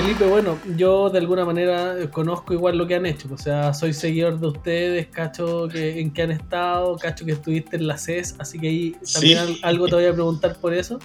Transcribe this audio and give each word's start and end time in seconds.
Felipe, 0.00 0.24
bueno, 0.24 0.58
yo 0.78 1.10
de 1.10 1.18
alguna 1.18 1.44
manera 1.44 1.94
conozco 2.10 2.54
igual 2.54 2.78
lo 2.78 2.86
que 2.86 2.94
han 2.94 3.04
hecho, 3.04 3.28
o 3.30 3.36
sea, 3.36 3.74
soy 3.74 3.92
seguidor 3.92 4.40
de 4.40 4.46
ustedes, 4.46 5.06
cacho 5.08 5.68
que, 5.68 6.00
en 6.00 6.10
qué 6.10 6.22
han 6.22 6.30
estado, 6.30 6.96
cacho 6.96 7.26
que 7.26 7.32
estuviste 7.32 7.76
en 7.76 7.86
la 7.86 7.98
CES, 7.98 8.36
así 8.38 8.58
que 8.58 8.68
ahí 8.68 8.96
también 9.12 9.56
algo 9.60 9.88
te 9.88 9.96
voy 9.96 10.06
a 10.06 10.14
preguntar 10.14 10.56
por 10.56 10.72
eso, 10.72 10.98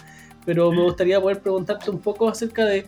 pero 0.45 0.71
me 0.71 0.81
gustaría 0.81 1.19
poder 1.19 1.41
preguntarte 1.41 1.91
un 1.91 1.99
poco 1.99 2.29
acerca 2.29 2.63
de 2.63 2.85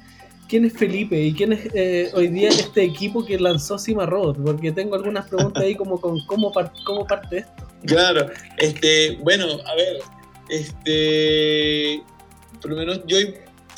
quién 0.47 0.63
es 0.63 0.71
Felipe 0.77 1.21
y 1.21 1.33
quién 1.33 1.51
es 1.51 1.67
eh, 1.73 2.09
hoy 2.13 2.29
día 2.29 2.47
este 2.47 2.83
equipo 2.83 3.25
que 3.25 3.37
lanzó 3.37 3.77
Cima 3.77 4.05
Robot, 4.05 4.41
porque 4.41 4.71
tengo 4.71 4.95
algunas 4.95 5.27
preguntas 5.27 5.61
ahí 5.61 5.75
como 5.75 5.99
con 5.99 6.25
cómo, 6.25 6.53
cómo 6.85 7.05
parte 7.05 7.39
esto. 7.39 7.67
Claro, 7.85 8.29
este, 8.59 9.17
bueno, 9.23 9.43
a 9.43 9.75
ver, 9.75 9.97
este, 10.47 12.01
por 12.61 12.71
lo 12.71 12.77
menos 12.77 13.01
yo 13.05 13.17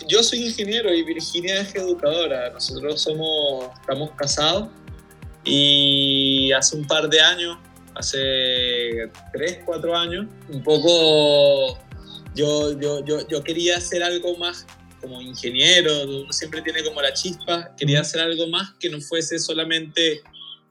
yo 0.08 0.24
soy 0.24 0.46
ingeniero 0.46 0.94
y 0.94 1.04
Virginia 1.04 1.62
es 1.62 1.76
educadora. 1.76 2.52
Nosotros 2.52 3.02
somos, 3.02 3.66
estamos 3.80 4.12
casados 4.12 4.70
y 5.44 6.52
hace 6.52 6.76
un 6.76 6.86
par 6.86 7.10
de 7.10 7.20
años, 7.22 7.58
hace 7.96 9.10
tres, 9.34 9.60
cuatro 9.66 9.96
años, 9.96 10.28
un 10.50 10.64
poco 10.64 11.80
yo, 12.36 12.80
yo, 12.80 13.04
yo, 13.06 13.28
yo 13.28 13.44
quería 13.44 13.78
hacer 13.78 14.04
algo 14.04 14.38
más 14.38 14.66
como 15.02 15.22
ingeniero, 15.22 16.04
uno 16.04 16.32
siempre 16.34 16.62
tiene 16.62 16.84
como 16.84 17.02
la 17.02 17.14
chispa, 17.14 17.74
quería 17.78 18.02
hacer 18.02 18.22
algo 18.22 18.48
más 18.48 18.72
que 18.80 18.90
no 18.90 19.00
fuese 19.00 19.40
solamente 19.40 20.22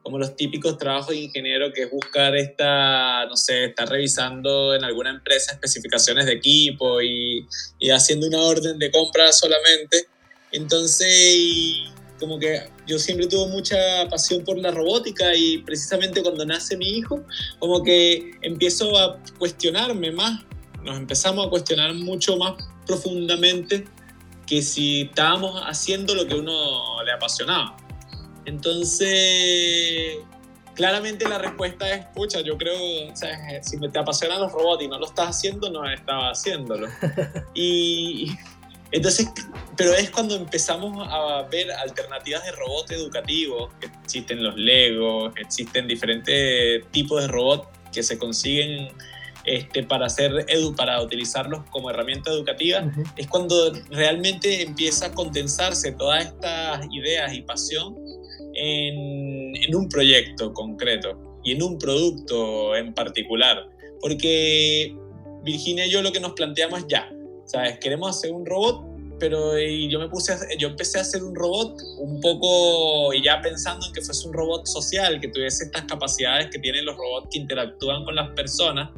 como 0.09 0.17
los 0.17 0.37
típicos 0.37 0.79
trabajos 0.79 1.09
de 1.09 1.21
ingeniero 1.21 1.71
que 1.71 1.83
es 1.83 1.91
buscar 1.91 2.35
esta, 2.35 3.27
no 3.27 3.37
sé, 3.37 3.67
estar 3.67 3.87
revisando 3.91 4.75
en 4.75 4.83
alguna 4.83 5.11
empresa 5.11 5.53
especificaciones 5.53 6.25
de 6.25 6.33
equipo 6.33 7.03
y, 7.03 7.47
y 7.79 7.91
haciendo 7.91 8.27
una 8.27 8.41
orden 8.41 8.79
de 8.79 8.91
compra 8.91 9.31
solamente. 9.33 10.07
Entonces, 10.51 11.91
como 12.19 12.39
que 12.39 12.71
yo 12.87 12.99
siempre 12.99 13.27
tuve 13.27 13.49
mucha 13.49 13.77
pasión 14.09 14.43
por 14.45 14.57
la 14.57 14.71
robótica 14.71 15.37
y 15.37 15.59
precisamente 15.59 16.23
cuando 16.23 16.47
nace 16.47 16.79
mi 16.79 16.89
hijo, 16.89 17.23
como 17.59 17.83
que 17.83 18.31
empiezo 18.41 18.97
a 18.97 19.19
cuestionarme 19.39 20.11
más, 20.11 20.41
nos 20.85 20.97
empezamos 20.97 21.47
a 21.47 21.51
cuestionar 21.51 21.93
mucho 21.93 22.39
más 22.39 22.55
profundamente 22.87 23.85
que 24.47 24.63
si 24.63 25.03
estábamos 25.03 25.61
haciendo 25.67 26.15
lo 26.15 26.27
que 26.27 26.35
uno 26.35 27.03
le 27.05 27.13
apasionaba. 27.13 27.77
Entonces, 28.49 30.17
claramente 30.75 31.29
la 31.29 31.37
respuesta 31.37 31.93
es, 31.93 32.07
pucha, 32.15 32.41
yo 32.41 32.57
creo, 32.57 33.13
o 33.13 33.15
sea, 33.15 33.63
si 33.63 33.79
te 33.79 33.99
apasionan 33.99 34.41
los 34.41 34.53
robots 34.53 34.85
y 34.85 34.89
no 34.89 34.99
lo 34.99 35.05
estás 35.05 35.29
haciendo, 35.37 35.71
no 35.71 35.89
estaba 35.91 36.31
haciéndolo. 36.31 36.89
Y 37.55 38.31
entonces, 38.91 39.29
pero 39.77 39.93
es 39.93 40.11
cuando 40.11 40.35
empezamos 40.35 41.07
a 41.11 41.43
ver 41.51 41.71
alternativas 41.73 42.43
de 42.47 42.53
robots 42.53 42.91
educativos, 42.91 43.71
existen 43.83 44.43
los 44.43 44.57
Legos, 44.57 45.35
existen 45.37 45.87
diferentes 45.87 46.91
tipos 46.91 47.21
de 47.21 47.29
robots 47.29 47.69
que 47.93 48.03
se 48.03 48.17
consiguen 48.17 48.89
este, 49.45 49.83
para, 49.83 50.07
hacer 50.07 50.47
edu 50.49 50.75
para 50.75 51.03
utilizarlos 51.03 51.65
como 51.71 51.91
herramienta 51.91 52.31
educativa, 52.31 52.83
es 53.17 53.27
cuando 53.27 53.73
realmente 53.91 54.63
empieza 54.63 55.07
a 55.07 55.13
condensarse 55.13 55.93
todas 55.93 56.27
estas 56.27 56.87
ideas 56.91 57.33
y 57.35 57.43
pasión 57.43 58.08
en, 58.59 59.75
un 59.75 59.89
proyecto 59.89 60.53
concreto 60.53 61.41
y 61.45 61.53
en 61.53 61.63
un 61.63 61.79
producto 61.79 62.75
en 62.77 62.93
particular. 62.95 63.69
Porque 64.01 64.97
Virginia 65.45 65.87
y 65.87 65.91
yo 65.91 66.03
lo 66.03 66.13
que 66.13 66.21
nos 66.21 66.33
planteamos 66.33 66.87
ya, 66.89 67.11
¿sabes? 67.45 67.79
Queremos 67.79 68.17
hacer 68.17 68.33
un 68.33 68.45
robot, 68.45 68.85
pero 69.19 69.59
y 69.59 69.89
yo 69.89 69.99
me 69.99 70.09
puse, 70.09 70.35
yo 70.59 70.69
empecé 70.69 70.99
a 70.99 71.03
hacer 71.03 71.23
un 71.23 71.35
robot 71.35 71.81
un 71.99 72.21
poco, 72.21 73.13
y 73.13 73.23
ya 73.23 73.41
pensando 73.41 73.87
en 73.87 73.93
que 73.93 74.01
fuese 74.01 74.27
un 74.29 74.35
robot 74.35 74.67
social, 74.67 75.21
que 75.21 75.29
tuviese 75.29 75.65
estas 75.65 75.85
capacidades 75.85 76.49
que 76.51 76.59
tienen 76.59 76.85
los 76.85 76.97
robots 76.97 77.29
que 77.31 77.39
interactúan 77.39 78.05
con 78.05 78.15
las 78.15 78.31
personas, 78.31 78.91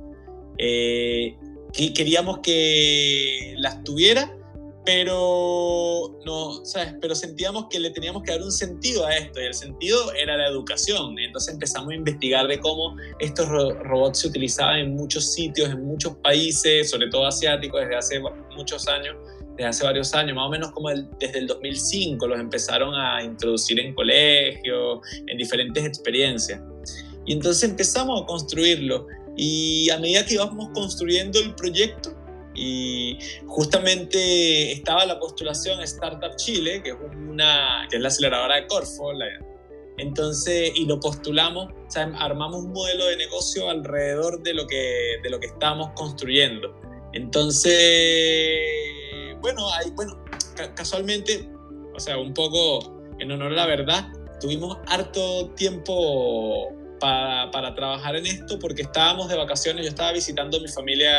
eh, 0.58 1.36
que 1.72 1.92
queríamos 1.92 2.40
que 2.40 3.54
las 3.58 3.82
tuviera, 3.84 4.36
pero 4.84 6.18
no, 6.24 6.64
¿sabes? 6.64 6.94
Pero 7.00 7.14
sentíamos 7.14 7.66
que 7.70 7.78
le 7.78 7.90
teníamos 7.90 8.22
que 8.22 8.32
dar 8.32 8.42
un 8.42 8.50
sentido 8.50 9.04
a 9.04 9.14
esto 9.14 9.40
y 9.40 9.44
el 9.44 9.54
sentido 9.54 10.12
era 10.14 10.36
la 10.36 10.48
educación. 10.48 11.18
Entonces 11.18 11.54
empezamos 11.54 11.90
a 11.90 11.94
investigar 11.94 12.48
de 12.48 12.58
cómo 12.58 12.96
estos 13.18 13.48
robots 13.48 14.20
se 14.20 14.28
utilizaban 14.28 14.80
en 14.80 14.94
muchos 14.94 15.32
sitios, 15.32 15.70
en 15.70 15.84
muchos 15.84 16.16
países, 16.16 16.90
sobre 16.90 17.08
todo 17.08 17.26
asiáticos, 17.26 17.80
desde 17.80 17.96
hace 17.96 18.20
muchos 18.56 18.88
años, 18.88 19.16
desde 19.56 19.66
hace 19.66 19.84
varios 19.84 20.14
años, 20.14 20.34
más 20.34 20.46
o 20.46 20.50
menos 20.50 20.70
como 20.72 20.88
desde 20.88 21.38
el 21.38 21.46
2005 21.46 22.26
los 22.26 22.40
empezaron 22.40 22.94
a 22.94 23.22
introducir 23.22 23.78
en 23.80 23.94
colegios, 23.94 25.00
en 25.26 25.36
diferentes 25.36 25.84
experiencias. 25.84 26.60
Y 27.26 27.34
entonces 27.34 27.68
empezamos 27.68 28.22
a 28.22 28.26
construirlo 28.26 29.06
y 29.36 29.90
a 29.90 29.98
medida 29.98 30.24
que 30.24 30.34
íbamos 30.34 30.70
construyendo 30.70 31.38
el 31.38 31.54
proyecto, 31.54 32.14
y 32.60 33.18
justamente 33.46 34.70
estaba 34.72 35.06
la 35.06 35.18
postulación 35.18 35.80
Startup 35.80 36.36
Chile, 36.36 36.82
que 36.82 36.90
es, 36.90 36.96
una, 37.26 37.86
que 37.88 37.96
es 37.96 38.02
la 38.02 38.08
aceleradora 38.08 38.56
de 38.56 38.66
Corfo, 38.66 39.12
entonces, 39.96 40.72
y 40.74 40.84
lo 40.84 41.00
postulamos, 41.00 41.72
o 41.72 41.90
sea, 41.90 42.12
armamos 42.18 42.64
un 42.64 42.72
modelo 42.72 43.06
de 43.06 43.16
negocio 43.16 43.70
alrededor 43.70 44.42
de 44.42 44.52
lo 44.52 44.66
que, 44.66 45.16
de 45.22 45.30
lo 45.30 45.40
que 45.40 45.46
estábamos 45.46 45.90
construyendo. 45.94 46.78
Entonces, 47.14 47.72
bueno, 49.40 49.66
hay, 49.74 49.90
bueno, 49.92 50.22
casualmente, 50.74 51.48
o 51.94 52.00
sea, 52.00 52.18
un 52.18 52.34
poco 52.34 53.02
en 53.18 53.32
honor 53.32 53.52
a 53.52 53.56
la 53.56 53.66
verdad, 53.66 54.08
tuvimos 54.38 54.76
harto 54.86 55.50
tiempo 55.56 56.72
para, 56.98 57.50
para, 57.50 57.74
trabajar 57.74 58.16
en 58.16 58.26
esto 58.26 58.58
porque 58.58 58.82
estábamos 58.82 59.28
de 59.28 59.36
vacaciones, 59.36 59.84
yo 59.84 59.88
estaba 59.90 60.12
visitando 60.12 60.58
a 60.58 60.60
mi 60.60 60.68
familia 60.68 61.10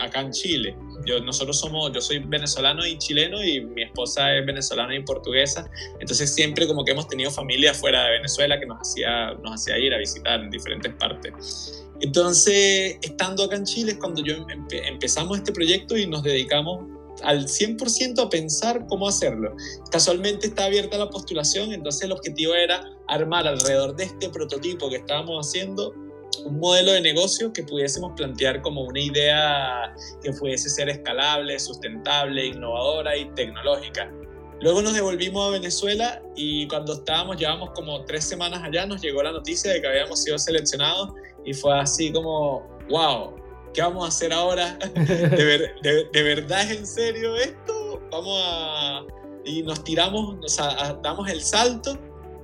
acá 0.00 0.20
en 0.20 0.32
Chile. 0.32 0.76
Yo, 1.06 1.20
nosotros 1.20 1.58
somos, 1.58 1.92
yo 1.92 2.00
soy 2.00 2.18
venezolano 2.18 2.86
y 2.86 2.98
chileno 2.98 3.42
y 3.42 3.60
mi 3.60 3.82
esposa 3.82 4.34
es 4.36 4.44
venezolana 4.44 4.94
y 4.94 5.02
portuguesa. 5.02 5.70
Entonces 6.00 6.34
siempre 6.34 6.66
como 6.66 6.84
que 6.84 6.92
hemos 6.92 7.08
tenido 7.08 7.30
familia 7.30 7.72
fuera 7.72 8.04
de 8.04 8.10
Venezuela 8.12 8.58
que 8.58 8.66
nos 8.66 8.78
hacía, 8.80 9.32
nos 9.42 9.54
hacía 9.54 9.78
ir 9.78 9.94
a 9.94 9.98
visitar 9.98 10.40
en 10.40 10.50
diferentes 10.50 10.92
partes. 10.94 11.84
Entonces, 12.00 12.96
estando 13.02 13.44
acá 13.44 13.56
en 13.56 13.64
Chile 13.64 13.92
es 13.92 13.98
cuando 13.98 14.22
yo 14.22 14.34
empezamos 14.70 15.38
este 15.38 15.52
proyecto 15.52 15.96
y 15.96 16.06
nos 16.06 16.22
dedicamos 16.22 16.84
al 17.22 17.46
100% 17.46 18.20
a 18.20 18.30
pensar 18.30 18.86
cómo 18.88 19.08
hacerlo. 19.08 19.54
Casualmente 19.90 20.48
está 20.48 20.66
abierta 20.66 20.96
la 20.98 21.10
postulación, 21.10 21.72
entonces 21.72 22.02
el 22.02 22.12
objetivo 22.12 22.54
era 22.54 22.84
armar 23.08 23.46
alrededor 23.46 23.96
de 23.96 24.04
este 24.04 24.28
prototipo 24.28 24.88
que 24.88 24.96
estábamos 24.96 25.46
haciendo 25.46 25.92
un 26.44 26.58
modelo 26.58 26.92
de 26.92 27.00
negocio 27.00 27.52
que 27.52 27.62
pudiésemos 27.62 28.12
plantear 28.16 28.62
como 28.62 28.82
una 28.82 29.00
idea 29.00 29.94
que 30.22 30.32
pudiese 30.32 30.68
ser 30.70 30.88
escalable, 30.88 31.58
sustentable, 31.58 32.46
innovadora 32.46 33.16
y 33.16 33.26
tecnológica. 33.34 34.10
Luego 34.60 34.82
nos 34.82 34.94
devolvimos 34.94 35.48
a 35.48 35.50
Venezuela 35.52 36.22
y 36.34 36.66
cuando 36.66 36.94
estábamos, 36.94 37.36
llevamos 37.36 37.70
como 37.70 38.04
tres 38.04 38.24
semanas 38.24 38.60
allá, 38.62 38.86
nos 38.86 39.00
llegó 39.00 39.22
la 39.22 39.30
noticia 39.30 39.72
de 39.72 39.80
que 39.80 39.86
habíamos 39.86 40.22
sido 40.22 40.36
seleccionados 40.38 41.12
y 41.44 41.54
fue 41.54 41.78
así 41.78 42.12
como, 42.12 42.66
wow, 42.88 43.34
¿qué 43.72 43.82
vamos 43.82 44.04
a 44.04 44.08
hacer 44.08 44.32
ahora? 44.32 44.76
¿De, 44.94 46.08
de, 46.12 46.22
verdad 46.22 46.62
es 46.62 46.78
en 46.78 46.86
serio 46.86 47.36
esto? 47.36 48.02
Vamos 48.10 48.42
a... 48.44 49.04
Y 49.44 49.62
nos 49.62 49.82
tiramos, 49.84 50.36
o 50.44 51.00
damos 51.02 51.30
el 51.30 51.40
salto. 51.40 51.96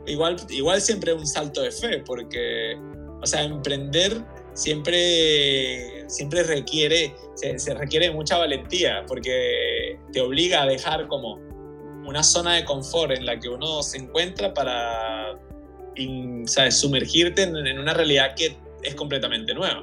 Igual, 0.07 0.37
igual 0.51 0.81
siempre 0.81 1.13
un 1.13 1.27
salto 1.27 1.63
de 1.63 1.73
fe, 1.73 1.99
porque 2.07 2.79
o 3.25 3.27
sea, 3.27 3.43
emprender 3.43 4.23
siempre, 4.53 6.09
siempre 6.09 6.43
requiere, 6.43 7.15
se, 7.35 7.75
requiere 7.75 8.11
mucha 8.11 8.37
valentía 8.37 9.03
porque 9.09 9.99
te 10.13 10.21
obliga 10.21 10.63
a 10.63 10.67
dejar 10.67 11.07
como 11.09 11.37
una 12.07 12.23
zona 12.23 12.55
de 12.55 12.65
confort 12.67 13.13
en 13.13 13.25
la 13.25 13.41
que 13.41 13.49
uno 13.49 13.83
se 13.83 13.97
encuentra 13.97 14.53
para 14.53 15.39
sumergirte 16.71 17.45
en, 17.45 17.79
una 17.79 17.95
realidad 17.95 18.35
que 18.37 18.57
es 18.83 18.95
completamente 18.95 19.55
nueva. 19.55 19.83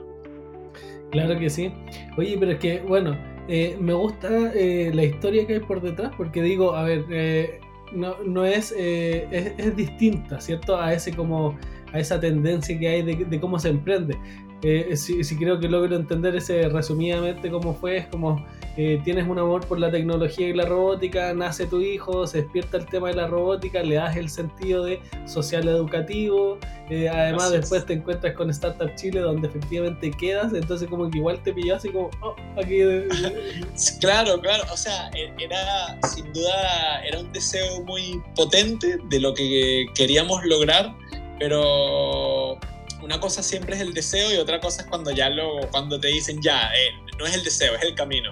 Claro 1.10 1.38
que 1.40 1.50
sí. 1.50 1.74
Oye, 2.18 2.38
pero 2.40 2.52
es 2.52 2.60
que, 2.60 2.80
bueno, 2.82 3.18
eh, 3.48 3.76
me 3.80 3.94
gusta 3.94 4.30
eh, 4.54 4.92
la 4.94 5.04
historia 5.04 5.48
que 5.48 5.54
hay 5.56 5.60
por 5.62 5.82
detrás 5.82 6.12
porque 6.16 6.44
digo, 6.44 6.76
a 6.76 6.84
ver, 6.84 7.06
eh, 7.10 7.60
no, 7.92 8.16
no 8.24 8.46
es, 8.46 8.72
es, 8.78 9.76
distinta, 9.76 10.40
¿cierto? 10.40 10.78
A 10.78 10.94
ese 10.94 11.12
como 11.12 11.58
a 11.94 12.00
esa 12.00 12.20
tendencia 12.20 12.78
que 12.78 12.88
hay 12.88 13.02
de, 13.02 13.40
cómo 13.40 13.60
se 13.60 13.70
emprende. 13.70 14.18
Eh, 14.64 14.96
si, 14.96 15.24
si, 15.24 15.36
creo 15.38 15.60
que 15.60 15.68
logro 15.68 15.96
entender 15.96 16.36
ese 16.36 16.70
resumidamente 16.70 17.50
cómo 17.50 17.74
fue, 17.74 17.98
es 17.98 18.08
como 18.08 18.46
eh, 18.78 19.02
tienes 19.04 19.28
un 19.28 19.38
amor 19.38 19.68
por 19.68 19.80
la 19.80 19.92
tecnología 19.92 20.48
y 20.48 20.54
la 20.54 20.66
robótica, 20.66 21.34
nace 21.34 21.66
tu 21.66 21.82
hijo, 21.82 22.26
se 22.26 22.44
despierta 22.44 22.78
el 22.78 22.86
tema 22.86 23.10
de 23.10 23.16
la 23.16 23.28
robótica, 23.28 23.84
le 23.84 23.96
das 23.96 24.16
el 24.16 24.30
sentido 24.30 24.86
de 24.86 25.02
social 25.26 25.68
educativo, 25.68 26.58
eh, 26.90 27.10
además 27.10 27.52
después 27.52 27.86
te 27.86 27.94
encuentras 27.94 28.34
con 28.34 28.50
Startup 28.50 28.90
Chile 28.96 29.20
donde 29.20 29.50
efectivamente 29.50 30.10
quedas, 30.12 30.54
entonces 30.54 30.88
como 30.88 31.10
que 31.10 31.18
igual 31.18 31.44
te 31.44 31.52
pilló 31.52 31.76
así 31.76 31.90
como, 31.90 32.10
oh, 32.22 32.34
aquí... 32.58 32.80
claro, 34.00 34.40
claro, 34.40 34.64
o 34.72 34.78
sea, 34.78 35.10
e, 35.16 35.34
era 35.44 36.00
sin 36.08 36.32
duda, 36.32 37.04
era 37.06 37.20
un 37.20 37.32
deseo 37.34 37.84
muy 37.84 38.22
potente 38.38 39.00
de 39.10 39.20
lo 39.20 39.34
que 39.34 39.86
queríamos 39.96 40.46
lograr, 40.46 40.96
pero 41.42 42.60
una 43.02 43.20
cosa 43.20 43.42
siempre 43.42 43.74
es 43.76 43.82
el 43.82 43.96
deseo 43.96 44.32
y 44.32 44.38
otra 44.38 44.62
cosa 44.62 44.84
es 44.84 44.88
cuando 44.88 45.10
ya 45.10 45.28
lo, 45.28 45.68
cuando 45.72 46.00
te 46.00 46.10
dicen 46.10 46.40
ya, 46.40 46.68
eh, 46.68 46.92
no 47.18 47.26
es 47.26 47.34
el 47.34 47.44
deseo, 47.44 47.74
es 47.74 47.82
el 47.82 47.96
camino. 47.96 48.32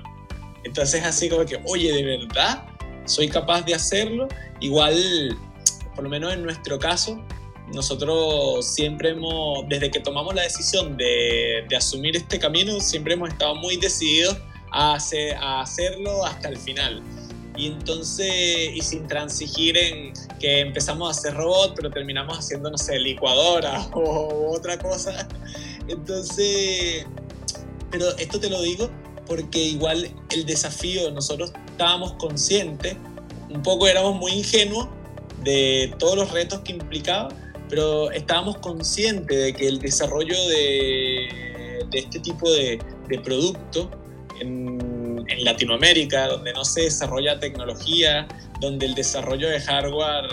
Entonces 0.63 1.03
así 1.03 1.27
como 1.27 1.43
que, 1.43 1.59
oye, 1.65 1.91
¿de 1.91 2.03
verdad 2.03 2.67
soy 3.05 3.27
capaz 3.27 3.63
de 3.63 3.73
hacerlo? 3.73 4.27
Igual, 4.59 5.35
por 5.95 6.03
lo 6.03 6.09
menos 6.11 6.33
en 6.33 6.43
nuestro 6.43 6.77
caso, 6.77 7.19
nosotros 7.73 8.63
siempre 8.63 9.09
hemos, 9.09 9.67
desde 9.67 9.89
que 9.89 10.01
tomamos 10.01 10.35
la 10.35 10.43
decisión 10.43 10.95
de, 10.95 11.65
de 11.67 11.75
asumir 11.75 12.15
este 12.15 12.37
camino, 12.37 12.79
siempre 12.79 13.15
hemos 13.15 13.29
estado 13.29 13.55
muy 13.55 13.77
decididos 13.77 14.37
a, 14.71 14.93
hacer, 14.93 15.33
a 15.37 15.61
hacerlo 15.61 16.23
hasta 16.27 16.49
el 16.49 16.57
final. 16.57 17.01
Y 17.57 17.67
entonces, 17.67 18.71
y 18.73 18.81
sin 18.81 19.07
transigir 19.07 19.77
en 19.77 20.13
que 20.39 20.61
empezamos 20.61 21.07
a 21.07 21.11
hacer 21.11 21.33
robot, 21.33 21.73
pero 21.75 21.89
terminamos 21.89 22.37
haciendo, 22.37 22.71
no 22.71 22.77
sé, 22.77 22.97
licuadora 22.99 23.81
o 23.93 24.51
otra 24.55 24.77
cosa. 24.77 25.27
Entonces, 25.87 27.05
pero 27.91 28.15
esto 28.17 28.39
te 28.39 28.49
lo 28.49 28.61
digo 28.61 28.89
porque 29.27 29.59
igual 29.59 30.09
el 30.31 30.45
desafío, 30.45 31.11
nosotros 31.11 31.53
estábamos 31.69 32.13
conscientes, 32.13 32.95
un 33.49 33.61
poco 33.61 33.87
éramos 33.87 34.15
muy 34.15 34.31
ingenuos 34.31 34.87
de 35.43 35.93
todos 35.99 36.15
los 36.15 36.31
retos 36.31 36.61
que 36.61 36.73
implicaba, 36.73 37.29
pero 37.69 38.11
estábamos 38.11 38.57
conscientes 38.57 39.37
de 39.37 39.53
que 39.53 39.67
el 39.67 39.79
desarrollo 39.79 40.35
de, 40.47 41.85
de 41.91 41.99
este 41.99 42.19
tipo 42.19 42.49
de, 42.51 42.79
de 43.07 43.19
producto 43.19 43.91
en, 44.39 44.88
en, 45.29 45.43
Latinoamérica, 45.43 46.27
donde 46.27 46.53
no 46.53 46.65
se 46.65 46.81
desarrolla 46.81 47.39
tecnología, 47.39 48.27
donde 48.59 48.87
el 48.87 48.95
desarrollo 48.95 49.49
de 49.49 49.59
hardware 49.61 50.27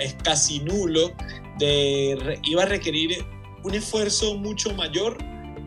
es 0.00 0.14
casi 0.22 0.60
nulo, 0.60 1.12
de, 1.58 2.38
iba 2.44 2.62
a 2.62 2.66
requerir 2.66 3.24
un 3.64 3.74
esfuerzo 3.74 4.36
mucho 4.36 4.72
mayor 4.74 5.18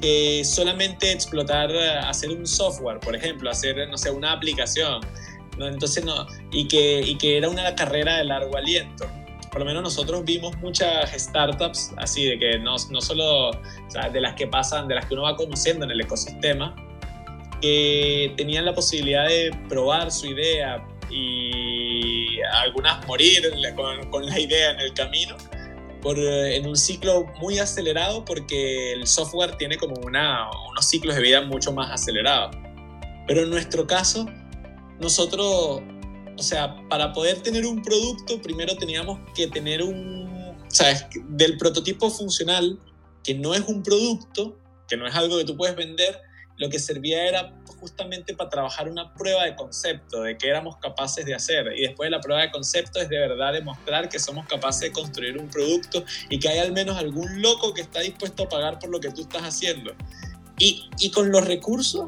que 0.01 0.44
solamente 0.44 1.12
explotar, 1.12 1.69
eh, 1.71 1.89
hacer 2.00 2.31
un 2.31 2.48
software, 2.48 3.00
por 3.00 3.15
ejemplo, 3.15 3.50
hacer, 3.50 3.88
no 3.89 3.98
sé, 3.98 4.09
una 4.09 4.33
aplicación. 4.33 5.01
¿no? 5.57 5.68
Entonces, 5.68 6.03
no, 6.03 6.25
y 6.51 6.68
que, 6.68 7.01
y 7.01 7.18
que 7.18 7.38
era 7.38 7.50
una 7.50 7.75
carrera 7.75 8.18
de 8.18 8.25
largo 8.25 8.57
aliento. 8.57 9.06
Por 9.51 9.59
lo 9.59 9.65
menos 9.65 9.83
nosotros 9.83 10.24
vimos 10.24 10.57
muchas 10.57 11.12
startups 11.12 11.92
así, 11.98 12.25
de 12.25 12.39
que 12.39 12.57
no, 12.57 12.75
no 12.89 13.01
solo 13.01 13.50
o 13.50 13.53
sea, 13.89 14.09
de 14.09 14.21
las 14.21 14.33
que 14.36 14.48
pasan, 14.48 14.88
de 14.88 14.95
las 14.95 15.06
que 15.06 15.13
uno 15.13 15.24
va 15.24 15.36
conociendo 15.36 15.86
en 15.86 15.92
el 15.92 16.01
ecosistema, 16.01 16.74
que 17.62 18.34
tenían 18.38 18.66
la 18.66 18.74
posibilidad 18.74 19.28
de 19.28 19.52
probar 19.69 20.12
su 20.12 20.28
idea 20.28 20.86
y 21.10 22.42
algunas 22.54 23.06
morir 23.08 23.52
con, 23.75 24.10
con 24.10 24.25
la 24.25 24.40
idea 24.40 24.72
en 24.72 24.80
el 24.80 24.94
camino 24.94 25.38
por, 26.02 26.18
eh, 26.18 26.56
en 26.58 26.68
un 26.68 26.75
ciclo 26.75 27.25
muy 27.40 27.60
acelerado 27.60 28.25
porque 28.25 28.94
el 28.94 29.08
software 29.08 29.56
tiene 29.58 29.78
como 29.78 29.96
una, 30.04 30.50
unos 30.69 30.86
ciclos 30.86 31.16
de 31.16 31.22
vida 31.22 31.42
mucho 31.42 31.72
más 31.72 31.92
acelerados. 31.92 32.56
Pero 33.28 33.44
en 33.44 33.50
nuestro 33.50 33.86
caso, 33.88 34.25
nosotros, 35.00 35.81
o 36.38 36.44
sea, 36.44 36.75
para 36.90 37.13
poder 37.13 37.42
tener 37.42 37.66
un 37.66 37.81
producto, 37.81 38.42
primero 38.42 38.75
teníamos 38.75 39.19
que 39.36 39.48
tener 39.48 39.84
un, 39.84 40.56
¿sabes? 40.69 41.06
Del 41.30 41.58
prototipo 41.58 42.10
funcional, 42.10 42.80
que 43.24 43.36
no 43.36 43.54
es 43.54 43.62
un 43.68 43.84
producto, 43.84 44.58
que 44.88 44.98
no 44.98 45.08
es 45.08 45.16
algo 45.16 45.38
que 45.38 45.46
tú 45.46 45.56
puedes 45.56 45.75
vender, 45.75 46.19
lo 46.62 46.69
que 46.69 46.78
servía 46.78 47.28
era 47.28 47.52
justamente 47.80 48.36
para 48.36 48.52
trabajar 48.52 48.88
una 48.88 49.12
prueba 49.16 49.46
de 49.46 49.56
concepto, 49.56 50.22
de 50.22 50.38
qué 50.38 50.50
éramos 50.50 50.78
capaces 50.78 51.25
de 51.25 51.34
hacer. 51.34 51.74
Y 51.75 51.88
después 51.88 52.06
de 52.06 52.12
la 52.12 52.22
prueba 52.22 52.44
de 52.44 52.52
concepto 52.52 53.02
es 53.02 53.10
de 53.10 53.18
verdad 53.18 53.54
demostrar 53.54 54.08
que 54.10 54.19
somos 54.19 54.46
capaces 54.46 54.81
de 54.81 54.92
construir 54.92 55.40
un 55.40 55.50
producto 55.50 56.06
y 56.30 56.38
que 56.38 56.50
hay 56.50 56.60
al 56.60 56.72
menos 56.72 56.98
algún 56.98 57.42
loco 57.42 57.74
que 57.74 57.81
está 57.81 58.02
dispuesto 58.02 58.44
a 58.44 58.50
pagar 58.50 58.78
por 58.78 58.92
lo 58.92 59.00
que 59.00 59.10
tú 59.10 59.22
estás 59.24 59.42
haciendo. 59.42 59.92
Y, 60.60 60.88
y 61.00 61.10
con 61.10 61.31
los 61.31 61.48
recursos 61.48 62.06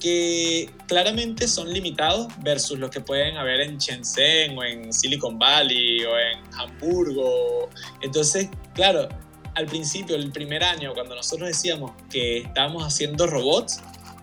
que 0.00 0.70
claramente 0.86 1.48
son 1.48 1.72
limitados 1.72 2.28
versus 2.44 2.78
los 2.78 2.90
que 2.90 3.00
pueden 3.00 3.36
haber 3.38 3.60
en 3.60 3.78
Shenzhen 3.78 4.56
o 4.56 4.62
en 4.62 4.92
Silicon 4.92 5.36
Valley 5.36 6.04
o 6.04 6.16
en 6.16 6.38
Hamburgo. 6.54 7.68
Entonces, 8.02 8.50
claro, 8.72 9.08
al 9.56 9.66
principio, 9.66 10.16
el 10.16 10.30
primer 10.30 10.62
año, 10.62 10.92
cuando 10.92 11.14
nosotros 11.14 11.48
decíamos 11.48 11.92
que 12.10 12.38
estábamos 12.38 12.84
haciendo 12.84 13.26
robots, 13.26 13.80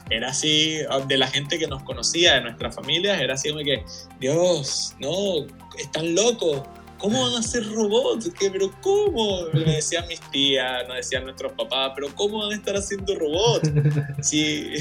era 0.10 0.30
así, 0.30 0.80
de 1.08 1.18
la 1.18 1.28
gente 1.28 1.58
que 1.58 1.68
nos 1.68 1.84
conocía, 1.84 2.36
de 2.36 2.42
nuestras 2.42 2.76
familias, 2.76 3.22
era 3.22 3.34
así 3.34 3.50
como 3.50 3.64
que, 3.64 3.84
Dios, 4.20 4.96
no, 5.00 5.46
están 5.78 6.14
locos, 6.14 6.62
¿cómo 6.98 7.24
van 7.24 7.36
a 7.36 7.44
ser 7.44 7.70
robots? 7.72 8.32
¿Qué, 8.38 8.50
¿Pero 8.50 8.72
cómo? 8.82 9.48
Me 9.54 9.76
decían 9.76 10.08
mis 10.08 10.22
tías, 10.32 10.88
nos 10.88 10.98
decían 10.98 11.26
nuestros 11.26 11.54
papás, 11.54 11.92
¿pero 11.96 12.14
cómo 12.16 12.40
van 12.40 12.52
a 12.52 12.56
estar 12.56 12.76
haciendo 12.76 13.16
robots? 13.16 13.70
Sí, 14.22 14.72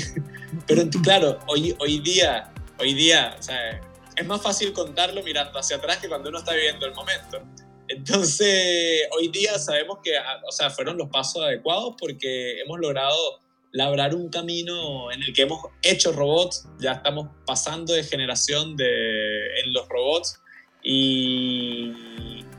pero 0.67 0.89
claro, 1.03 1.39
hoy, 1.49 1.75
hoy 1.81 1.99
día, 1.99 2.53
hoy 2.79 2.95
día, 2.95 3.35
o 3.39 3.43
sea, 3.43 3.81
es 4.17 4.27
más 4.27 4.41
fácil 4.41 4.73
contarlo 4.73 5.23
mirando 5.23 5.59
hacia 5.59 5.77
atrás 5.77 5.99
que 5.99 6.09
cuando 6.09 6.29
uno 6.29 6.39
está 6.39 6.53
viviendo 6.53 6.87
el 6.87 6.95
momento. 6.95 7.43
Entonces, 7.89 9.09
hoy 9.11 9.29
día 9.29 9.59
sabemos 9.59 9.99
que, 10.03 10.13
o 10.47 10.53
sea, 10.53 10.71
fueron 10.71 10.97
los 10.97 11.09
pasos 11.09 11.43
adecuados 11.43 11.95
porque 11.99 12.61
hemos 12.61 12.79
logrado 12.79 13.42
labrar 13.73 14.15
un 14.15 14.29
camino 14.29 15.11
en 15.11 15.23
el 15.23 15.33
que 15.33 15.43
hemos 15.43 15.61
hecho 15.83 16.13
robots, 16.13 16.69
ya 16.79 16.93
estamos 16.93 17.29
pasando 17.47 17.95
de 17.95 18.05
generación 18.05 18.77
de, 18.77 19.47
en 19.65 19.73
los 19.73 19.89
robots 19.89 20.41
y, 20.83 21.93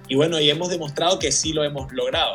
y, 0.08 0.16
bueno, 0.16 0.40
y 0.40 0.50
hemos 0.50 0.70
demostrado 0.70 1.20
que 1.20 1.32
sí 1.32 1.54
lo 1.54 1.64
hemos 1.64 1.92
logrado. 1.94 2.34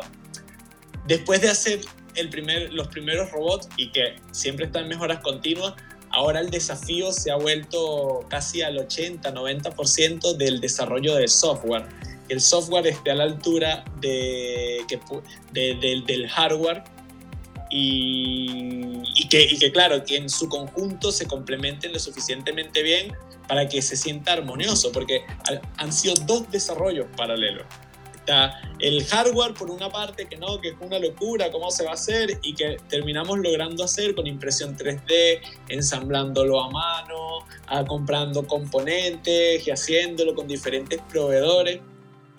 Después 1.07 1.41
de 1.41 1.49
hacer 1.49 1.81
el 2.15 2.29
primer, 2.29 2.73
los 2.73 2.87
primeros 2.87 3.31
robots 3.31 3.67
y 3.75 3.91
que 3.91 4.15
siempre 4.31 4.67
están 4.67 4.87
mejoras 4.87 5.19
continuas, 5.19 5.73
ahora 6.11 6.39
el 6.39 6.49
desafío 6.49 7.11
se 7.11 7.31
ha 7.31 7.35
vuelto 7.35 8.25
casi 8.29 8.61
al 8.61 8.77
80-90% 8.77 10.37
del 10.37 10.61
desarrollo 10.61 11.15
de 11.15 11.27
software. 11.27 11.85
Que 12.27 12.35
el 12.35 12.41
software 12.41 12.87
esté 12.87 13.11
a 13.11 13.15
la 13.15 13.23
altura 13.23 13.83
de, 13.99 14.85
de, 15.51 16.03
del 16.05 16.29
hardware 16.29 16.83
y, 17.69 19.27
que, 19.29 19.43
y, 19.43 19.57
que, 19.57 19.71
claro, 19.71 20.03
que 20.03 20.17
en 20.17 20.29
su 20.29 20.49
conjunto 20.49 21.11
se 21.11 21.27
complementen 21.27 21.93
lo 21.93 21.99
suficientemente 21.99 22.81
bien 22.81 23.15
para 23.47 23.67
que 23.67 23.81
se 23.81 23.95
sienta 23.95 24.33
armonioso, 24.33 24.91
porque 24.91 25.23
han 25.77 25.91
sido 25.91 26.13
dos 26.25 26.49
desarrollos 26.51 27.07
paralelos. 27.17 27.65
Está 28.15 28.61
el 28.79 29.03
hardware 29.05 29.53
por 29.55 29.71
una 29.71 29.89
parte, 29.89 30.27
que 30.27 30.37
no, 30.37 30.61
que 30.61 30.69
es 30.69 30.75
una 30.79 30.99
locura, 30.99 31.49
cómo 31.51 31.71
se 31.71 31.83
va 31.83 31.91
a 31.91 31.93
hacer, 31.93 32.39
y 32.43 32.53
que 32.53 32.77
terminamos 32.87 33.39
logrando 33.39 33.83
hacer 33.83 34.13
con 34.13 34.27
impresión 34.27 34.77
3D, 34.77 35.41
ensamblándolo 35.69 36.61
a 36.61 36.69
mano, 36.69 37.39
a, 37.67 37.83
comprando 37.85 38.45
componentes 38.45 39.67
y 39.67 39.71
haciéndolo 39.71 40.35
con 40.35 40.47
diferentes 40.47 41.01
proveedores. 41.09 41.79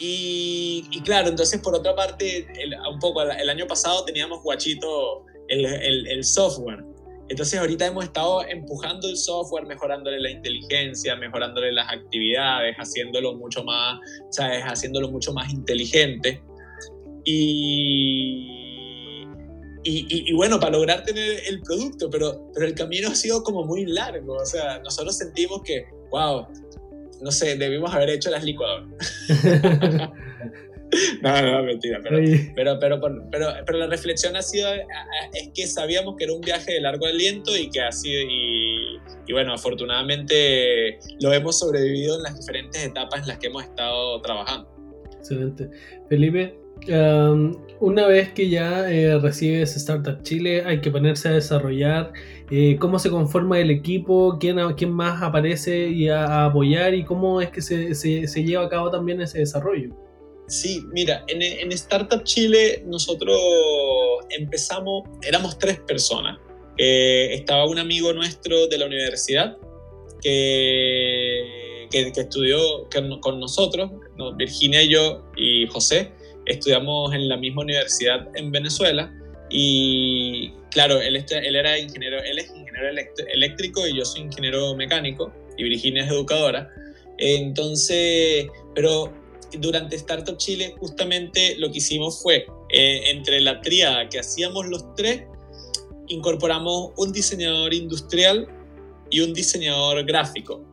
Y, 0.02 1.02
claro, 1.04 1.28
entonces 1.28 1.61
por 1.61 1.75
otra 1.75 1.95
parte, 1.95 2.49
un 2.90 2.99
poco 2.99 3.21
el 3.21 3.50
año 3.50 3.66
pasado 3.66 4.02
teníamos 4.07 4.42
guachito 4.42 5.26
el, 5.49 5.66
el, 5.66 6.25
software. 6.25 6.83
Entonces 7.28 7.61
ahorita 7.61 7.87
hemos 7.87 8.04
estado 8.04 8.42
empujando 8.49 9.09
el 9.09 9.16
software, 9.19 9.66
mejorándole 9.66 10.19
la 10.19 10.30
inteligencia, 10.30 11.16
mejorándole 11.16 11.73
las 11.73 11.92
actividades, 11.92 12.75
haciéndolo 12.76 13.35
mucho 13.37 13.62
más, 13.62 14.00
¿sabes? 14.30 14.62
Haciéndolo 14.64 15.11
mucho 15.11 15.35
más 15.35 15.52
inteligente. 15.52 16.42
Y, 17.25 18.71
y, 19.85 20.30
y, 20.30 20.33
bueno, 20.33 20.59
para 20.59 20.73
lograr 20.73 21.04
tener 21.04 21.42
el 21.47 21.61
producto, 21.61 22.09
pero, 22.09 22.50
pero 22.54 22.66
el 22.66 22.75
camino 22.75 23.09
ha 23.09 23.14
sido 23.14 23.42
como 23.42 23.66
muy 23.66 23.85
largo. 23.85 24.37
O 24.37 24.47
sea, 24.47 24.78
nosotros 24.78 25.19
sentimos 25.19 25.61
que, 25.62 25.85
wow, 26.11 26.47
no 27.23 27.31
sé, 27.31 27.57
debimos 27.57 27.93
haber 27.95 28.11
hecho 28.11 28.31
las 28.31 28.45
licuadoras. 28.45 28.89
no, 31.23 31.43
no, 31.43 31.62
mentira, 31.62 32.00
pero, 32.03 32.19
pero, 32.55 32.79
pero, 32.81 33.00
pero, 33.31 33.55
pero, 33.65 33.79
la 33.79 33.87
reflexión 33.87 34.37
ha 34.37 34.43
sido, 34.43 34.69
es 34.73 35.50
que 35.55 35.67
sabíamos 35.67 36.17
que 36.17 36.25
era 36.25 36.33
un 36.33 36.41
viaje 36.41 36.73
de 36.73 36.81
largo 36.81 37.07
aliento 37.07 37.57
y 37.57 37.71
que 37.71 37.81
ha 37.81 37.93
sido, 37.93 38.23
y, 38.23 38.99
y 39.27 39.33
bueno, 39.33 39.55
afortunadamente 39.55 40.99
lo 41.21 41.33
hemos 41.33 41.59
sobrevivido 41.59 42.17
en 42.17 42.25
las 42.25 42.37
diferentes 42.39 42.85
etapas 42.85 43.23
en 43.23 43.29
las 43.29 43.39
que 43.39 43.47
hemos 43.49 43.65
estado 43.65 44.21
trabajando. 44.23 44.69
Excelente. 45.17 45.71
Felipe, 46.09 46.59
um, 46.89 47.57
una 47.79 48.07
vez 48.07 48.33
que 48.33 48.49
ya 48.49 48.91
eh, 48.91 49.19
recibes 49.19 49.77
Startup 49.77 50.21
Chile, 50.23 50.65
hay 50.67 50.81
que 50.81 50.91
ponerse 50.91 51.29
a 51.29 51.33
desarrollar 51.33 52.12
eh, 52.50 52.76
cómo 52.80 52.99
se 52.99 53.11
conforma 53.11 53.61
el 53.61 53.71
equipo, 53.71 54.37
quién, 54.40 54.59
quién 54.76 54.90
más 54.90 55.23
aparece 55.23 55.88
y 55.88 56.09
a, 56.09 56.47
apoyar 56.47 56.95
y 56.95 57.04
cómo 57.04 57.40
es 57.40 57.50
que 57.50 57.62
se, 57.62 57.95
se, 57.95 58.45
lleva 58.45 58.64
a 58.64 58.69
cabo 58.69 58.90
también 58.90 59.21
ese 59.21 59.38
desarrollo. 59.38 59.95
Sí, 60.49 60.83
mira, 60.92 61.25
en, 61.28 61.42
en 61.42 61.71
Startup 61.73 62.25
Chile 62.25 62.83
nosotros 62.87 63.38
empezamos, 64.30 65.04
éramos 65.23 65.59
tres 65.59 65.78
personas. 65.80 66.38
Eh, 66.76 67.35
estaba 67.35 67.66
un 67.66 67.78
amigo 67.78 68.12
nuestro 68.12 68.66
de 68.66 68.78
la 68.78 68.87
universidad 68.87 69.57
que, 70.21 71.87
que, 71.90 72.12
estudió 72.16 72.59
con 73.21 73.38
nosotros, 73.38 73.90
Virginia 74.37 74.83
y 74.83 74.88
yo 74.88 75.23
y 75.37 75.66
José, 75.69 76.12
estudiamos 76.47 77.14
en 77.14 77.28
la 77.28 77.37
misma 77.37 77.62
universidad 77.62 78.28
en 78.35 78.50
Venezuela 78.50 79.12
y 79.50 80.52
claro, 80.71 81.00
él, 81.00 81.16
él 81.16 81.57
era 81.57 81.78
ingeniero, 81.78 82.23
él 82.23 82.38
es 82.38 82.49
ingeniero 82.49 82.88
eléctrico 83.33 83.87
y 83.87 83.97
yo 83.97 84.04
soy 84.04 84.23
ingeniero 84.23 84.75
mecánico 84.75 85.33
y 85.57 85.64
Virginia 85.64 86.04
es 86.04 86.11
educadora. 86.11 86.71
Entonces, 87.19 88.47
pero 88.75 89.12
durante 89.59 89.97
Startup 89.97 90.37
Chile 90.37 90.75
justamente 90.78 91.57
lo 91.59 91.71
que 91.71 91.78
hicimos 91.78 92.23
fue, 92.23 92.47
eh, 92.71 93.02
entre 93.11 93.40
la 93.40 93.61
tríada 93.61 94.09
que 94.09 94.21
hacíamos 94.21 94.66
los 94.69 94.95
tres, 94.95 95.25
incorporamos 96.07 96.92
un 96.97 97.12
diseñador 97.12 97.75
industrial 97.75 98.47
y 99.11 99.21
un 99.21 99.33
diseñador 99.33 100.04
gráfico. 100.04 100.64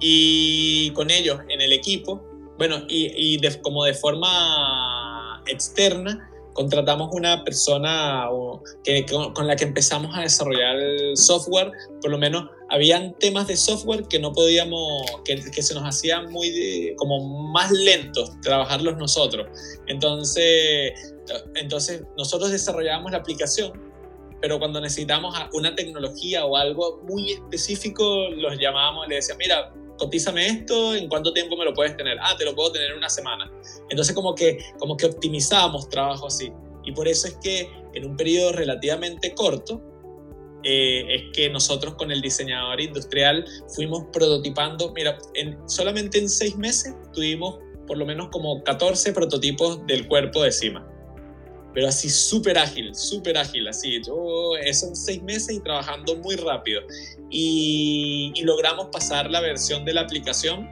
Y 0.00 0.90
con 0.90 1.10
ellos 1.10 1.38
en 1.48 1.60
el 1.60 1.72
equipo, 1.72 2.22
bueno, 2.58 2.84
y, 2.88 3.38
como 3.62 3.84
de 3.84 3.94
forma 3.94 5.42
externa, 5.46 6.28
contratamos 6.52 7.10
una 7.12 7.44
persona 7.44 8.28
que, 8.84 9.04
con, 9.06 9.46
la 9.46 9.56
que 9.56 9.64
empezamos 9.64 10.16
a 10.16 10.20
desarrollar 10.20 10.76
el 10.76 11.16
software, 11.16 11.72
por 12.00 12.10
lo 12.10 12.18
menos 12.18 12.48
habían 12.70 13.14
temas 13.18 13.46
de 13.46 13.56
software 13.56 14.04
que 14.08 14.18
no 14.18 14.32
podíamos, 14.32 15.02
que, 15.24 15.42
que 15.50 15.62
se 15.62 15.74
nos 15.74 15.84
hacían 15.84 16.30
muy 16.30 16.94
como 16.96 17.52
más 17.52 17.70
lentos 17.70 18.30
trabajarlos 18.42 18.96
nosotros. 18.96 19.46
Entonces, 19.86 21.14
entonces 21.54 22.02
nosotros 22.16 22.50
desarrollábamos 22.50 23.12
la 23.12 23.18
aplicación 23.18 23.92
pero 24.42 24.58
cuando 24.58 24.80
necesitamos 24.80 25.36
una 25.52 25.74
tecnología 25.76 26.44
o 26.44 26.56
algo 26.56 27.00
muy 27.04 27.30
específico, 27.30 28.28
los 28.30 28.58
llamábamos 28.58 29.06
le 29.06 29.14
decíamos, 29.14 29.38
mira, 29.38 29.72
cotízame 29.98 30.46
esto, 30.46 30.94
¿en 30.94 31.08
cuánto 31.08 31.32
tiempo 31.32 31.56
me 31.56 31.64
lo 31.64 31.72
puedes 31.74 31.96
tener? 31.96 32.18
Ah, 32.20 32.34
te 32.36 32.44
lo 32.44 32.54
puedo 32.54 32.72
tener 32.72 32.90
en 32.90 32.98
una 32.98 33.08
semana. 33.08 33.50
Entonces 33.88 34.14
como 34.14 34.34
que, 34.34 34.58
como 34.78 34.96
que 34.96 35.06
optimizábamos 35.06 35.88
trabajo 35.88 36.26
así. 36.26 36.52
Y 36.84 36.92
por 36.92 37.08
eso 37.08 37.28
es 37.28 37.36
que 37.42 37.70
en 37.94 38.04
un 38.04 38.16
periodo 38.16 38.52
relativamente 38.52 39.34
corto, 39.34 39.80
eh, 40.64 41.04
es 41.08 41.22
que 41.32 41.50
nosotros 41.50 41.94
con 41.94 42.12
el 42.12 42.20
diseñador 42.20 42.80
industrial 42.80 43.44
fuimos 43.74 44.04
prototipando, 44.12 44.92
mira, 44.92 45.18
en, 45.34 45.58
solamente 45.68 46.18
en 46.18 46.28
seis 46.28 46.56
meses 46.56 46.94
tuvimos 47.12 47.58
por 47.86 47.98
lo 47.98 48.06
menos 48.06 48.28
como 48.28 48.62
14 48.62 49.12
prototipos 49.12 49.84
del 49.86 50.06
cuerpo 50.06 50.42
de 50.42 50.52
cima 50.52 50.91
pero 51.74 51.88
así 51.88 52.10
súper 52.10 52.58
ágil, 52.58 52.94
súper 52.94 53.38
ágil, 53.38 53.66
así. 53.68 54.00
Yo, 54.06 54.56
eso 54.62 54.88
en 54.88 54.96
seis 54.96 55.22
meses 55.22 55.56
y 55.56 55.60
trabajando 55.60 56.16
muy 56.16 56.36
rápido. 56.36 56.82
Y, 57.30 58.32
logramos 58.44 58.88
pasar 58.92 59.30
la 59.30 59.40
versión 59.40 59.84
de 59.84 59.94
la 59.94 60.02
aplicación 60.02 60.68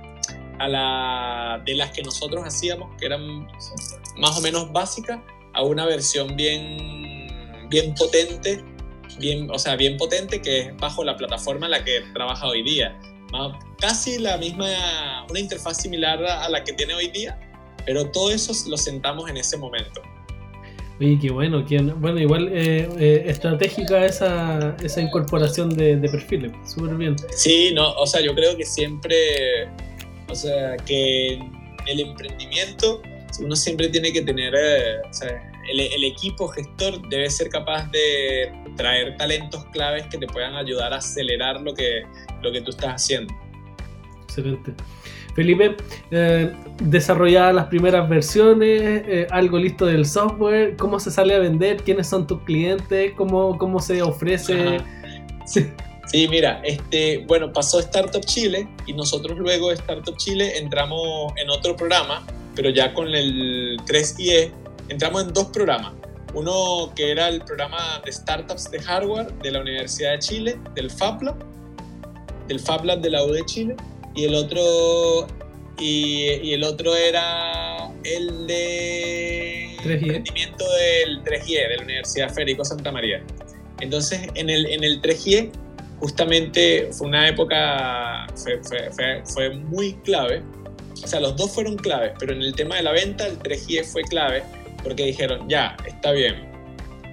a 0.59 0.69
la 0.69 1.63
de 1.65 1.75
las 1.75 1.91
que 1.93 2.03
nosotros 2.03 2.45
hacíamos, 2.45 2.95
que 2.99 3.07
eran 3.07 3.47
más 4.19 4.37
o 4.37 4.41
menos 4.43 4.71
básicas, 4.73 5.21
a 5.55 5.63
una 5.63 5.87
versión 5.87 6.37
bien, 6.37 7.29
bien 7.71 7.95
potente, 7.95 8.63
bien, 9.19 9.51
o 9.51 9.59
sea, 9.59 9.77
bien 9.77 9.97
potente, 9.97 10.43
que 10.43 10.61
es 10.61 10.77
bajo 10.77 11.03
la 11.03 11.17
plataforma 11.17 11.67
en 11.67 11.73
la 11.73 11.85
que 11.85 12.03
trabaja 12.13 12.47
hoy 12.47 12.63
día. 12.63 12.99
Casi 13.79 14.19
la 14.19 14.37
misma, 14.37 15.25
una 15.31 15.41
interfaz 15.41 15.81
similar 15.81 16.23
a 16.25 16.49
la 16.51 16.63
que 16.63 16.73
tiene 16.75 16.95
hoy 16.95 17.09
día, 17.09 17.39
pero 17.87 18.11
todo 18.11 18.31
eso 18.31 18.53
lo 18.69 18.77
sentamos 18.77 19.31
en 19.31 19.39
ese 19.39 19.57
momento. 19.57 20.03
Oye, 21.01 21.19
qué 21.19 21.31
bueno, 21.31 21.65
bueno, 21.97 22.21
igual 22.21 22.51
eh, 22.53 22.87
eh, 22.99 23.23
estratégica 23.25 24.05
esa, 24.05 24.77
esa 24.83 25.01
incorporación 25.01 25.71
de, 25.71 25.97
perfiles, 25.97 26.53
súper 26.67 26.95
bien. 26.97 27.17
Sí, 27.35 27.73
no, 27.75 27.95
o 27.95 28.07
sea, 28.07 28.21
yo 28.21 28.35
creo 28.35 28.55
que 28.55 28.67
siempre, 28.67 29.17
o 30.29 30.35
sea, 30.35 30.77
que 30.77 31.41
el 31.87 32.01
emprendimiento, 32.01 33.01
uno 33.41 33.57
siempre 33.57 33.89
tiene 33.89 34.13
que 34.13 34.21
tener, 34.21 34.55
eh, 34.55 35.01
o 35.09 35.15
sea, 35.15 35.51
el, 35.73 35.81
el, 35.81 36.05
equipo 36.05 36.49
gestor 36.49 37.09
debe 37.09 37.31
ser 37.31 37.49
capaz 37.49 37.91
de 37.93 38.53
traer 38.77 39.17
talentos 39.17 39.65
claves 39.73 40.07
que 40.09 40.19
te 40.19 40.27
puedan 40.27 40.55
ayudar 40.55 40.93
a 40.93 40.97
acelerar 40.97 41.63
lo 41.63 41.73
que, 41.73 42.03
lo 42.43 42.53
que 42.53 42.61
tú 42.61 42.73
estás 42.73 42.97
haciendo. 42.97 43.33
Excelente. 44.25 44.75
Felipe, 45.35 45.77
eh, 46.11 46.53
desarrolladas 46.83 47.55
las 47.55 47.67
primeras 47.67 48.09
versiones, 48.09 48.83
eh, 48.83 49.27
algo 49.31 49.59
listo 49.59 49.87
del 49.87 50.07
software, 50.07 50.77
cómo 50.77 50.99
se 50.99 51.11
sale 51.11 51.35
a 51.35 51.39
vender, 51.39 51.79
quiénes 51.79 52.09
son 52.09 52.27
tus 52.27 52.41
clientes, 52.43 53.13
cómo, 53.17 53.57
cómo 53.59 53.81
se 53.81 54.03
ofrece. 54.03 54.79
Sí. 55.47 56.29
mira, 56.29 56.61
este, 56.65 57.25
bueno, 57.27 57.53
pasó 57.53 57.79
Startup 57.81 58.25
Chile 58.25 58.69
y 58.87 58.93
nosotros 58.93 59.39
luego 59.39 59.69
de 59.69 59.75
Startup 59.75 60.17
Chile 60.17 60.59
entramos 60.59 61.33
en 61.37 61.51
otro 61.51 61.77
programa, 61.77 62.27
pero 62.55 62.71
ya 62.71 62.93
con 62.95 63.09
el 63.09 63.79
3IE, 63.87 64.53
entramos 64.89 65.23
en 65.23 65.33
dos 65.33 65.47
programas. 65.47 65.93
Uno 66.35 66.93
que 66.95 67.11
era 67.11 67.29
el 67.29 67.41
programa 67.43 68.01
de 68.05 68.13
startups 68.13 68.71
de 68.71 68.81
hardware 68.81 69.33
de 69.35 69.51
la 69.51 69.61
Universidad 69.61 70.13
de 70.13 70.19
Chile, 70.21 70.59
del 70.75 70.91
FabLab, 70.91 71.37
del 72.47 72.61
FabLab 72.61 73.01
de 73.01 73.11
la 73.11 73.25
U 73.25 73.33
de 73.33 73.45
Chile, 73.45 73.77
y 74.15 74.25
el 74.25 74.35
otro 74.35 75.27
y, 75.79 76.53
el 76.53 76.63
otro 76.65 76.95
era 76.95 77.91
el 78.05 78.47
de 78.47 79.77
rendimiento 79.85 80.65
del 80.73 81.23
3GE 81.25 81.69
de 81.69 81.77
la 81.77 81.83
Universidad 81.83 82.33
Federico 82.33 82.65
Santa 82.65 82.93
María. 82.93 83.23
Entonces, 83.81 84.29
en 84.35 84.51
el, 84.51 84.67
en 84.67 84.85
el 84.85 85.01
3GE, 85.01 85.51
justamente 86.01 86.91
fue 86.93 87.09
una 87.09 87.29
época, 87.29 88.27
fue, 88.37 88.61
fue, 88.63 89.23
fue, 89.25 89.51
muy 89.51 89.95
clave. 90.05 90.43
O 91.03 91.07
sea, 91.07 91.21
los 91.21 91.37
dos 91.37 91.53
fueron 91.53 91.77
claves, 91.77 92.13
pero 92.19 92.35
en 92.35 92.43
el 92.43 92.55
tema 92.55 92.77
de 92.77 92.83
la 92.83 92.93
venta, 92.93 93.27
el 93.27 93.39
3GE 93.39 93.85
fue 93.85 94.03
clave 94.03 94.43
porque 94.83 95.07
dijeron, 95.07 95.49
ya, 95.49 95.77
está 95.87 96.13
bien. 96.13 96.49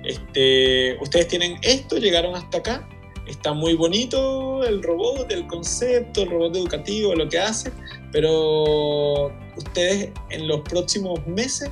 Este, 0.03 0.97
ustedes 1.01 1.27
tienen 1.27 1.57
esto, 1.61 1.97
llegaron 1.97 2.35
hasta 2.35 2.59
acá, 2.59 2.89
está 3.27 3.53
muy 3.53 3.73
bonito 3.75 4.63
el 4.63 4.81
robot, 4.81 5.31
el 5.31 5.45
concepto, 5.47 6.23
el 6.23 6.29
robot 6.29 6.55
educativo, 6.55 7.13
lo 7.13 7.27
que 7.27 7.39
hace, 7.39 7.71
pero 8.11 9.31
ustedes 9.55 10.11
en 10.29 10.47
los 10.47 10.61
próximos 10.61 11.25
meses, 11.27 11.69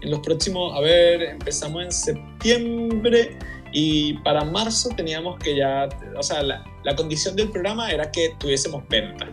en 0.00 0.10
los 0.10 0.20
próximos, 0.20 0.76
a 0.76 0.80
ver, 0.80 1.22
empezamos 1.22 1.84
en 1.84 1.92
septiembre 1.92 3.36
y 3.72 4.14
para 4.18 4.44
marzo 4.44 4.90
teníamos 4.96 5.38
que 5.38 5.56
ya, 5.56 5.88
o 6.16 6.22
sea, 6.22 6.42
la, 6.42 6.64
condición 6.96 7.36
del 7.36 7.50
programa 7.50 7.90
era 7.90 8.10
que 8.10 8.34
tuviésemos 8.38 8.82
venta. 8.88 9.28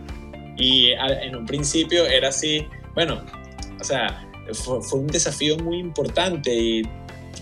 Y 0.56 0.90
en 0.90 1.36
un 1.36 1.46
principio 1.46 2.06
era 2.06 2.28
así, 2.28 2.66
bueno, 2.94 3.22
o 3.80 3.84
sea, 3.84 4.28
fue, 4.52 4.82
fue 4.82 5.00
un 5.00 5.06
desafío 5.06 5.56
muy 5.58 5.78
importante 5.78 6.54
y 6.54 6.82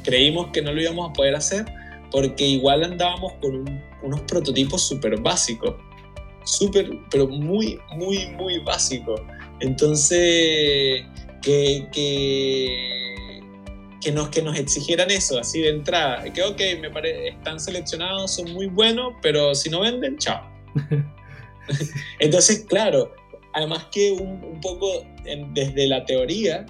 creímos 0.05 0.49
que 0.53 0.63
no 0.63 0.73
lo 0.73 0.81
íbamos 0.81 1.11
a 1.11 1.13
poder 1.13 1.35
hacer 1.35 1.65
porque 2.11 2.45
igual 2.45 2.85
andábamos 2.85 3.35
con 3.41 3.53
unos 4.03 4.21
prototipos 4.23 4.87
súper 4.87 5.21
básicos, 5.21 5.75
súper, 6.45 6.91
pero 7.11 7.27
muy, 7.29 7.79
muy, 7.97 8.27
muy 8.37 8.59
básicos. 8.61 9.21
Entonces, 9.61 11.05
que, 11.43 11.89
que, 11.93 13.41
que, 14.01 14.13
nos, 14.13 14.29
que 14.29 14.43
nos 14.43 14.59
exigieran 14.59 15.11
eso 15.11 15.39
así 15.39 15.61
de 15.61 15.71
entrada, 15.71 16.25
que 16.33 16.43
ok, 16.43 16.61
me 16.81 16.91
parece, 16.91 17.29
están 17.29 17.59
seleccionados, 17.61 18.35
son 18.35 18.53
muy 18.53 18.67
buenos, 18.67 19.15
pero 19.23 19.55
si 19.55 19.71
no 19.71 19.81
venden, 19.81 20.19
chao. 20.19 20.43
Entonces, 22.19 22.65
claro, 22.69 23.15
además 23.55 23.87
que 23.93 24.13
un, 24.13 24.43
un 24.45 24.61
poco 24.61 25.05
desde 25.53 25.87
la 25.87 26.05
teoría, 26.05 26.67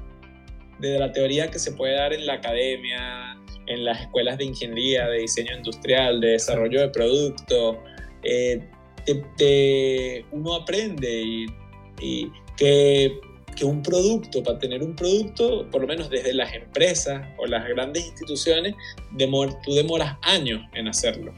desde 0.78 0.99
la 0.99 1.12
teoría 1.12 1.50
que 1.50 1.58
se 1.58 1.73
puede 1.73 1.94
dar 1.94 2.12
en 2.12 2.26
la 2.26 2.35
academia, 2.35 3.38
en 3.68 3.84
las 3.84 4.00
escuelas 4.00 4.38
de 4.38 4.46
ingeniería, 4.46 5.06
de 5.08 5.18
diseño 5.20 5.56
industrial, 5.56 6.20
de 6.20 6.28
desarrollo 6.28 6.80
de 6.80 6.88
productos, 6.88 7.76
eh, 8.22 8.60
uno 10.32 10.54
aprende 10.54 11.46
y, 12.00 12.30
que, 12.56 13.18
que, 13.56 13.64
un 13.64 13.82
producto, 13.82 14.42
para 14.42 14.58
tener 14.58 14.82
un 14.82 14.94
producto, 14.94 15.68
por 15.70 15.82
lo 15.82 15.87
menos 15.87 16.10
desde 16.10 16.34
las 16.34 16.52
empresas 16.52 17.26
o 17.38 17.46
las 17.46 17.66
grandes 17.68 18.06
instituciones, 18.06 18.75
tú 19.16 19.75
demoras 19.75 20.16
años 20.22 20.60
en 20.75 20.88
hacerlo. 20.88 21.32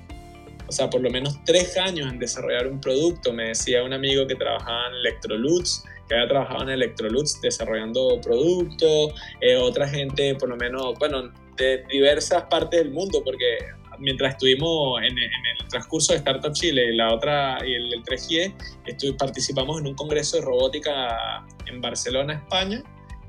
O 0.69 0.73
sea, 0.73 0.89
por 0.89 1.01
lo 1.01 1.11
menos 1.11 1.37
tres 1.45 1.77
años 1.77 2.13
en 2.13 2.19
desarrollar 2.19 2.69
un 2.69 2.81
producto. 2.81 3.33
Me 3.33 3.49
decía 3.49 3.83
un 3.83 3.93
amigo 3.93 4.27
que 4.27 4.37
trabajaba 4.37 4.87
en 4.89 4.95
Electrolux 4.95 5.85
que 6.11 6.17
había 6.17 6.29
trabajado 6.29 6.63
en 6.65 6.71
Electrolux 6.71 7.41
desarrollando 7.41 8.21
productos, 8.21 9.15
eh, 9.41 9.57
otra 9.57 9.89
gente, 9.89 10.35
por 10.35 10.49
lo 10.49 10.57
menos, 10.57 10.99
bueno, 10.99 11.33
de 11.65 11.85
diversas 11.91 12.45
partes 12.45 12.81
del 12.81 12.91
mundo, 12.91 13.23
porque 13.25 13.59
mientras 14.01 14.33
estuvimos 14.33 15.01
en, 15.03 15.17
el 15.19 15.69
transcurso 15.69 16.13
de 16.13 16.19
Startup 16.19 16.53
Chile 16.53 16.93
y 16.93 16.97
la 16.97 17.13
otra 17.13 17.59
y 17.65 17.75
el, 17.75 18.03
3G, 18.03 19.17
participamos 19.17 19.81
en 19.81 19.89
un 19.89 19.95
congreso 19.95 20.39
de 20.39 20.45
robótica 20.45 21.47
en 21.67 21.81
Barcelona, 21.81 22.35
España, 22.35 22.83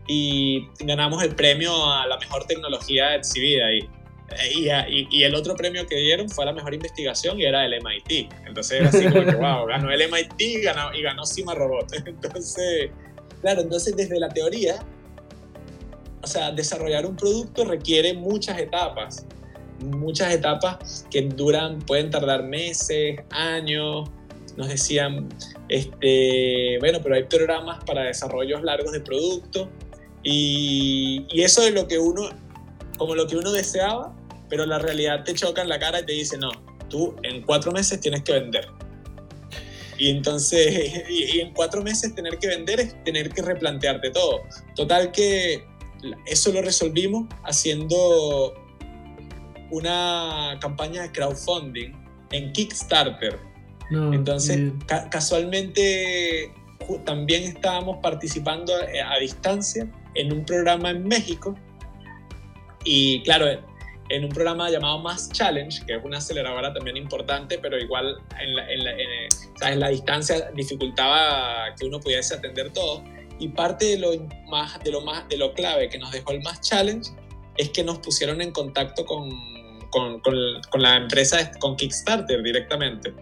y 0.07 0.67
ganamos 0.79 1.23
el 1.23 1.35
premio 1.35 1.71
a 1.91 2.07
la 2.07 2.17
mejor 2.17 2.45
tecnología 2.45 3.15
exhibida 3.15 3.67
ahí. 3.67 3.87
Y, 4.55 5.07
y, 5.11 5.23
el 5.23 5.35
otro 5.35 5.55
premio 5.55 5.85
que 5.85 5.97
dieron 5.97 6.29
fue 6.29 6.45
a 6.45 6.47
la 6.47 6.53
mejor 6.53 6.73
investigación 6.73 7.37
y 7.37 7.43
era 7.43 7.65
el 7.65 7.73
MIT. 7.83 8.31
Entonces 8.47 8.79
era 8.79 8.87
así 8.87 9.03
como 9.03 9.25
que, 9.25 9.35
wow, 9.35 9.65
ganó 9.65 9.91
el 9.91 10.09
MIT 10.09 10.41
y 10.41 10.61
ganó, 10.61 10.93
y 10.95 11.01
ganó 11.01 11.25
Cima 11.25 11.53
Robot. 11.53 11.91
Entonces, 12.05 12.91
claro, 13.41 13.61
entonces 13.61 13.95
desde 13.95 14.19
la 14.19 14.29
teoría, 14.29 14.75
o 16.23 16.27
sea, 16.27 16.51
desarrollar 16.51 17.05
un 17.05 17.15
producto 17.15 17.65
requiere 17.65 18.13
muchas 18.13 18.59
etapas 18.59 19.25
muchas 19.83 20.33
etapas 20.33 21.05
que 21.09 21.21
duran, 21.21 21.79
pueden 21.79 22.09
tardar 22.09 22.43
meses, 22.43 23.19
años. 23.31 24.09
Nos 24.57 24.67
decían, 24.67 25.29
este, 25.69 26.77
bueno, 26.79 26.99
pero 27.01 27.15
hay 27.15 27.23
programas 27.23 27.83
para 27.85 28.03
desarrollos 28.03 28.61
largos 28.63 28.91
de 28.91 28.99
producto 28.99 29.69
y, 30.23 31.25
y 31.31 31.41
eso 31.43 31.65
es 31.65 31.73
lo 31.73 31.87
que 31.87 31.97
uno, 31.97 32.29
como 32.97 33.15
lo 33.15 33.27
que 33.27 33.37
uno 33.37 33.51
deseaba, 33.51 34.13
pero 34.49 34.65
la 34.65 34.79
realidad 34.79 35.23
te 35.23 35.33
choca 35.33 35.61
en 35.61 35.69
la 35.69 35.79
cara 35.79 36.01
y 36.01 36.05
te 36.05 36.11
dice, 36.11 36.37
no, 36.37 36.49
tú 36.89 37.15
en 37.23 37.41
cuatro 37.43 37.71
meses 37.71 37.99
tienes 38.01 38.23
que 38.23 38.33
vender. 38.33 38.67
Y 39.97 40.09
entonces, 40.09 41.03
y, 41.09 41.39
en 41.39 41.53
cuatro 41.53 41.81
meses 41.81 42.13
tener 42.13 42.37
que 42.37 42.47
vender 42.47 42.79
es 42.81 43.03
tener 43.03 43.29
que 43.29 43.41
replantearte 43.41 44.11
todo. 44.11 44.41
Total 44.75 45.11
que 45.11 45.63
eso 46.25 46.51
lo 46.51 46.61
resolvimos 46.61 47.27
haciendo 47.43 48.53
una 49.71 50.57
campaña 50.59 51.03
de 51.03 51.11
crowdfunding 51.11 51.93
en 52.31 52.51
Kickstarter. 52.53 53.39
Entonces, 53.91 54.71
casualmente 55.09 56.53
también 57.05 57.43
estábamos 57.43 57.97
participando 58.01 58.73
a, 58.73 59.19
distancia 59.19 59.89
en 60.15 60.31
un 60.31 60.45
programa 60.45 60.91
en 60.91 61.07
México 61.07 61.55
y 62.85 63.21
claro, 63.23 63.47
en 64.09 64.25
un 64.25 64.29
programa 64.29 64.69
llamado 64.69 64.99
Mass 64.99 65.29
Challenge, 65.31 65.85
que 65.85 65.95
es 65.95 66.03
una 66.03 66.17
aceleradora 66.17 66.73
también 66.73 66.97
importante, 66.97 67.59
pero 67.59 67.77
igual 67.77 68.17
en 68.39 68.55
la, 68.55 68.71
en 68.71 68.83
la, 68.83 69.71
en, 69.71 69.79
la 69.79 69.89
distancia 69.89 70.51
dificultaba 70.55 71.73
que 71.77 71.85
uno 71.85 71.99
pudiese 71.99 72.35
atender 72.35 72.71
todo. 72.71 73.03
Y 73.41 73.49
parte 73.49 73.85
de 73.85 73.97
lo, 73.97 74.11
más, 74.49 74.81
de, 74.83 74.91
lo 74.91 75.01
más, 75.01 75.27
de 75.27 75.35
lo 75.35 75.53
clave 75.53 75.89
que 75.89 75.97
nos 75.97 76.11
dejó 76.11 76.31
el 76.31 76.41
Mass 76.41 76.61
Challenge 76.61 77.09
es 77.57 77.69
que 77.71 77.83
nos 77.83 77.99
pusieron 77.99 78.41
en 78.41 78.51
contacto 78.51 79.05
con 79.05 79.29
con, 79.91 80.19
con, 80.21 80.81
la 80.81 80.97
empresa, 80.97 81.51
con 81.59 81.75
Kickstarter 81.75 82.41
directamente. 82.41 83.13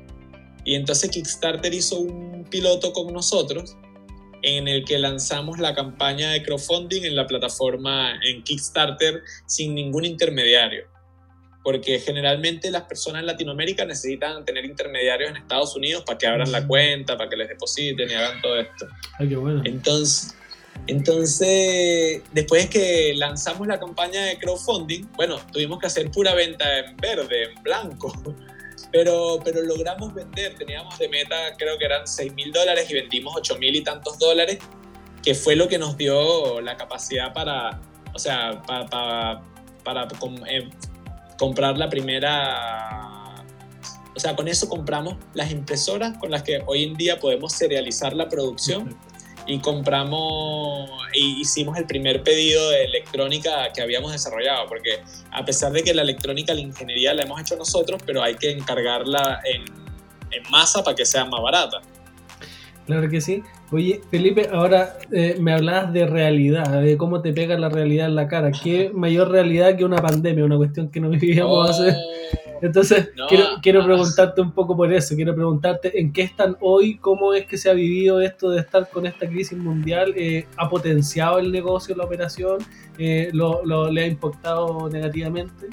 Y 0.63 0.75
entonces 0.75 1.09
Kickstarter 1.09 1.73
hizo 1.73 1.99
un 1.99 2.45
piloto 2.49 2.93
con 2.93 3.11
nosotros 3.11 3.75
en 4.41 4.67
el 4.67 4.85
que 4.85 4.97
lanzamos 4.97 5.59
la 5.59 5.73
campaña 5.73 6.31
de 6.31 6.43
crowdfunding 6.43 7.03
en 7.03 7.15
la 7.15 7.27
plataforma 7.27 8.13
en 8.23 8.43
Kickstarter 8.43 9.21
sin 9.47 9.75
ningún 9.75 10.05
intermediario. 10.05 10.85
Porque 11.69 11.99
generalmente 11.99 12.71
las 12.71 12.85
personas 12.85 13.19
en 13.19 13.27
Latinoamérica 13.27 13.85
necesitan 13.85 14.43
tener 14.43 14.65
intermediarios 14.65 15.29
en 15.29 15.37
Estados 15.37 15.75
Unidos 15.75 16.03
para 16.03 16.17
que 16.17 16.25
abran 16.25 16.51
la 16.51 16.65
cuenta, 16.65 17.15
para 17.15 17.29
que 17.29 17.35
les 17.35 17.47
depositen 17.47 18.09
y 18.09 18.13
hagan 18.15 18.41
todo 18.41 18.59
esto. 18.59 18.87
Ay, 19.19 19.29
qué 19.29 19.35
bueno. 19.35 19.61
Entonces, 19.63 20.35
entonces, 20.87 22.23
después 22.31 22.71
que 22.71 23.13
lanzamos 23.15 23.67
la 23.67 23.79
campaña 23.79 24.19
de 24.23 24.39
crowdfunding, 24.39 25.11
bueno, 25.15 25.37
tuvimos 25.53 25.77
que 25.77 25.85
hacer 25.85 26.09
pura 26.09 26.33
venta 26.33 26.79
en 26.79 26.97
verde, 26.97 27.51
en 27.51 27.61
blanco, 27.61 28.11
pero, 28.91 29.39
pero 29.45 29.61
logramos 29.61 30.11
vender, 30.15 30.55
teníamos 30.55 30.97
de 30.97 31.07
meta 31.07 31.35
creo 31.55 31.77
que 31.77 31.85
eran 31.85 32.07
6 32.07 32.33
mil 32.33 32.51
dólares 32.51 32.89
y 32.89 32.95
vendimos 32.95 33.35
8 33.37 33.59
mil 33.59 33.75
y 33.75 33.83
tantos 33.83 34.17
dólares, 34.17 34.57
que 35.21 35.35
fue 35.35 35.55
lo 35.55 35.67
que 35.67 35.77
nos 35.77 35.95
dio 35.97 36.61
la 36.61 36.75
capacidad 36.77 37.31
para, 37.31 37.79
o 38.15 38.17
sea, 38.17 38.59
para, 38.63 39.43
para, 39.83 40.07
eh, 40.47 40.67
comprar 41.39 41.77
la 41.77 41.89
primera... 41.89 43.35
O 44.15 44.19
sea, 44.19 44.35
con 44.35 44.49
eso 44.49 44.67
compramos 44.67 45.15
las 45.33 45.49
impresoras 45.49 46.17
con 46.17 46.29
las 46.29 46.43
que 46.43 46.61
hoy 46.67 46.83
en 46.83 46.95
día 46.95 47.19
podemos 47.19 47.53
serializar 47.53 48.13
la 48.13 48.27
producción 48.27 48.97
y 49.47 49.59
compramos 49.59 50.89
y 51.13 51.39
hicimos 51.39 51.77
el 51.77 51.85
primer 51.85 52.21
pedido 52.21 52.69
de 52.69 52.83
electrónica 52.83 53.71
que 53.73 53.81
habíamos 53.81 54.11
desarrollado, 54.11 54.67
porque 54.67 55.01
a 55.31 55.45
pesar 55.45 55.71
de 55.71 55.83
que 55.83 55.93
la 55.93 56.01
electrónica, 56.01 56.53
la 56.53 56.59
ingeniería 56.59 57.13
la 57.13 57.23
hemos 57.23 57.39
hecho 57.39 57.55
nosotros, 57.55 58.01
pero 58.05 58.21
hay 58.21 58.35
que 58.35 58.51
encargarla 58.51 59.39
en, 59.45 59.63
en 60.31 60.51
masa 60.51 60.83
para 60.83 60.95
que 60.95 61.05
sea 61.05 61.23
más 61.23 61.41
barata. 61.41 61.81
Claro 62.89 63.07
que 63.07 63.21
sí. 63.21 63.43
Oye, 63.71 64.01
Felipe, 64.09 64.49
ahora 64.51 64.97
eh, 65.11 65.37
me 65.39 65.53
hablabas 65.53 65.93
de 65.93 66.07
realidad, 66.07 66.81
de 66.81 66.97
cómo 66.97 67.21
te 67.21 67.33
pega 67.33 67.55
la 67.57 67.69
realidad 67.69 68.07
en 68.07 68.15
la 68.15 68.27
cara. 68.27 68.51
¿Qué 68.51 68.91
mayor 68.91 69.29
realidad 69.29 69.77
que 69.77 69.85
una 69.85 70.01
pandemia, 70.01 70.43
una 70.43 70.57
cuestión 70.57 70.89
que 70.89 70.99
no 70.99 71.09
vivíamos 71.09 71.69
hace 71.69 71.95
entonces, 72.61 73.09
quiero, 73.27 73.45
quiero 73.61 73.85
preguntarte 73.85 74.41
un 74.41 74.51
poco 74.51 74.75
por 74.75 74.91
eso, 74.91 75.15
quiero 75.15 75.33
preguntarte 75.33 75.99
en 75.99 76.11
qué 76.11 76.23
están 76.23 76.57
hoy, 76.59 76.97
cómo 76.97 77.33
es 77.33 77.45
que 77.45 77.57
se 77.57 77.69
ha 77.69 77.73
vivido 77.73 78.21
esto 78.21 78.49
de 78.49 78.59
estar 78.59 78.89
con 78.89 79.05
esta 79.05 79.27
crisis 79.27 79.57
mundial, 79.57 80.13
eh, 80.17 80.45
¿ha 80.57 80.69
potenciado 80.69 81.39
el 81.39 81.51
negocio, 81.51 81.95
la 81.95 82.03
operación? 82.03 82.57
Eh, 82.97 83.29
lo, 83.33 83.63
¿Le 83.91 84.03
ha 84.03 84.07
impactado 84.07 84.89
negativamente? 84.89 85.67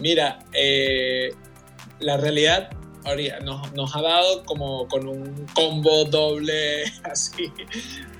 Mira, 0.00 0.38
eh, 0.54 1.30
la 2.00 2.16
realidad 2.16 2.70
nos, 3.42 3.72
nos, 3.72 3.94
ha 3.94 4.02
dado 4.02 4.44
como 4.44 4.88
con 4.88 5.06
un 5.06 5.46
combo 5.54 6.04
doble 6.04 6.84
así, 7.04 7.52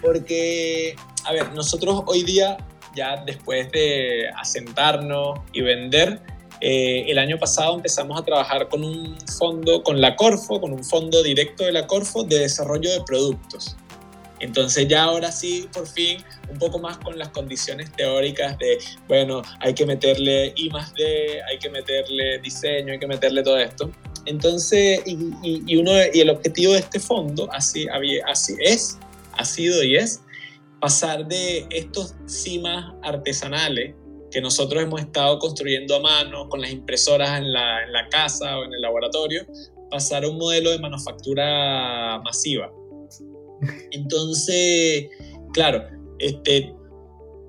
porque, 0.03 0.97
a 1.25 1.33
ver, 1.33 1.53
nosotros 1.53 2.03
hoy 2.07 2.23
día, 2.23 2.57
ya 2.95 3.23
después 3.25 3.71
de 3.73 4.29
asentarnos 4.37 5.41
y 5.53 5.63
vender, 5.63 6.21
eh, 6.61 7.05
el 7.09 7.19
año 7.19 7.39
pasado 7.39 7.75
empezamos 7.75 8.19
a 8.19 8.25
trabajar 8.25 8.69
con 8.69 8.85
un 8.85 9.19
fondo, 9.39 9.83
con 9.83 10.01
la 10.01 10.17
Corfo, 10.17 10.61
con 10.61 10.73
un 10.73 10.85
fondo 10.85 11.23
directo 11.23 11.65
de 11.65 11.73
la 11.73 11.87
Corfo 11.87 12.25
de 12.25 12.41
desarrollo 12.41 12.91
de 12.91 13.03
productos. 13.03 13.77
Entonces 14.41 14.89
ya 14.89 15.05
ahora 15.05 15.33
sí, 15.33 15.69
por 15.73 15.87
fin, 15.87 16.23
un 16.51 16.59
poco 16.59 16.79
más 16.79 16.99
con 16.99 17.19
las 17.19 17.29
condiciones 17.31 17.91
teóricas 17.93 18.59
de, 18.59 18.79
bueno, 19.09 19.43
hay 19.61 19.75
que 19.75 19.87
meterle 19.87 20.53
I 20.57 20.69
más 20.71 20.93
D, 20.95 21.41
hay 21.49 21.59
que 21.59 21.71
meterle 21.71 22.39
diseño, 22.41 22.93
hay 22.93 22.99
que 22.99 23.07
meterle 23.07 23.43
todo 23.43 23.59
esto. 23.59 23.91
Entonces, 24.27 25.03
y, 25.05 25.79
el 26.21 26.31
objetivo 26.31 26.73
de 26.73 26.79
este 26.79 27.01
fondo 27.01 27.49
así, 27.53 27.87
es, 28.61 28.99
ha 29.33 29.45
sido 29.45 29.83
y 29.83 29.97
es 29.97 30.23
pasar 30.81 31.27
de 31.27 31.67
estos 31.71 32.15
cimas 32.27 32.95
artesanales 33.03 33.95
que 34.31 34.41
nosotros 34.41 34.83
hemos 34.83 35.01
estado 35.01 35.39
construyendo 35.39 35.97
a 35.97 36.01
mano 36.01 36.49
con 36.49 36.61
las 36.61 36.71
impresoras 36.71 37.39
en 37.39 37.53
la, 37.53 37.85
en 37.85 37.93
la 37.93 38.09
casa 38.09 38.59
o 38.59 38.65
en 38.65 38.75
el 38.75 38.81
laboratorio, 38.81 39.47
pasar 39.91 40.25
a 40.25 40.29
un 40.29 40.39
modelo 40.39 40.71
de 40.71 40.79
manufactura 40.79 42.21
masiva. 42.25 42.73
Entonces, 43.93 45.09
claro, 45.53 45.85
este, 46.19 46.75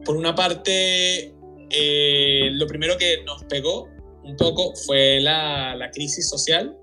por 0.05 0.15
una 0.15 0.35
parte, 0.35 1.33
eh, 1.69 2.49
lo 2.51 2.67
primero 2.67 2.97
que 2.97 3.23
nos 3.25 3.43
pegó 3.45 3.89
un 4.25 4.35
poco 4.37 4.73
fue 4.75 5.19
la, 5.21 5.75
la, 5.75 5.89
crisis 5.91 6.29
social 6.29 6.77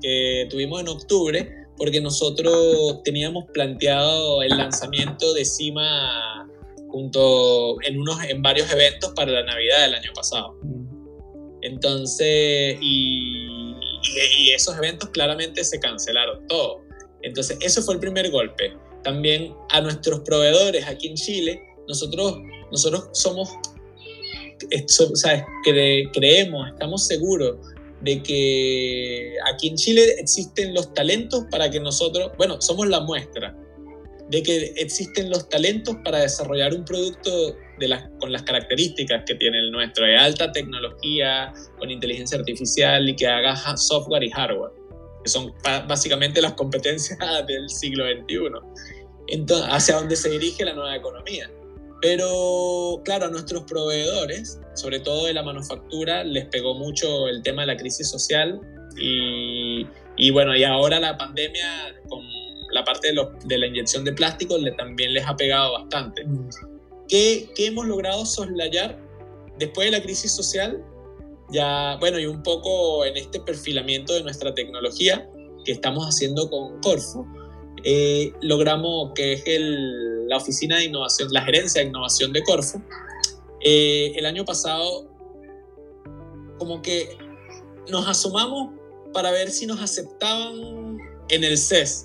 que 0.00 0.46
tuvimos 0.50 0.80
en 0.80 0.88
octubre, 0.88 1.50
porque 1.76 2.00
nosotros 2.00 3.02
teníamos 3.04 3.44
planteado 3.52 4.42
el 4.42 4.50
lanzamiento 4.50 5.32
de 5.34 5.44
CIMA 5.44 6.46
junto 6.90 7.80
en, 7.82 8.00
unos, 8.00 8.22
en 8.24 8.42
varios 8.42 8.70
eventos 8.72 9.12
para 9.14 9.30
la 9.32 9.44
Navidad 9.44 9.82
del 9.82 9.94
año 9.94 10.12
pasado. 10.14 10.56
Entonces, 11.62 12.78
y, 12.80 13.74
esos 14.54 14.76
eventos 14.76 15.10
claramente 15.10 15.62
se 15.62 15.78
cancelaron 15.78 16.46
todos. 16.46 16.82
Entonces, 17.22 17.58
eso 17.60 17.82
fue 17.82 17.94
el 17.94 18.00
primer 18.00 18.30
golpe. 18.30 18.74
También 19.04 19.54
a 19.70 19.80
nuestros 19.80 20.20
proveedores 20.20 20.86
aquí 20.86 21.08
en 21.08 21.14
Chile, 21.14 21.62
nosotros, 21.86 22.38
nosotros 22.70 23.08
somos, 23.12 23.50
¿sabes? 24.86 25.44
creemos, 26.12 26.68
estamos 26.68 27.06
seguros 27.06 27.56
de 28.00 28.22
que 28.22 29.34
aquí 29.52 29.68
en 29.68 29.76
Chile 29.76 30.02
existen 30.18 30.74
los 30.74 30.92
talentos 30.94 31.44
para 31.50 31.70
que 31.70 31.80
nosotros, 31.80 32.32
bueno, 32.38 32.60
somos 32.60 32.88
la 32.88 33.00
muestra 33.00 33.54
de 34.30 34.42
que 34.44 34.72
existen 34.76 35.28
los 35.28 35.48
talentos 35.48 35.96
para 36.04 36.18
desarrollar 36.18 36.72
un 36.72 36.84
producto 36.84 37.56
de 37.80 37.88
las, 37.88 38.08
con 38.20 38.30
las 38.30 38.42
características 38.42 39.24
que 39.26 39.34
tiene 39.34 39.58
el 39.58 39.72
nuestro, 39.72 40.06
de 40.06 40.16
alta 40.16 40.52
tecnología, 40.52 41.52
con 41.78 41.90
inteligencia 41.90 42.38
artificial 42.38 43.08
y 43.08 43.16
que 43.16 43.26
haga 43.26 43.56
software 43.76 44.22
y 44.22 44.30
hardware, 44.30 44.70
que 45.24 45.30
son 45.30 45.52
básicamente 45.88 46.40
las 46.40 46.52
competencias 46.52 47.18
del 47.48 47.68
siglo 47.68 48.04
XXI. 48.04 48.36
entonces, 49.28 49.66
hacia 49.68 49.96
dónde 49.96 50.14
se 50.14 50.30
dirige 50.30 50.64
la 50.64 50.74
nueva 50.74 50.94
economía. 50.94 51.50
Pero 52.00 53.02
claro, 53.04 53.26
a 53.26 53.28
nuestros 53.28 53.64
proveedores, 53.64 54.58
sobre 54.74 55.00
todo 55.00 55.26
de 55.26 55.34
la 55.34 55.42
manufactura, 55.42 56.24
les 56.24 56.46
pegó 56.46 56.74
mucho 56.74 57.28
el 57.28 57.42
tema 57.42 57.62
de 57.62 57.66
la 57.68 57.76
crisis 57.76 58.08
social 58.08 58.60
y, 58.98 59.86
y 60.16 60.30
bueno, 60.30 60.56
y 60.56 60.64
ahora 60.64 60.98
la 60.98 61.16
pandemia 61.16 61.94
con 62.08 62.20
la 62.72 62.84
parte 62.84 63.12
de, 63.12 63.28
de 63.44 63.58
la 63.58 63.66
inyección 63.66 64.04
de 64.04 64.12
plástico 64.12 64.56
le, 64.56 64.72
también 64.72 65.12
les 65.12 65.26
ha 65.26 65.36
pegado 65.36 65.72
bastante. 65.72 66.24
Mm. 66.24 66.48
¿Qué, 67.08 67.50
¿Qué 67.54 67.66
hemos 67.66 67.86
logrado 67.86 68.24
soslayar 68.24 68.98
después 69.58 69.90
de 69.90 69.98
la 69.98 70.02
crisis 70.02 70.32
social? 70.32 70.82
Ya, 71.52 71.96
bueno, 71.98 72.18
y 72.18 72.26
un 72.26 72.42
poco 72.42 73.04
en 73.04 73.16
este 73.16 73.40
perfilamiento 73.40 74.14
de 74.14 74.22
nuestra 74.22 74.54
tecnología 74.54 75.28
que 75.64 75.72
estamos 75.72 76.06
haciendo 76.06 76.48
con 76.48 76.80
Corfo, 76.80 77.26
eh, 77.84 78.32
logramos 78.42 79.12
que 79.14 79.34
es 79.34 79.42
el, 79.46 80.28
la 80.28 80.36
oficina 80.36 80.76
de 80.76 80.84
innovación, 80.84 81.28
la 81.32 81.42
gerencia 81.42 81.82
de 81.82 81.88
innovación 81.88 82.32
de 82.32 82.42
Corfo, 82.42 82.82
eh, 83.60 84.12
el 84.16 84.26
año 84.26 84.44
pasado 84.44 85.08
como 86.58 86.82
que 86.82 87.16
nos 87.88 88.06
asomamos 88.06 88.74
para 89.12 89.30
ver 89.30 89.50
si 89.50 89.66
nos 89.66 89.80
aceptaban 89.80 90.98
en 91.28 91.44
el 91.44 91.58
CES. 91.58 92.04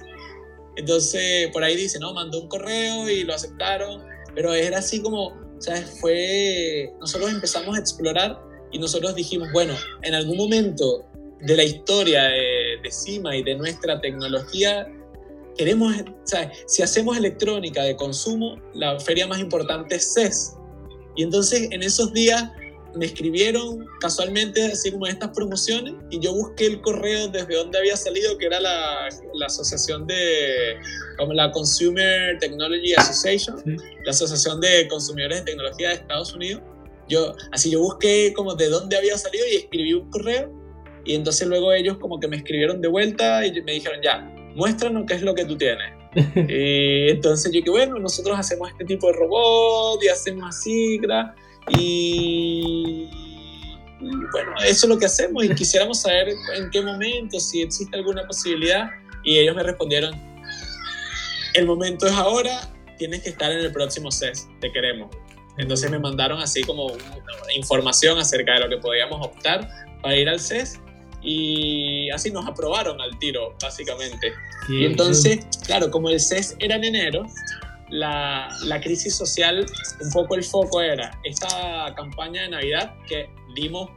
Entonces, 0.78 1.50
por 1.52 1.64
ahí 1.64 1.76
dice, 1.76 2.00
no, 2.00 2.14
mandó 2.14 2.42
un 2.42 2.48
correo 2.48 3.10
y 3.10 3.24
lo 3.24 3.34
aceptaron, 3.34 4.04
pero 4.34 4.54
era 4.54 4.80
así 4.80 5.02
como, 5.02 5.34
¿sabes? 5.60 6.00
Fue, 6.02 6.92
nosotros 7.00 7.32
empezamos 7.32 7.78
a 7.78 7.80
explorar 7.80 8.40
y 8.72 8.80
nosotros 8.80 9.16
dijimos, 9.16 9.50
bueno, 9.54 9.74
en 10.02 10.16
algún 10.16 10.38
momento 10.38 11.06
de 11.42 11.56
la 11.56 11.64
historia 11.64 12.24
de, 12.24 12.80
de 12.84 12.92
CIMA 12.92 13.36
y 13.38 13.44
de 13.44 13.56
nuestra 13.56 14.02
tecnología, 14.02 14.88
queremos, 15.58 15.96
¿sabes? 16.24 16.64
Si 16.68 16.82
hacemos 16.82 17.18
electrónica 17.18 17.84
de 17.84 17.96
consumo, 17.96 18.56
la 18.74 19.00
feria 19.00 19.28
más 19.28 19.40
importante 19.40 19.96
es 19.96 20.14
CES. 20.14 20.54
Y 21.16 21.24
entonces 21.24 21.70
en 21.72 21.82
esos 21.82 22.14
días 22.14 22.52
me 22.96 23.06
escribieron 23.06 23.86
casualmente 24.00 24.66
así 24.66 24.92
como 24.92 25.06
estas 25.06 25.30
promociones 25.30 25.96
y 26.10 26.20
yo 26.20 26.34
busqué 26.34 26.68
el 26.68 26.82
correo 26.82 27.28
desde 27.28 27.56
donde 27.56 27.78
había 27.78 27.98
salido, 27.98 28.38
que 28.38 28.46
era 28.46 28.60
la, 28.60 29.10
la 29.34 29.46
asociación 29.46 30.08
de, 30.08 30.78
como 31.18 31.34
la 31.34 31.52
Consumer 31.52 32.38
Technology 32.40 32.94
Association, 32.96 33.62
la 34.06 34.12
Asociación 34.12 34.62
de 34.62 34.88
Consumidores 34.88 35.40
de 35.40 35.46
Tecnología 35.52 35.90
de 35.90 35.96
Estados 35.96 36.34
Unidos. 36.34 36.62
Yo, 37.08 37.36
así 37.52 37.70
yo 37.70 37.82
busqué 37.82 38.34
como 38.36 38.56
de 38.56 38.70
dónde 38.70 38.98
había 38.98 39.18
salido 39.18 39.46
y 39.52 39.58
escribí 39.58 39.94
un 39.94 40.10
correo 40.10 40.52
y 41.06 41.14
entonces 41.14 41.48
luego 41.48 41.72
ellos 41.72 41.98
como 42.00 42.20
que 42.20 42.28
me 42.28 42.38
escribieron 42.38 42.82
de 42.82 42.88
vuelta 42.88 43.46
y 43.46 43.62
me 43.62 43.74
dijeron, 43.74 44.00
ya, 44.04 44.35
muéstranos 44.56 45.06
qué 45.08 45.16
es 45.16 45.22
lo 45.22 45.36
que 45.36 45.46
tú 45.46 45.58
tienes. 45.58 45.94
y 46.36 47.10
entonces 47.10 47.52
yo 47.52 47.62
que 47.62 47.70
bueno, 47.70 48.00
nosotros 48.00 48.38
hacemos 48.38 48.70
este 48.72 48.86
tipo 48.86 49.08
de 49.08 49.14
robot 49.14 50.02
y 50.04 50.08
hacemos 50.08 50.50
así, 50.50 51.00
y, 51.78 53.10
bueno, 54.32 54.52
eso 54.64 54.86
es 54.86 54.90
lo 54.90 54.98
que 54.98 55.06
hacemos 55.06 55.44
y 55.44 55.50
quisiéramos 55.56 56.02
saber 56.02 56.30
en 56.56 56.70
qué 56.70 56.82
momento, 56.82 57.40
si 57.40 57.62
existe 57.62 57.96
alguna 57.98 58.26
posibilidad. 58.28 58.90
Y 59.24 59.40
ellos 59.40 59.56
me 59.56 59.64
respondieron, 59.64 60.14
el 61.56 61.66
momento 61.66 62.06
es 62.06 62.14
ahora, 62.14 62.72
tienes 62.98 63.24
que 63.24 63.30
estar 63.30 63.52
en 63.52 63.60
el 63.60 63.72
próximo 63.72 64.12
CES, 64.12 64.48
te 64.62 64.72
queremos. 64.72 65.10
Entonces 65.58 65.90
me 65.90 65.98
mandaron 65.98 66.40
así 66.40 66.62
como 66.62 66.92
información 67.56 68.20
acerca 68.20 68.54
de 68.54 68.60
lo 68.60 68.70
que 68.70 68.78
podíamos 68.78 69.26
optar 69.26 69.68
para 70.04 70.16
ir 70.16 70.30
al 70.30 70.40
CES 70.40 70.80
y 71.26 72.10
así 72.12 72.32
nos 72.32 72.48
aprobaron 72.48 73.02
al 73.02 73.18
tiro, 73.18 73.56
básicamente. 73.62 74.32
Y 74.70 74.86
entonces, 74.86 75.40
claro, 75.66 75.90
como 75.90 76.10
el 76.10 76.20
CES 76.20 76.56
era 76.60 76.76
en 76.76 76.84
enero, 76.84 77.26
la, 77.90 78.50
la, 78.64 78.80
crisis 78.80 79.16
social, 79.16 79.66
un 80.02 80.12
poco 80.12 80.36
el 80.36 80.44
foco 80.44 80.82
era 80.82 81.20
esta 81.24 81.94
campaña 81.96 82.44
de 82.44 82.50
Navidad 82.50 82.96
que 83.08 83.30
dimos 83.56 83.90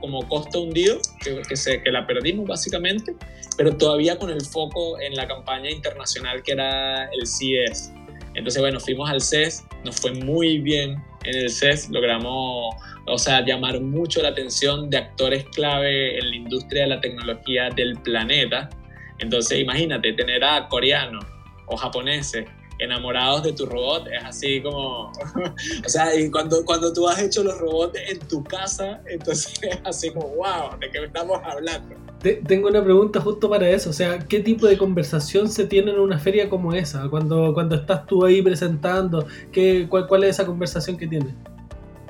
como 0.00 0.26
costo 0.28 0.62
hundido, 0.62 0.98
que, 1.22 1.40
que, 1.48 1.56
se, 1.56 1.82
que 1.82 1.90
la 1.90 2.06
perdimos 2.06 2.46
básicamente, 2.46 3.14
pero 3.56 3.74
todavía 3.76 4.18
con 4.18 4.30
el 4.30 4.44
foco 4.44 5.00
en 5.00 5.14
la 5.14 5.26
campaña 5.26 5.70
internacional 5.70 6.42
que 6.42 6.52
era 6.52 7.04
el 7.06 7.26
CES. 7.26 7.92
Entonces, 8.34 8.60
bueno, 8.60 8.80
fuimos 8.80 9.08
al 9.08 9.22
CES, 9.22 9.64
nos 9.84 9.96
fue 9.96 10.12
muy 10.12 10.58
bien 10.58 11.02
en 11.24 11.34
el 11.34 11.50
CES, 11.50 11.88
logramos, 11.90 12.74
o 13.06 13.18
sea, 13.18 13.44
llamar 13.44 13.80
mucho 13.80 14.22
la 14.22 14.28
atención 14.28 14.88
de 14.90 14.98
actores 14.98 15.44
clave 15.54 16.18
en 16.18 16.30
la 16.30 16.36
industria 16.36 16.82
de 16.82 16.88
la 16.88 17.00
tecnología 17.00 17.70
del 17.70 17.96
planeta. 17.98 18.70
Entonces, 19.18 19.60
imagínate 19.60 20.12
tener 20.12 20.42
a 20.42 20.68
coreanos 20.68 21.24
o 21.66 21.76
japoneses 21.76 22.46
enamorados 22.78 23.44
de 23.44 23.52
tu 23.52 23.66
robot, 23.66 24.08
es 24.08 24.24
así 24.24 24.60
como, 24.60 25.12
o 25.84 25.88
sea, 25.88 26.14
y 26.14 26.30
cuando, 26.30 26.64
cuando 26.64 26.92
tú 26.92 27.08
has 27.08 27.20
hecho 27.22 27.44
los 27.44 27.56
robots 27.58 27.98
en 28.08 28.18
tu 28.20 28.42
casa, 28.42 29.00
entonces 29.06 29.54
es 29.62 29.78
así 29.84 30.10
como, 30.10 30.28
wow, 30.30 30.78
¿de 30.80 30.90
qué 30.90 31.04
estamos 31.04 31.38
hablando? 31.44 31.94
tengo 32.48 32.68
una 32.68 32.82
pregunta 32.82 33.20
justo 33.20 33.50
para 33.50 33.68
eso, 33.68 33.90
o 33.90 33.92
sea, 33.92 34.18
¿qué 34.18 34.40
tipo 34.40 34.66
de 34.66 34.78
conversación 34.78 35.46
se 35.48 35.66
tiene 35.66 35.90
en 35.90 36.00
una 36.00 36.18
feria 36.18 36.48
como 36.48 36.72
esa? 36.72 37.06
Cuando, 37.10 37.52
cuando 37.52 37.74
estás 37.76 38.06
tú 38.06 38.24
ahí 38.24 38.40
presentando, 38.40 39.26
¿qué, 39.52 39.86
cuál, 39.88 40.06
¿cuál 40.06 40.24
es 40.24 40.30
esa 40.30 40.46
conversación 40.46 40.96
que 40.96 41.06
tienes? 41.06 41.34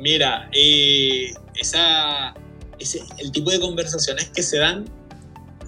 Mira, 0.05 0.51
eh, 0.53 1.33
esa, 1.57 2.35
ese, 2.79 3.03
el 3.17 3.33
tipo 3.33 3.51
de 3.51 3.59
conversaciones 3.59 4.29
que 4.29 4.43
se 4.43 4.59
dan 4.59 4.85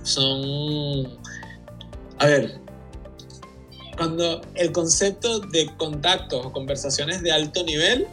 son, 0.03 1.19
a 2.19 2.27
ver, 2.27 2.61
cuando 3.97 4.43
el 4.57 4.73
concepto 4.73 5.41
de 5.41 5.75
contactos 5.79 6.45
o 6.45 6.53
conversaciones 6.53 7.23
de 7.23 7.33
alto 7.33 7.65
nivel, 7.65 8.07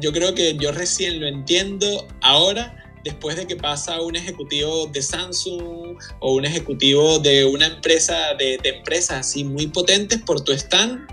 yo 0.00 0.10
creo 0.10 0.34
que 0.34 0.56
yo 0.56 0.72
recién 0.72 1.20
lo 1.20 1.26
entiendo 1.26 2.08
ahora 2.22 2.74
después 3.04 3.36
de 3.36 3.46
que 3.46 3.56
pasa 3.56 4.00
un 4.00 4.16
ejecutivo 4.16 4.86
de 4.86 5.02
Samsung 5.02 5.98
o 6.20 6.32
un 6.32 6.46
ejecutivo 6.46 7.18
de 7.18 7.44
una 7.44 7.66
empresa, 7.66 8.32
de, 8.38 8.58
empresas 8.64 9.18
así 9.18 9.44
muy 9.44 9.66
potentes 9.66 10.22
por 10.22 10.40
tu 10.40 10.52
stand 10.52 11.06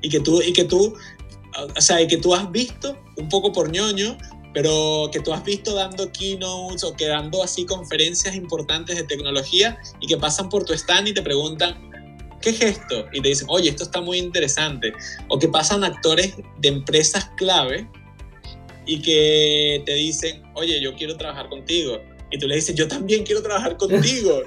y 0.00 0.08
que 0.08 0.18
tú, 0.18 0.42
y 0.42 0.52
que 0.52 0.64
tú, 0.64 0.96
o 1.76 1.80
sea, 1.80 2.00
y 2.00 2.06
que 2.06 2.16
tú 2.16 2.34
has 2.34 2.50
visto 2.50 2.98
un 3.16 3.28
poco 3.28 3.52
por 3.52 3.70
ñoño, 3.70 4.16
pero 4.54 5.08
que 5.12 5.20
tú 5.20 5.32
has 5.32 5.44
visto 5.44 5.74
dando 5.74 6.10
keynotes 6.12 6.84
o 6.84 6.94
que 6.94 7.06
dando 7.06 7.42
así 7.42 7.64
conferencias 7.64 8.34
importantes 8.34 8.96
de 8.96 9.04
tecnología 9.04 9.78
y 10.00 10.06
que 10.06 10.16
pasan 10.16 10.48
por 10.48 10.64
tu 10.64 10.72
stand 10.74 11.08
y 11.08 11.14
te 11.14 11.22
preguntan, 11.22 11.90
¿qué 12.40 12.50
es 12.50 12.60
esto? 12.60 13.06
Y 13.12 13.20
te 13.20 13.28
dicen, 13.28 13.46
oye, 13.50 13.70
esto 13.70 13.84
está 13.84 14.00
muy 14.00 14.18
interesante. 14.18 14.92
O 15.28 15.38
que 15.38 15.48
pasan 15.48 15.84
actores 15.84 16.34
de 16.58 16.68
empresas 16.68 17.30
clave 17.36 17.88
y 18.84 19.00
que 19.00 19.82
te 19.86 19.94
dicen, 19.94 20.42
oye, 20.54 20.80
yo 20.80 20.94
quiero 20.94 21.16
trabajar 21.16 21.48
contigo. 21.48 21.98
Y 22.30 22.38
tú 22.38 22.48
le 22.48 22.56
dices, 22.56 22.74
yo 22.74 22.88
también 22.88 23.24
quiero 23.24 23.42
trabajar 23.42 23.76
contigo. 23.76 24.42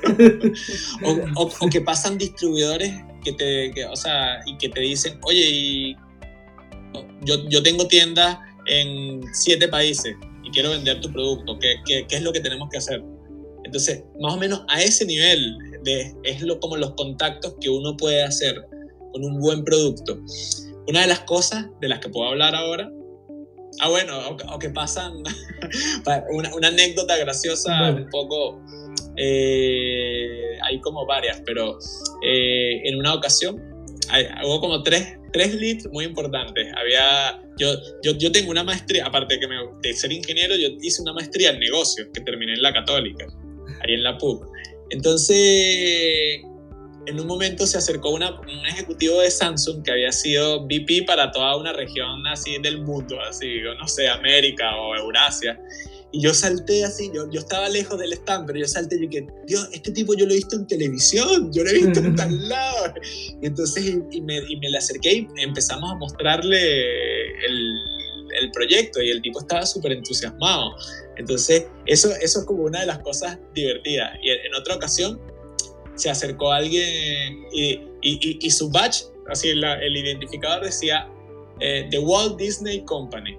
o, 1.36 1.70
que 1.70 1.82
pasan 1.82 2.18
distribuidores 2.18 2.94
que 3.24 3.34
te, 3.34 3.86
o 3.86 3.96
sea, 3.96 4.39
y 4.46 4.58
que 4.58 4.70
te 4.70 4.82
dicen, 4.82 5.20
oye, 5.24 5.96
yo, 7.21 7.47
yo 7.49 7.63
tengo 7.63 7.88
tiendas 7.88 8.38
en 8.67 9.21
siete 9.34 9.67
países 9.67 10.15
y 10.43 10.51
quiero 10.51 10.71
vender 10.71 11.01
tu 11.01 11.12
producto. 11.12 11.58
¿Qué, 11.60 11.75
qué, 11.86 12.05
qué 12.08 12.15
es 12.15 12.21
lo 12.21 12.31
que 12.31 12.39
tenemos 12.39 12.69
que 12.69 12.77
hacer? 12.77 13.03
Entonces, 13.63 14.03
más 14.19 14.34
o 14.34 14.38
menos 14.38 14.63
a 14.67 14.81
ese 14.81 15.05
nivel 15.05 15.58
de, 15.84 16.13
es 16.23 16.41
lo, 16.41 16.60
como 16.60 16.77
los 16.77 16.93
contactos 16.93 17.55
que 17.60 17.69
uno 17.69 17.97
puede 17.97 18.23
hacer 18.23 18.63
con 19.12 19.23
un 19.23 19.39
buen 19.39 19.63
producto. 19.63 20.19
Una 20.88 21.01
de 21.01 21.08
las 21.08 21.21
cosas 21.21 21.65
de 21.81 21.89
las 21.89 21.99
que 21.99 22.10
puedo 22.10 22.29
hablar 22.29 22.53
ahora 22.53 22.91
Ah, 23.79 23.89
bueno, 23.89 24.13
o, 24.53 24.60
que 24.60 24.69
pasan 24.69 25.13
una, 26.31 26.55
una, 26.55 26.67
anécdota 26.69 27.17
graciosa, 27.17 27.91
un 27.91 28.10
poco. 28.10 28.62
Eh, 29.17 30.58
hay 30.63 30.79
como 30.81 31.05
varias, 31.05 31.41
pero 31.45 31.77
eh, 32.23 32.81
en 32.84 32.97
una 32.97 33.13
ocasión 33.13 33.62
hubo 34.43 34.60
como 34.60 34.84
tres, 34.84 35.17
tres 35.36 35.54
leads 35.54 35.88
muy 35.91 36.06
importantes. 36.06 36.67
Había, 36.78 37.41
yo, 37.58 37.67
yo, 38.04 38.17
yo 38.17 38.32
tengo 38.32 38.52
una 38.52 38.63
maestría, 38.63 39.06
aparte 39.06 39.34
de, 39.34 39.41
que 39.41 39.48
me, 39.48 39.56
de 39.82 39.93
ser 39.93 40.12
ingeniero, 40.12 40.56
yo 40.56 40.69
hice 40.82 41.02
una 41.02 41.12
maestría 41.12 41.50
en 41.50 41.60
negocios 41.60 42.08
que 42.13 42.21
terminé 42.21 42.54
en 42.54 42.62
la 42.62 42.71
Católica, 42.71 43.26
ahí 43.84 43.95
en 43.95 44.04
la 44.04 44.17
PUC. 44.17 44.48
Entonces, 44.91 46.39
en 47.06 47.19
un 47.19 47.28
momento 47.28 47.67
se 47.67 47.78
acercó 47.78 48.12
una, 48.12 48.39
un 48.39 48.65
ejecutivo 48.65 49.19
de 49.19 49.30
Samsung 49.30 49.84
que 49.84 49.91
había 49.91 50.12
sido 50.13 50.62
VP 50.65 51.04
para 51.06 51.32
toda 51.32 51.58
una 51.58 51.74
región 51.74 52.26
así 52.28 52.58
del 52.60 52.82
mundo, 52.82 53.19
así, 53.21 53.60
no 53.78 53.88
sé, 53.89 54.08
América 54.08 54.74
o 54.78 54.95
Eurasia. 54.95 55.60
Y 56.15 56.21
yo 56.21 56.34
salté 56.34 56.86
así, 56.86 57.12
yo, 57.13 57.30
yo 57.30 57.41
estaba 57.41 57.67
lejos 57.67 57.99
del 57.99 58.13
stand, 58.13 58.47
pero 58.47 58.60
yo 58.60 58.67
salté 58.69 58.95
y 58.95 59.08
dije, 59.08 59.28
Dios, 59.47 59.67
este 59.73 59.91
tipo 59.91 60.13
yo 60.13 60.25
lo 60.25 60.32
he 60.32 60.36
visto 60.36 60.56
en 60.56 60.65
televisión, 60.65 61.51
yo 61.51 61.62
lo 61.62 61.69
he 61.69 61.73
visto 61.73 61.99
en 61.99 62.15
tal 62.15 62.47
lado. 62.47 62.93
Y 63.41 63.45
entonces 63.45 63.97
y, 64.12 64.21
me, 64.21 64.38
y 64.47 64.56
me 64.56 64.69
le 64.69 64.78
acerqué 64.78 65.13
y 65.13 65.28
empezamos 65.36 65.91
a 65.91 65.95
mostrarle 65.95 66.58
el, 67.45 67.75
el 68.39 68.51
proyecto 68.51 69.01
y 69.01 69.10
el 69.10 69.21
tipo 69.23 69.41
estaba 69.41 69.65
súper 69.65 69.91
entusiasmado. 69.91 70.73
Entonces, 71.17 71.65
eso, 71.86 72.10
eso 72.21 72.39
es 72.39 72.45
como 72.45 72.63
una 72.63 72.80
de 72.80 72.86
las 72.86 72.99
cosas 72.99 73.38
divertidas. 73.54 74.17
Y 74.23 74.30
en 74.30 74.56
otra 74.56 74.75
ocasión 74.75 75.19
se 75.95 76.10
acercó 76.10 76.49
alguien 76.49 77.45
y, 77.51 77.73
y, 78.01 78.39
y, 78.39 78.51
su 78.51 78.69
batch 78.69 79.04
así 79.28 79.49
el 79.49 79.97
identificador 79.97 80.63
decía 80.63 81.10
eh, 81.60 81.89
The 81.91 81.99
Walt 81.99 82.38
Disney 82.38 82.86
Company. 82.86 83.38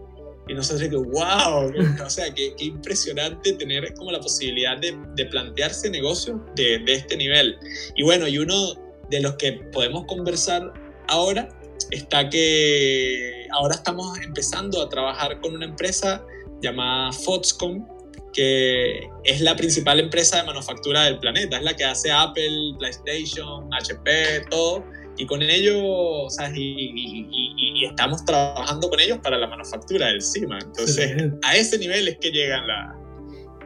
Y 0.49 0.55
nosotros 0.55 0.89
que, 0.89 0.97
wow, 0.97 1.73
o 2.05 2.11
sea, 2.11 2.33
qué, 2.33 2.55
impresionante 2.59 3.53
tener 3.55 3.93
como 3.95 4.13
la 4.13 4.21
posibilidad 4.21 4.79
de, 4.79 4.97
de 5.15 5.27
plantearse 5.27 5.91
negocios 5.91 6.39
de, 6.55 6.79
de, 6.81 6.93
este 6.95 7.17
nivel. 7.17 7.59
Y 7.97 8.05
bueno, 8.05 8.29
y 8.29 8.39
uno 8.39 8.75
de 9.11 9.21
los 9.21 9.35
que 9.35 9.53
podemos 9.73 10.05
conversar 10.07 10.73
ahora 11.09 11.49
está 11.91 12.29
que 12.29 13.47
ahora 13.53 13.75
estamos 13.75 14.19
empezando 14.21 14.83
a 14.83 14.89
trabajar 14.89 15.41
con 15.41 15.55
una 15.55 15.67
empresa 15.67 16.25
llamada 16.61 17.13
Foxconn, 17.13 17.87
que 18.33 19.09
es 19.25 19.41
la 19.41 19.57
principal 19.57 19.99
empresa 19.99 20.39
de 20.39 20.45
manufactura 20.45 21.05
del 21.05 21.19
planeta, 21.19 21.57
es 21.57 21.63
la 21.63 21.75
que 21.75 21.85
hace 21.85 22.11
Apple, 22.11 22.75
PlayStation, 22.79 23.69
HP, 23.73 24.45
todo, 24.51 24.85
y 25.17 25.27
con 25.27 25.43
ellos, 25.43 25.77
o 25.79 26.31
sea, 26.31 26.51
y, 26.55 27.85
estamos 27.85 28.25
trabajando 28.25 28.89
con 28.89 29.01
ellos 29.01 29.19
para 29.23 29.39
la 29.39 29.47
manufactura 29.47 30.07
del 30.09 30.23
CIMA. 30.23 30.59
Entonces, 30.59 31.33
a 31.43 31.57
ese 31.57 31.79
nivel 31.79 32.09
es 32.09 32.19
que 32.19 32.31
llegan 32.31 32.67
la, 32.67 32.95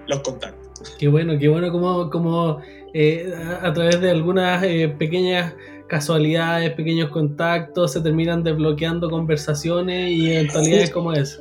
los 0.07 0.21
contactos. 0.21 0.97
Qué 0.99 1.09
bueno, 1.09 1.39
qué 1.39 1.49
bueno 1.49 1.71
como, 1.71 2.11
como 2.11 2.61
eh, 2.95 3.33
a, 3.63 3.73
través 3.73 4.01
de 4.01 4.11
algunas 4.11 4.63
eh, 4.65 4.89
pequeñas 4.99 5.55
casualidades, 5.89 6.73
pequeños 6.75 7.11
contactos, 7.11 7.93
se 7.93 8.01
terminan 8.01 8.43
desbloqueando 8.45 9.11
conversaciones 9.11 10.13
y 10.13 10.33
eventualidades 10.33 10.91
como 10.91 11.13
eso. 11.13 11.41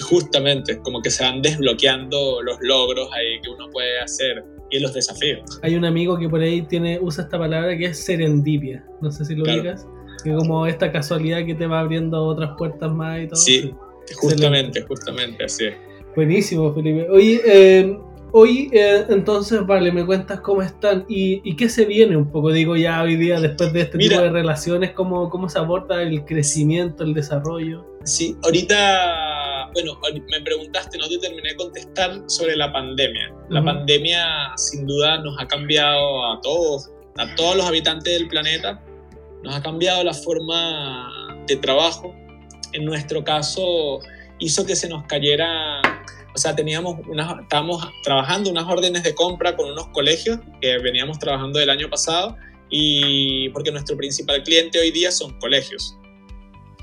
Justamente, 0.00 0.78
como 0.80 1.00
que 1.00 1.10
se 1.10 1.24
van 1.24 1.40
desbloqueando 1.40 2.42
los 2.42 2.58
logros 2.60 3.08
ahí 3.12 3.40
que 3.42 3.48
uno 3.48 3.70
puede 3.70 3.98
hacer 4.00 4.44
y 4.70 4.78
los 4.80 4.94
desafíos. 4.94 5.60
Hay 5.62 5.74
un 5.76 5.84
amigo 5.84 6.18
que 6.18 6.28
por 6.28 6.40
ahí 6.40 6.62
tiene, 6.62 6.98
usa 7.00 7.24
esta 7.24 7.38
palabra 7.38 7.76
que 7.76 7.86
es 7.86 8.04
serendipia, 8.04 8.84
no 9.00 9.10
sé 9.10 9.24
si 9.24 9.34
lo 9.34 9.44
digas, 9.44 9.86
que 10.24 10.32
como 10.32 10.66
esta 10.66 10.90
casualidad 10.90 11.44
que 11.44 11.54
te 11.54 11.66
va 11.66 11.80
abriendo 11.80 12.24
otras 12.24 12.50
puertas 12.56 12.92
más 12.92 13.20
y 13.20 13.26
todo. 13.28 13.36
Sí, 13.36 13.74
justamente, 14.16 14.82
justamente, 14.82 15.44
así 15.44 15.66
es. 15.66 15.74
Buenísimo, 16.14 16.72
Felipe. 16.72 17.08
Oye, 17.10 17.40
eh, 17.44 17.98
Hoy, 18.38 18.68
eh, 18.72 19.06
entonces, 19.08 19.64
vale, 19.64 19.90
me 19.92 20.04
cuentas 20.04 20.40
cómo 20.40 20.60
están 20.60 21.06
y, 21.08 21.56
qué 21.56 21.70
se 21.70 21.86
viene 21.86 22.18
un 22.18 22.30
poco, 22.30 22.52
digo 22.52 22.76
ya 22.76 23.02
hoy 23.02 23.16
día, 23.16 23.40
después 23.40 23.72
de 23.72 23.80
este 23.80 23.96
tipo 23.96 24.20
de 24.20 24.28
relaciones, 24.28 24.92
cómo, 24.92 25.30
cómo 25.30 25.48
se 25.48 25.58
aborda 25.58 26.02
el 26.02 26.22
crecimiento, 26.26 27.02
el 27.02 27.14
desarrollo. 27.14 27.86
Sí, 28.04 28.36
ahorita, 28.42 29.35
bueno, 29.82 30.00
me 30.30 30.40
preguntaste, 30.40 30.96
no 30.96 31.06
te 31.06 31.18
terminé 31.18 31.50
de 31.50 31.56
contestar 31.56 32.22
sobre 32.28 32.56
la 32.56 32.72
pandemia. 32.72 33.30
La 33.50 33.62
pandemia, 33.62 34.52
sin 34.56 34.86
duda, 34.86 35.18
nos 35.18 35.38
ha 35.38 35.46
cambiado 35.46 36.32
a 36.32 36.40
todos, 36.40 36.90
a 37.18 37.34
todos 37.34 37.56
los 37.56 37.66
habitantes 37.66 38.18
del 38.18 38.26
planeta, 38.26 38.82
nos 39.42 39.54
ha 39.54 39.62
cambiado 39.62 40.02
la 40.02 40.14
forma 40.14 41.44
de 41.46 41.56
trabajo. 41.56 42.14
En 42.72 42.86
nuestro 42.86 43.22
caso, 43.22 44.00
hizo 44.38 44.64
que 44.64 44.74
se 44.74 44.88
nos 44.88 45.04
cayera 45.04 45.82
o 46.34 46.38
sea, 46.38 46.54
teníamos 46.54 46.96
unas, 47.08 47.40
estábamos 47.40 47.86
trabajando 48.02 48.50
unas 48.50 48.66
órdenes 48.66 49.02
de 49.02 49.14
compra 49.14 49.56
con 49.56 49.70
unos 49.70 49.88
colegios 49.88 50.38
que 50.60 50.78
veníamos 50.78 51.18
trabajando 51.18 51.58
del 51.58 51.70
año 51.70 51.88
pasado 51.88 52.36
y 52.70 53.48
porque 53.50 53.70
nuestro 53.70 53.96
principal 53.96 54.42
cliente 54.42 54.78
hoy 54.78 54.90
día 54.90 55.10
son 55.10 55.38
colegios. 55.38 55.96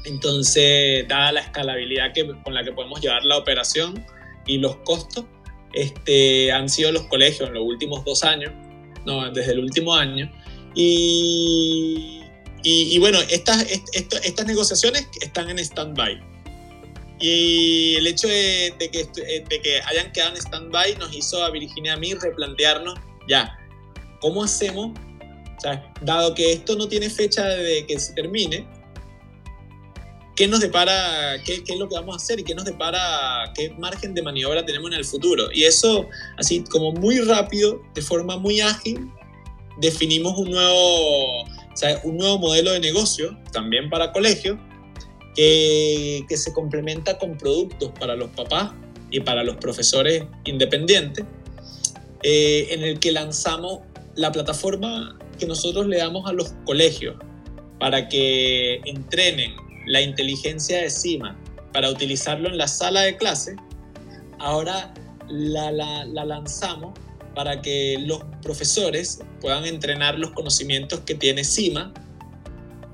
Entonces, 0.06 1.08
dada 1.08 1.32
la 1.32 1.42
escalabilidad 1.42 2.14
que, 2.14 2.28
con 2.44 2.54
la 2.54 2.64
que 2.64 2.72
podemos 2.72 3.02
llevar 3.02 3.24
la 3.24 3.38
operación 3.38 4.06
y 4.46 4.58
los 4.58 4.76
costos, 4.78 5.26
este, 5.74 6.52
han 6.52 6.70
sido 6.70 6.92
los 6.92 7.04
colegios 7.04 7.50
en 7.50 7.56
los 7.56 7.64
últimos 7.64 8.04
dos 8.06 8.24
años, 8.24 8.52
no, 9.06 9.32
desde 9.32 9.54
el 9.54 9.60
último 9.60 9.96
año. 9.96 10.32
Y, 10.76 12.22
y, 12.64 12.98
bueno, 13.00 13.20
estas, 13.30 13.66
estas 13.94 14.46
negociaciones 14.46 15.08
están 15.22 15.50
en 15.50 15.60
stand-by 15.60 16.34
y 17.24 17.96
el 17.96 18.06
hecho 18.08 18.28
de, 18.28 18.74
que, 18.78 19.00
eh, 19.00 19.46
de 19.48 19.62
que 19.62 19.80
hayan 19.86 20.12
quedado 20.12 20.36
en 20.36 20.42
stand-by 20.42 20.98
nos 20.98 21.16
hizo 21.16 21.42
a 21.42 21.50
Virginia 21.52 21.94
y 21.94 21.96
a 21.96 21.98
mí 21.98 22.14
replantearnos, 22.16 23.00
ya, 23.30 23.58
¿cómo 24.20 24.44
hacemos? 24.44 24.92
O 25.58 25.62
sea, 25.62 25.94
dado 26.02 26.36
que 26.36 26.52
esto 26.52 26.76
no 26.76 26.90
tiene 26.90 27.10
fecha 27.10 27.48
de 27.48 27.86
que 27.86 27.98
se 27.98 28.12
termine, 28.14 28.68
¿qué 30.36 30.48
nos 30.48 30.60
depara, 30.60 31.42
qué, 31.46 31.64
qué, 31.64 31.74
es 31.74 31.80
lo 31.80 31.88
que 31.88 31.96
vamos 31.96 32.16
a 32.16 32.18
hacer 32.18 32.40
y 32.40 32.44
qué 32.44 32.56
nos 32.56 32.66
depara, 32.66 33.52
qué 33.56 33.70
margen 33.78 34.14
de 34.14 34.22
maniobra 34.22 34.66
tenemos 34.66 34.92
en 34.92 34.98
el 34.98 35.06
futuro? 35.06 35.52
Y 35.52 35.64
eso, 35.64 36.08
así 36.38 36.64
como 36.70 36.92
muy 36.92 37.20
rápido, 37.20 37.82
de 37.94 38.02
forma 38.02 38.38
muy 38.38 38.62
ágil, 38.62 39.10
definimos 39.80 40.38
un 40.38 40.52
nuevo, 40.52 41.44
un 42.04 42.18
nuevo 42.18 42.40
modelo 42.40 42.72
de 42.72 42.80
negocio, 42.80 43.38
también 43.52 43.90
para 43.90 44.12
colegios, 44.12 44.58
que, 45.36 46.26
se 46.30 46.54
complementa 46.54 47.18
con 47.18 47.38
productos 47.38 47.92
para 48.00 48.16
los 48.16 48.30
papás 48.32 48.72
y 49.10 49.20
para 49.20 49.44
los 49.44 49.56
profesores 49.58 50.24
independientes, 50.46 51.26
eh, 52.24 52.68
en 52.72 52.84
el 52.84 53.00
que 53.00 53.12
lanzamos 53.12 53.82
la 54.16 54.32
plataforma 54.32 55.18
que 55.40 55.46
nosotros 55.46 55.88
le 55.88 55.98
damos 55.98 56.30
a 56.30 56.34
los 56.34 56.54
colegios 56.66 57.16
para 57.80 58.08
que 58.08 58.80
entrenen 58.86 59.56
la 59.86 60.02
inteligencia 60.02 60.82
de 60.82 60.90
CIMA 60.90 61.38
para 61.72 61.90
utilizarlo 61.90 62.50
en 62.50 62.58
la 62.58 62.68
sala 62.68 63.02
de 63.02 63.18
clase, 63.18 63.56
ahora 64.40 64.94
la, 65.28 65.72
la, 65.72 66.06
la 66.06 66.26
lanzamos 66.26 66.98
para 67.36 67.62
que 67.62 67.98
los 68.00 68.24
profesores 68.42 69.20
puedan 69.42 69.66
entrenar 69.66 70.20
los 70.20 70.32
conocimientos 70.32 71.00
que 71.02 71.16
tiene 71.16 71.44
CIMA 71.44 71.94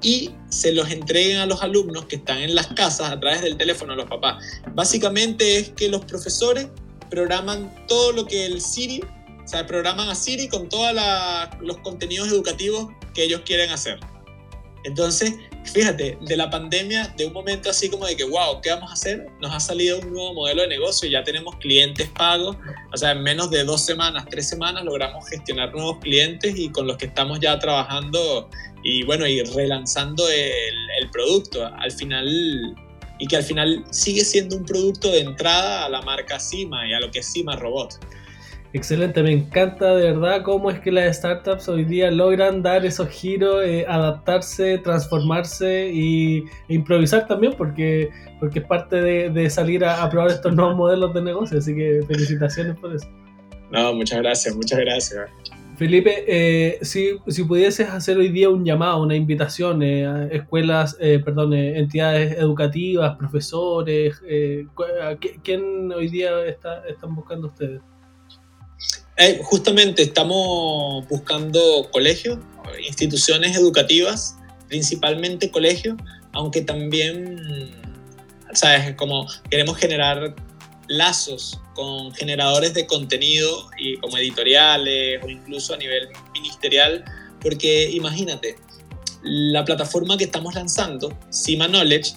y 0.02 0.32
se 0.50 0.72
los 0.72 0.90
entreguen 0.90 1.38
a 1.38 1.46
los 1.46 1.62
alumnos 1.62 2.06
que 2.06 2.16
están 2.18 2.40
en 2.40 2.56
las 2.56 2.68
casas 2.68 3.12
a 3.12 3.20
través 3.20 3.42
del 3.42 3.58
teléfono 3.58 3.94
a 3.94 3.96
los 3.96 4.10
papás. 4.10 4.44
Básicamente 4.74 5.58
es 5.58 5.70
que 5.70 5.90
los 5.90 6.06
profesores 6.06 6.68
programan 7.10 7.74
todo 7.88 8.14
lo 8.14 8.26
que 8.26 8.46
el 8.46 8.62
Siri, 8.62 9.02
o 9.02 9.48
sea, 9.48 9.66
programan 9.66 10.10
a 10.10 10.16
Siri 10.16 10.48
con 10.48 10.70
todos 10.70 10.94
los 11.62 11.78
contenidos 11.80 12.30
educativos 12.30 12.90
que 13.14 13.24
ellos 13.24 13.42
quieren 13.46 13.72
hacer. 13.72 14.00
Entonces, 14.86 15.34
fíjate, 15.64 16.18
de 16.22 16.38
la 16.38 16.50
pandemia, 16.50 17.14
de 17.18 17.28
un 17.28 17.34
momento 17.34 17.70
así 17.70 17.90
como 17.90 18.06
de 18.06 18.16
que, 18.16 18.24
wow, 18.24 18.62
¿qué 18.62 18.70
vamos 18.72 18.90
a 18.90 18.94
hacer? 18.94 19.28
Nos 19.42 19.54
ha 19.54 19.60
salido 19.60 20.00
un 20.00 20.12
nuevo 20.12 20.34
modelo 20.34 20.62
de 20.62 20.68
negocio, 20.68 21.10
ya 21.10 21.24
tenemos 21.24 21.56
clientes 21.58 22.10
pagos, 22.10 22.58
o 22.94 22.98
sea, 22.98 23.12
en 23.12 23.22
menos 23.22 23.50
de 23.52 23.64
dos 23.64 23.86
semanas, 23.86 24.26
tres 24.30 24.50
semanas 24.50 24.84
logramos 24.84 25.28
gestionar 25.30 25.74
nuevos 25.74 26.00
clientes 26.00 26.54
y 26.58 26.70
con 26.70 26.88
los 26.88 26.98
que 26.98 27.06
estamos 27.06 27.40
ya 27.40 27.60
trabajando 27.60 28.50
y 28.84 29.04
bueno, 29.04 29.28
y 29.28 29.42
relanzando 29.44 30.28
el, 30.30 30.74
el 31.02 31.10
producto 31.12 31.66
al 31.66 31.92
final 31.92 32.76
y 33.20 33.28
que 33.28 33.36
al 33.36 33.44
final 33.44 33.86
sigue 33.92 34.24
siendo 34.24 34.56
un 34.56 34.66
producto 34.66 35.12
de 35.12 35.20
entrada 35.20 35.86
a 35.86 35.90
la 35.90 36.02
marca 36.02 36.40
Cima 36.40 36.88
y 36.88 36.94
a 36.94 37.00
lo 37.02 37.12
que 37.12 37.20
es 37.20 37.32
Cima 37.32 37.56
Robot. 37.58 38.00
Excelente, 38.72 39.24
me 39.24 39.32
encanta 39.32 39.96
de 39.96 40.12
verdad 40.12 40.44
cómo 40.44 40.70
es 40.70 40.80
que 40.80 40.92
las 40.92 41.18
startups 41.18 41.68
hoy 41.70 41.86
día 41.86 42.12
logran 42.12 42.62
dar 42.62 42.86
esos 42.86 43.10
giros, 43.10 43.64
eh, 43.66 43.84
adaptarse, 43.88 44.78
transformarse 44.78 45.90
y, 45.92 46.44
e 46.68 46.76
improvisar 46.76 47.26
también, 47.26 47.54
porque, 47.58 48.10
porque 48.40 48.60
es 48.60 48.66
parte 48.66 49.02
de, 49.02 49.30
de 49.32 49.50
salir 49.50 49.84
a, 49.84 50.04
a, 50.04 50.10
probar 50.10 50.30
estos 50.30 50.54
nuevos 50.54 50.76
modelos 50.76 51.14
de 51.16 51.22
negocio. 51.24 51.58
Así 51.58 51.74
que 51.74 52.02
felicitaciones 52.08 52.78
por 52.78 52.96
eso. 52.96 53.08
No, 53.72 53.94
muchas 53.94 54.20
gracias, 54.20 54.56
muchas 54.56 54.80
gracias. 54.80 55.30
Felipe, 55.80 56.26
eh, 56.28 56.78
si, 56.82 57.12
si, 57.28 57.46
pudieses 57.46 57.90
hacer 57.90 58.18
hoy 58.18 58.28
día 58.28 58.50
un 58.50 58.66
llamado, 58.66 59.02
una 59.02 59.16
invitación 59.16 59.82
eh, 59.82 60.06
a 60.06 60.26
escuelas, 60.26 60.98
eh, 61.00 61.22
perdón, 61.24 61.54
entidades 61.54 62.38
educativas, 62.38 63.16
profesores, 63.18 64.22
¿quién 65.42 65.90
hoy 65.94 66.10
día 66.10 66.46
está, 66.46 66.86
están 66.86 67.16
buscando 67.16 67.48
ustedes? 67.48 67.82
Justamente 69.44 70.04
estamos 70.04 71.08
buscando 71.10 71.90
colegios, 71.92 72.40
instituciones 72.88 73.56
educativas, 73.58 74.36
principalmente 74.68 75.52
colegios, 75.52 75.98
aunque 76.32 76.62
también, 76.62 77.72
¿sabes? 78.54 78.96
Como 78.96 79.28
queremos 79.50 79.78
generar 79.78 80.36
lazos 80.88 81.60
con 81.76 82.14
generadores 82.14 82.74
de 82.74 82.88
contenido 82.88 83.70
y 83.78 83.98
como 83.98 84.18
editoriales 84.18 85.24
o 85.24 85.30
incluso 85.30 85.74
a 85.74 85.78
nivel 85.78 86.08
ministerial, 86.34 87.04
porque 87.42 87.90
imagínate, 87.92 88.58
la 89.24 89.66
plataforma 89.66 90.18
que 90.18 90.26
estamos 90.26 90.56
lanzando, 90.56 91.14
Cima 91.30 91.68
Knowledge, 91.68 92.14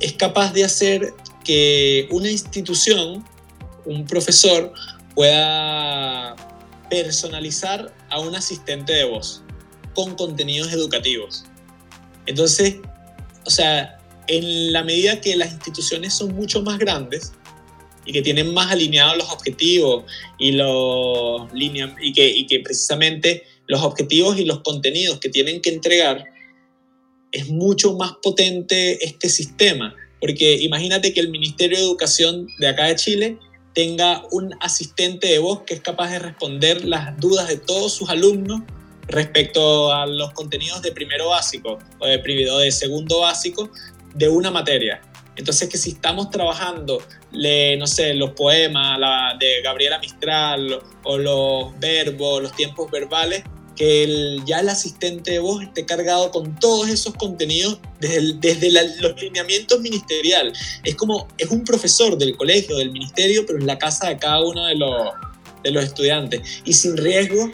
es 0.00 0.14
capaz 0.14 0.52
de 0.52 0.64
hacer 0.64 1.12
que 1.44 2.08
una 2.10 2.30
institución, 2.30 3.24
un 3.84 4.04
profesor, 4.06 4.72
pueda 5.14 6.36
personalizar 6.88 7.94
a 8.08 8.20
un 8.20 8.34
asistente 8.34 8.92
de 8.92 9.04
voz 9.04 9.42
con 9.94 10.14
contenidos 10.14 10.72
educativos. 10.72 11.44
Entonces, 12.26 12.76
o 13.44 13.50
sea, 13.50 13.98
en 14.26 14.72
la 14.72 14.84
medida 14.84 15.20
que 15.20 15.36
las 15.36 15.52
instituciones 15.52 16.14
son 16.14 16.34
mucho 16.34 16.62
más 16.62 16.78
grandes, 16.78 17.32
y 18.04 18.12
que 18.12 18.22
tienen 18.22 18.52
más 18.52 18.72
alineados 18.72 19.16
los 19.18 19.30
objetivos 19.30 20.04
y, 20.38 20.52
los 20.52 21.48
y, 21.54 22.12
que, 22.12 22.28
y 22.28 22.46
que 22.46 22.60
precisamente 22.60 23.44
los 23.66 23.82
objetivos 23.82 24.38
y 24.38 24.44
los 24.44 24.60
contenidos 24.60 25.20
que 25.20 25.28
tienen 25.28 25.60
que 25.60 25.70
entregar 25.70 26.24
es 27.32 27.48
mucho 27.48 27.94
más 27.96 28.14
potente 28.22 29.04
este 29.04 29.28
sistema. 29.28 29.94
Porque 30.20 30.56
imagínate 30.56 31.12
que 31.12 31.20
el 31.20 31.30
Ministerio 31.30 31.78
de 31.78 31.84
Educación 31.84 32.48
de 32.58 32.66
acá 32.66 32.86
de 32.86 32.96
Chile 32.96 33.38
tenga 33.72 34.22
un 34.30 34.54
asistente 34.60 35.28
de 35.28 35.38
voz 35.38 35.62
que 35.62 35.74
es 35.74 35.80
capaz 35.80 36.10
de 36.10 36.18
responder 36.18 36.84
las 36.84 37.18
dudas 37.18 37.48
de 37.48 37.56
todos 37.56 37.92
sus 37.92 38.10
alumnos 38.10 38.60
respecto 39.06 39.92
a 39.92 40.06
los 40.06 40.32
contenidos 40.32 40.82
de 40.82 40.92
primero 40.92 41.28
básico 41.28 41.78
o 41.98 42.06
de, 42.06 42.18
de 42.18 42.72
segundo 42.72 43.20
básico 43.20 43.70
de 44.14 44.28
una 44.28 44.50
materia. 44.50 45.00
Entonces 45.36 45.68
que 45.68 45.78
si 45.78 45.90
estamos 45.90 46.30
trabajando, 46.30 47.02
no 47.32 47.86
sé, 47.86 48.14
los 48.14 48.30
poemas 48.32 48.98
de 49.38 49.62
Gabriela 49.62 49.98
Mistral 49.98 50.80
o 51.04 51.18
los 51.18 51.78
verbos, 51.78 52.42
los 52.42 52.52
tiempos 52.52 52.90
verbales, 52.90 53.44
que 53.80 54.36
ya 54.44 54.60
el 54.60 54.68
asistente 54.68 55.30
de 55.30 55.38
voz 55.38 55.62
esté 55.62 55.86
cargado 55.86 56.30
con 56.30 56.54
todos 56.56 56.90
esos 56.90 57.14
contenidos 57.14 57.78
desde, 57.98 58.34
desde 58.34 58.70
los 59.00 59.18
lineamientos 59.22 59.80
ministerial. 59.80 60.52
Es 60.84 60.96
como, 60.96 61.26
es 61.38 61.48
un 61.48 61.64
profesor 61.64 62.18
del 62.18 62.36
colegio, 62.36 62.76
del 62.76 62.92
ministerio, 62.92 63.46
pero 63.46 63.58
en 63.58 63.66
la 63.66 63.78
casa 63.78 64.10
de 64.10 64.18
cada 64.18 64.44
uno 64.44 64.66
de 64.66 64.74
los, 64.74 65.12
de 65.64 65.70
los 65.70 65.82
estudiantes 65.82 66.60
y 66.66 66.74
sin 66.74 66.94
riesgo 66.94 67.52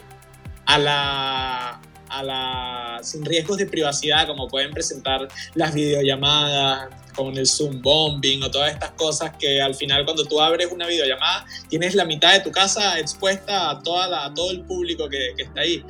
a 0.64 0.78
la, 0.78 1.80
a 2.08 2.22
la, 2.24 2.98
sin 3.04 3.24
riesgos 3.24 3.58
de 3.58 3.66
privacidad 3.66 4.26
como 4.26 4.48
pueden 4.48 4.72
presentar 4.72 5.28
las 5.54 5.74
videollamadas 5.74 6.88
con 7.14 7.38
el 7.38 7.46
Zoom 7.46 7.80
bombing 7.80 8.42
o 8.42 8.50
todas 8.50 8.72
estas 8.72 8.90
cosas 8.90 9.30
que 9.38 9.62
al 9.62 9.76
final 9.76 10.04
cuando 10.04 10.24
tú 10.24 10.40
abres 10.40 10.72
una 10.72 10.88
videollamada 10.88 11.46
tienes 11.68 11.94
la 11.94 12.04
mitad 12.04 12.32
de 12.32 12.40
tu 12.40 12.50
casa 12.50 12.98
expuesta 12.98 13.70
a, 13.70 13.80
toda 13.80 14.08
la, 14.08 14.24
a 14.24 14.34
todo 14.34 14.50
el 14.50 14.62
público 14.62 15.08
que, 15.08 15.34
que 15.36 15.44
está 15.44 15.60
ahí. 15.60 15.84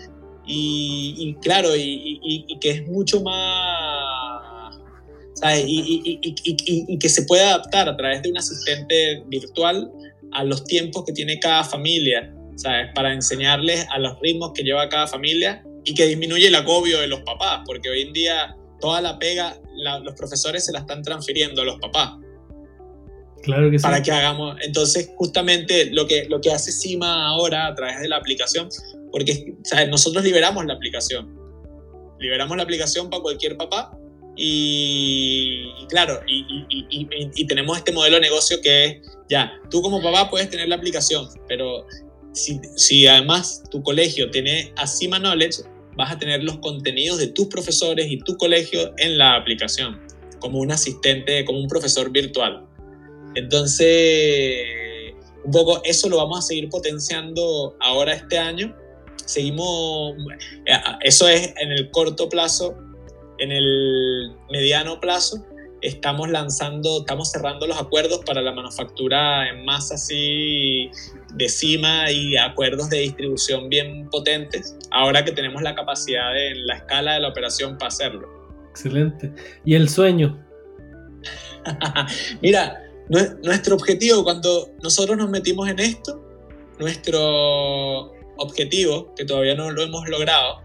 Y, 0.46 1.36
claro, 1.42 1.70
y, 1.76 2.46
que 2.60 2.70
es 2.70 2.86
mucho 2.86 3.20
más, 3.22 4.78
¿sabes? 5.34 5.64
Y, 5.66 6.98
que 6.98 7.08
se 7.08 7.22
puede 7.22 7.42
adaptar 7.42 7.88
a 7.88 7.96
través 7.96 8.22
de 8.22 8.30
un 8.30 8.38
asistente 8.38 9.22
virtual 9.26 9.90
a 10.32 10.44
los 10.44 10.64
tiempos 10.64 11.04
que 11.04 11.12
tiene 11.12 11.38
cada 11.40 11.64
familia, 11.64 12.32
¿sabes? 12.56 12.90
Para 12.94 13.12
enseñarles 13.12 13.86
a 13.90 13.98
los 13.98 14.18
ritmos 14.20 14.52
que 14.54 14.62
lleva 14.62 14.88
cada 14.88 15.06
familia 15.06 15.64
y 15.84 15.94
que 15.94 16.06
disminuye 16.06 16.48
el 16.48 16.54
agobio 16.54 17.00
de 17.00 17.08
los 17.08 17.20
papás, 17.20 17.62
porque 17.66 17.88
hoy 17.88 18.02
en 18.02 18.12
día 18.12 18.56
toda 18.80 19.00
la 19.00 19.18
pega, 19.18 19.58
los 20.02 20.14
profesores 20.14 20.64
se 20.64 20.72
la 20.72 20.80
están 20.80 21.02
transfiriendo 21.02 21.62
a 21.62 21.64
los 21.64 21.78
papás. 21.80 22.12
Claro 23.42 23.70
que. 23.70 23.78
Para 23.78 24.02
que 24.02 24.10
hagamos, 24.10 24.56
entonces 24.62 25.10
justamente 25.16 25.90
lo 25.92 26.06
que, 26.06 26.26
lo 26.28 26.40
que 26.40 26.50
hace 26.50 26.72
CIMA 26.72 27.26
ahora 27.28 27.68
a 27.68 27.74
través 27.74 28.00
de 28.00 28.08
la 28.08 28.16
aplicación 28.16 28.68
porque 29.16 29.54
nosotros 29.88 30.22
liberamos 30.24 30.66
la 30.66 30.74
aplicación. 30.74 31.34
Liberamos 32.18 32.54
la 32.56 32.64
aplicación 32.64 33.08
para 33.08 33.22
cualquier 33.22 33.56
papá 33.56 33.98
y, 34.36 35.64
claro, 35.88 36.20
y, 36.26 37.46
tenemos 37.46 37.78
este 37.78 37.92
modelo 37.92 38.16
de 38.16 38.20
negocio 38.20 38.60
que 38.60 38.84
es, 38.84 38.96
ya, 39.30 39.52
tú 39.70 39.80
como 39.80 40.02
papá 40.02 40.28
puedes 40.28 40.50
tener 40.50 40.68
la 40.68 40.76
aplicación, 40.76 41.26
pero 41.48 41.86
si, 42.34 42.60
si 42.76 43.06
además 43.06 43.62
tu 43.70 43.82
colegio 43.82 44.30
tiene 44.30 44.70
Acima 44.76 45.18
Knowledge, 45.18 45.62
vas 45.96 46.12
a 46.12 46.18
tener 46.18 46.44
los 46.44 46.58
contenidos 46.58 47.18
de 47.18 47.28
tus 47.28 47.46
profesores 47.46 48.10
y 48.10 48.18
tu 48.18 48.36
colegio 48.36 48.92
en 48.98 49.16
la 49.16 49.36
aplicación, 49.36 49.98
como 50.40 50.58
un 50.58 50.70
asistente, 50.72 51.42
como 51.46 51.58
un 51.58 51.68
profesor 51.68 52.10
virtual. 52.10 52.66
Entonces, 53.36 55.14
un 55.44 55.52
poco 55.52 55.80
eso 55.84 56.08
lo 56.08 56.16
vamos 56.16 56.40
a 56.40 56.42
seguir 56.42 56.68
potenciando 56.68 57.76
ahora 57.80 58.14
este 58.14 58.36
año 58.36 58.74
seguimos, 59.26 60.14
eso 61.02 61.28
es 61.28 61.52
en 61.58 61.72
el 61.72 61.90
corto 61.90 62.28
plazo, 62.28 62.76
en 63.38 63.52
el 63.52 64.32
mediano 64.50 64.98
plazo, 65.00 65.44
estamos 65.82 66.30
lanzando, 66.30 67.00
estamos 67.00 67.30
cerrando 67.30 67.66
los 67.66 67.78
acuerdos 67.78 68.20
para 68.24 68.40
la 68.40 68.52
manufactura 68.52 69.48
en 69.48 69.64
masa 69.64 69.94
así 69.94 70.90
de 71.34 71.48
cima 71.48 72.10
y 72.10 72.36
acuerdos 72.36 72.88
de 72.88 72.98
distribución 72.98 73.68
bien 73.68 74.08
potentes, 74.10 74.76
ahora 74.90 75.24
que 75.24 75.32
tenemos 75.32 75.60
la 75.60 75.74
capacidad 75.74 76.34
en 76.34 76.66
la 76.66 76.76
escala 76.76 77.14
de 77.14 77.20
la 77.20 77.28
operación 77.28 77.76
para 77.76 77.88
hacerlo. 77.88 78.28
Excelente. 78.70 79.32
¿Y 79.64 79.74
el 79.74 79.88
sueño? 79.88 80.42
Mira, 82.40 82.80
nuestro 83.08 83.76
objetivo 83.76 84.24
cuando 84.24 84.70
nosotros 84.82 85.16
nos 85.16 85.30
metimos 85.30 85.68
en 85.68 85.78
esto, 85.78 86.20
nuestro 86.78 88.12
objetivo, 88.38 89.14
que 89.14 89.24
todavía 89.24 89.54
no 89.54 89.70
lo 89.70 89.82
hemos 89.82 90.08
logrado, 90.08 90.60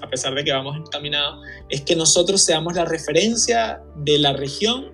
a 0.00 0.08
pesar 0.08 0.34
de 0.34 0.44
que 0.44 0.52
vamos 0.52 0.76
encaminados, 0.76 1.44
es 1.68 1.82
que 1.82 1.96
nosotros 1.96 2.42
seamos 2.42 2.74
la 2.74 2.84
referencia 2.84 3.82
de 3.96 4.18
la 4.18 4.32
región 4.32 4.92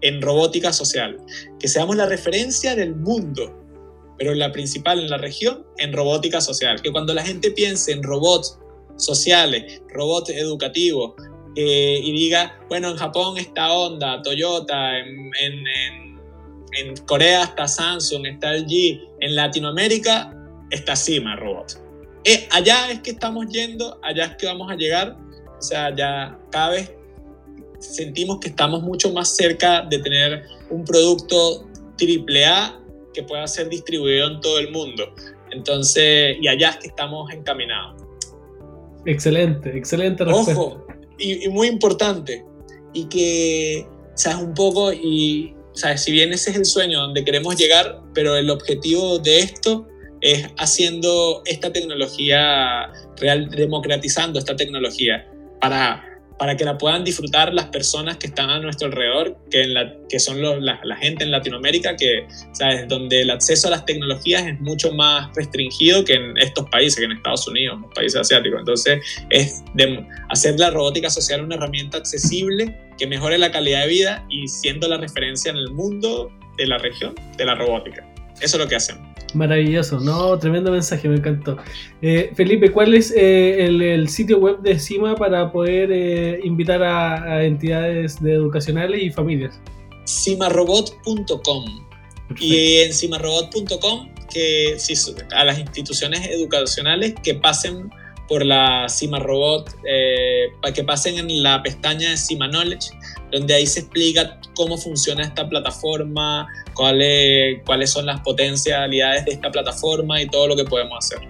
en 0.00 0.20
robótica 0.20 0.72
social, 0.72 1.18
que 1.58 1.68
seamos 1.68 1.96
la 1.96 2.06
referencia 2.06 2.74
del 2.74 2.94
mundo, 2.94 3.58
pero 4.18 4.34
la 4.34 4.52
principal 4.52 4.98
en 4.98 5.08
la 5.08 5.18
región 5.18 5.64
en 5.78 5.92
robótica 5.92 6.40
social, 6.40 6.82
que 6.82 6.90
cuando 6.90 7.14
la 7.14 7.24
gente 7.24 7.50
piense 7.50 7.92
en 7.92 8.02
robots 8.02 8.58
sociales, 8.96 9.80
robots 9.88 10.30
educativos, 10.30 11.14
eh, 11.56 12.00
y 12.02 12.12
diga, 12.12 12.58
bueno, 12.68 12.90
en 12.90 12.96
Japón 12.96 13.38
está 13.38 13.72
Honda, 13.72 14.22
Toyota, 14.22 14.98
en, 14.98 15.30
en, 15.40 16.20
en 16.78 16.96
Corea 17.06 17.44
está 17.44 17.68
Samsung, 17.68 18.26
está 18.26 18.52
LG, 18.54 19.00
en 19.20 19.36
Latinoamérica 19.36 20.34
esta 20.70 20.96
cima 20.96 21.36
robot. 21.36 21.78
Eh, 22.24 22.48
allá 22.50 22.90
es 22.90 23.00
que 23.00 23.10
estamos 23.10 23.46
yendo, 23.48 23.98
allá 24.02 24.24
es 24.26 24.36
que 24.36 24.46
vamos 24.46 24.70
a 24.70 24.76
llegar. 24.76 25.16
O 25.58 25.62
sea, 25.62 25.94
ya 25.94 26.38
cada 26.50 26.70
vez 26.70 26.92
sentimos 27.78 28.38
que 28.38 28.48
estamos 28.48 28.82
mucho 28.82 29.12
más 29.12 29.34
cerca 29.34 29.82
de 29.82 29.98
tener 29.98 30.44
un 30.70 30.84
producto 30.84 31.68
triple 31.96 32.46
A 32.46 32.80
que 33.12 33.22
pueda 33.22 33.46
ser 33.46 33.68
distribuido 33.68 34.28
en 34.28 34.40
todo 34.40 34.58
el 34.58 34.70
mundo. 34.70 35.14
Entonces, 35.50 36.36
y 36.40 36.48
allá 36.48 36.70
es 36.70 36.76
que 36.78 36.86
estamos 36.88 37.30
encaminados. 37.32 38.02
Excelente, 39.04 39.76
excelente 39.76 40.24
respuesta. 40.24 40.52
Ojo, 40.52 40.86
y, 41.22 41.48
muy 41.48 41.68
importante, 41.68 42.44
y 42.92 43.04
que, 43.06 43.86
sabes, 44.14 44.42
un 44.42 44.54
poco, 44.54 44.92
y, 44.92 45.54
sabes, 45.72 46.02
si 46.02 46.12
bien 46.12 46.32
ese 46.32 46.50
es 46.50 46.56
el 46.56 46.64
sueño 46.64 47.00
donde 47.00 47.24
queremos 47.24 47.56
llegar, 47.56 48.02
pero 48.14 48.36
el 48.36 48.50
objetivo 48.50 49.18
de 49.18 49.40
esto 49.40 49.86
es 50.20 50.46
haciendo 50.58 51.42
esta 51.46 51.72
tecnología 51.72 52.92
real, 53.16 53.48
democratizando 53.50 54.38
esta 54.38 54.56
tecnología 54.56 55.26
para, 55.60 56.04
para 56.42 56.56
que 56.56 56.64
la 56.64 56.76
puedan 56.76 57.04
disfrutar 57.04 57.54
las 57.54 57.66
personas 57.66 58.16
que 58.16 58.26
están 58.26 58.50
a 58.50 58.58
nuestro 58.58 58.88
alrededor, 58.88 59.36
que, 59.48 59.62
en 59.62 59.74
la, 59.74 59.94
que 60.08 60.18
son 60.18 60.42
la, 60.42 60.96
gente 60.96 61.22
en 61.22 61.30
Latinoamérica, 61.30 61.94
que, 61.94 62.26
¿sabes? 62.50 62.88
donde 62.88 63.22
el 63.22 63.30
acceso 63.30 63.68
a 63.68 63.70
las 63.70 63.84
tecnologías 63.86 64.44
es 64.44 64.60
mucho 64.60 64.92
más 64.92 65.32
restringido 65.36 66.04
que 66.04 66.14
en 66.14 66.36
estos 66.38 66.68
países, 66.68 66.98
que 66.98 67.04
en 67.04 67.12
Estados 67.12 67.46
Unidos, 67.46 67.78
los 67.80 67.94
países 67.94 68.20
asiáticos. 68.22 68.58
Entonces, 68.58 69.00
es 69.30 69.62
de 69.74 70.04
hacer 70.30 70.58
la 70.58 70.70
robótica 70.70 71.10
social 71.10 71.44
una 71.44 71.54
herramienta 71.54 71.98
accesible 71.98 72.76
que 72.98 73.06
mejore 73.06 73.38
la 73.38 73.52
calidad 73.52 73.82
de 73.82 73.86
vida 73.86 74.26
y 74.28 74.48
siendo 74.48 74.88
la 74.88 74.96
referencia 74.96 75.52
en 75.52 75.58
el 75.58 75.70
mundo 75.70 76.32
de 76.58 76.66
la 76.66 76.78
región 76.78 77.14
de 77.38 77.44
la 77.44 77.54
robótica. 77.54 78.11
Eso 78.42 78.56
es 78.56 78.62
lo 78.62 78.68
que 78.68 78.76
hacemos. 78.76 79.08
Maravilloso, 79.34 80.00
no, 80.00 80.38
tremendo 80.38 80.72
mensaje, 80.72 81.08
me 81.08 81.16
encantó. 81.16 81.56
Eh, 82.02 82.32
Felipe, 82.34 82.70
¿cuál 82.70 82.92
es 82.92 83.12
eh, 83.16 83.64
el, 83.64 84.08
sitio 84.08 84.38
web 84.38 84.60
de 84.60 84.78
CIMA 84.78 85.14
para 85.14 85.50
poder 85.50 85.90
eh, 85.92 86.40
invitar 86.42 86.82
a, 86.82 87.44
entidades 87.44 88.20
de 88.20 88.34
educacionales 88.34 89.00
y 89.02 89.10
familias? 89.10 89.58
cimarobot.com. 90.06 91.86
Y 92.38 92.78
en 92.78 92.92
cimarobot.com, 92.92 94.10
que 94.32 94.76
a 95.34 95.44
las 95.44 95.58
instituciones 95.58 96.26
educacionales 96.26 97.14
que 97.22 97.34
pasen 97.34 97.90
por 98.28 98.44
la 98.44 98.88
Cima 98.88 99.18
Robot, 99.18 99.74
para 100.60 100.72
que 100.72 100.84
pasen 100.84 101.18
en 101.18 101.42
la 101.42 101.62
pestaña 101.62 102.10
de 102.10 102.16
Cima 102.16 102.48
Knowledge, 102.48 102.90
donde 103.30 103.54
ahí 103.54 103.66
se 103.66 103.80
explica 103.80 104.38
cómo 104.54 104.76
funciona 104.76 105.22
esta 105.22 105.48
plataforma, 105.48 106.46
cuáles, 106.74 107.60
cuáles 107.64 107.90
son 107.90 108.06
las 108.06 108.20
potencialidades 108.20 109.24
de 109.24 109.32
esta 109.32 109.50
plataforma 109.50 110.20
y 110.20 110.26
todo 110.28 110.48
lo 110.48 110.56
que 110.56 110.64
podemos 110.64 110.98
hacer. 110.98 111.26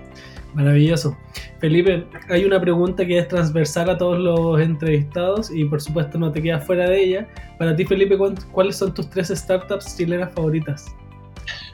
Maravilloso. 0.55 1.17
Felipe, 1.61 2.05
hay 2.29 2.45
una 2.45 2.61
pregunta 2.61 3.07
que 3.07 3.19
es 3.19 3.29
transversal 3.29 3.89
a 3.89 3.97
todos 3.97 4.19
los 4.19 4.61
entrevistados 4.61 5.51
y 5.51 5.65
por 5.65 5.81
supuesto 5.81 6.19
no 6.19 6.31
te 6.31 6.43
quedas 6.43 6.67
fuera 6.67 6.91
de 6.91 7.03
ella. 7.03 7.29
Para 7.59 7.75
ti, 7.75 7.85
Felipe, 7.85 8.19
¿cuáles 8.51 8.77
son 8.77 8.93
tus 8.93 9.09
tres 9.09 9.29
startups 9.29 9.97
chilenas 9.97 10.33
favoritas? 10.35 10.95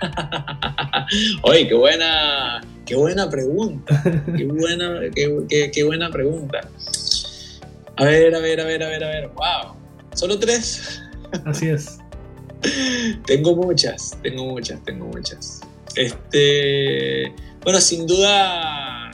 Oye, 1.43 1.69
qué 1.69 1.75
buena, 1.75 2.61
qué 2.87 2.97
buena 2.97 3.29
pregunta. 3.29 4.03
Qué 4.37 4.45
buena, 4.47 5.01
qué, 5.15 5.71
qué 5.73 5.85
buena 5.85 6.11
pregunta. 6.11 6.61
A 7.97 8.05
ver, 8.05 8.35
a 8.35 8.39
ver, 8.41 8.61
a 8.61 8.65
ver, 8.65 8.83
a 8.83 8.89
ver, 8.89 9.05
a 9.05 9.09
ver. 9.09 9.29
Wow. 9.29 9.77
¿Solo 10.15 10.39
tres? 10.39 11.03
Así 11.45 11.69
es 11.69 11.99
tengo 13.27 13.55
muchas, 13.55 14.17
tengo 14.23 14.47
muchas, 14.47 14.83
tengo 14.85 15.07
muchas. 15.07 15.61
Este, 15.95 17.33
bueno, 17.63 17.81
sin 17.81 18.07
duda, 18.07 19.11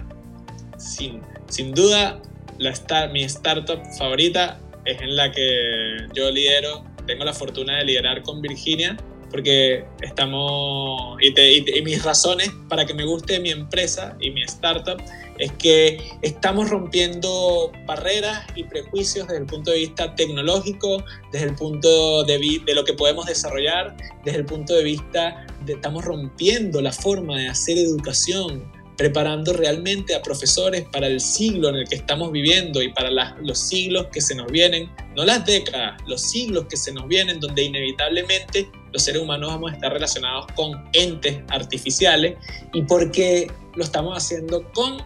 sin, 0.76 1.20
sin 1.48 1.72
duda, 1.72 2.20
la 2.58 2.70
star, 2.70 3.12
mi 3.12 3.24
startup 3.24 3.80
favorita 3.98 4.58
es 4.84 5.00
en 5.00 5.16
la 5.16 5.30
que 5.30 6.06
yo 6.14 6.30
lidero, 6.30 6.84
tengo 7.06 7.24
la 7.24 7.32
fortuna 7.32 7.78
de 7.78 7.84
liderar 7.84 8.22
con 8.22 8.40
Virginia, 8.40 8.96
porque 9.34 9.84
estamos, 10.00 11.18
y, 11.20 11.34
y, 11.76 11.82
mis 11.82 12.04
razones 12.04 12.52
para 12.68 12.86
que 12.86 12.94
me 12.94 13.04
guste 13.04 13.40
mi 13.40 13.50
empresa 13.50 14.16
y 14.20 14.30
mi 14.30 14.44
startup 14.44 15.02
es 15.40 15.50
que 15.54 15.98
estamos 16.22 16.70
rompiendo 16.70 17.72
barreras 17.84 18.46
y 18.54 18.62
prejuicios 18.62 19.26
desde 19.26 19.40
el 19.40 19.46
punto 19.46 19.72
de 19.72 19.78
vista 19.78 20.14
tecnológico, 20.14 21.02
desde 21.32 21.48
el 21.48 21.56
punto 21.56 22.22
de, 22.22 22.60
de 22.64 22.74
lo 22.76 22.84
que 22.84 22.94
podemos 22.94 23.26
desarrollar, 23.26 23.96
desde 24.24 24.38
el 24.38 24.44
punto 24.44 24.72
de 24.72 24.84
vista 24.84 25.44
de 25.66 25.72
estamos 25.72 26.04
rompiendo 26.04 26.80
la 26.80 26.92
forma 26.92 27.36
de 27.36 27.48
hacer 27.48 27.76
educación, 27.76 28.62
preparando 28.96 29.52
realmente 29.52 30.14
a 30.14 30.22
profesores 30.22 30.84
para 30.92 31.06
el 31.06 31.20
siglo 31.20 31.68
en 31.68 31.76
el 31.76 31.88
que 31.88 31.96
estamos 31.96 32.30
viviendo 32.30 32.82
y 32.82 32.92
para 32.92 33.10
los 33.40 33.58
siglos 33.58 34.06
que 34.12 34.20
se 34.20 34.34
nos 34.34 34.46
vienen, 34.52 34.90
no 35.16 35.24
las 35.24 35.44
décadas, 35.44 36.00
los 36.06 36.20
siglos 36.20 36.66
que 36.68 36.76
se 36.76 36.92
nos 36.92 37.08
vienen, 37.08 37.40
donde 37.40 37.62
inevitablemente 37.62 38.70
los 38.92 39.02
seres 39.02 39.22
humanos 39.22 39.50
vamos 39.50 39.72
a 39.72 39.74
estar 39.74 39.92
relacionados 39.92 40.46
con 40.54 40.72
entes 40.92 41.40
artificiales 41.48 42.36
y 42.72 42.82
porque 42.82 43.50
lo 43.74 43.84
estamos 43.84 44.16
haciendo 44.16 44.70
con 44.72 45.02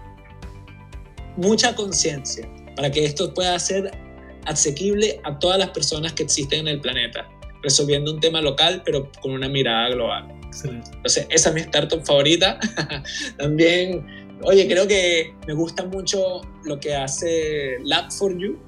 mucha 1.37 1.75
conciencia, 1.75 2.49
para 2.77 2.91
que 2.91 3.05
esto 3.05 3.33
pueda 3.33 3.59
ser 3.59 3.91
asequible 4.45 5.21
a 5.25 5.39
todas 5.39 5.59
las 5.59 5.71
personas 5.71 6.13
que 6.13 6.25
existen 6.25 6.61
en 6.61 6.69
el 6.69 6.81
planeta, 6.81 7.29
resolviendo 7.69 8.13
un 8.13 8.21
tema 8.21 8.41
local 8.41 8.83
pero 8.85 9.11
con 9.21 9.33
una 9.33 9.49
mirada 9.49 9.91
global. 9.91 10.29
Entonces, 10.65 11.27
esa 11.31 11.49
es 11.51 11.55
mi 11.55 11.61
startup 11.61 12.05
favorita. 12.05 12.59
También, 13.39 14.05
oye, 14.43 14.67
creo 14.67 14.87
que 14.87 15.35
me 15.47 15.55
gusta 15.55 15.85
mucho 15.85 16.41
lo 16.65 16.81
que 16.81 16.95
hace 16.95 17.79
Lab4You, 17.85 18.59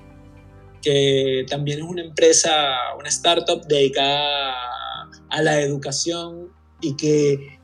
que 0.82 1.44
también 1.48 1.80
es 1.80 1.84
una 1.84 2.02
empresa, 2.02 2.74
una 2.98 3.08
startup 3.10 3.66
dedicada 3.66 4.54
a 5.28 5.42
la 5.42 5.60
educación 5.60 6.48
y 6.80 6.96
que 6.96 7.58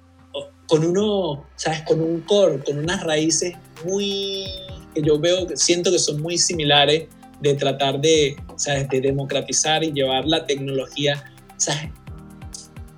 con 0.67 0.85
uno, 0.85 1.47
¿sabes? 1.57 1.83
Con 1.83 2.01
un 2.01 2.21
core, 2.23 2.63
con 2.63 2.79
unas 2.79 3.03
raíces 3.05 3.55
muy, 3.85 4.47
que 4.95 5.03
yo 5.03 5.19
veo, 5.19 5.47
siento 5.55 5.91
que 5.91 5.99
son 5.99 6.21
muy 6.21 6.39
similares 6.39 7.09
de 7.41 7.55
tratar 7.55 8.01
de, 8.01 8.37
¿sabes? 8.57 8.89
De 8.89 9.01
democratizar 9.01 9.85
y 9.85 9.93
llevar 9.93 10.27
la 10.27 10.45
tecnología, 10.47 11.23
¿sabes? 11.57 11.91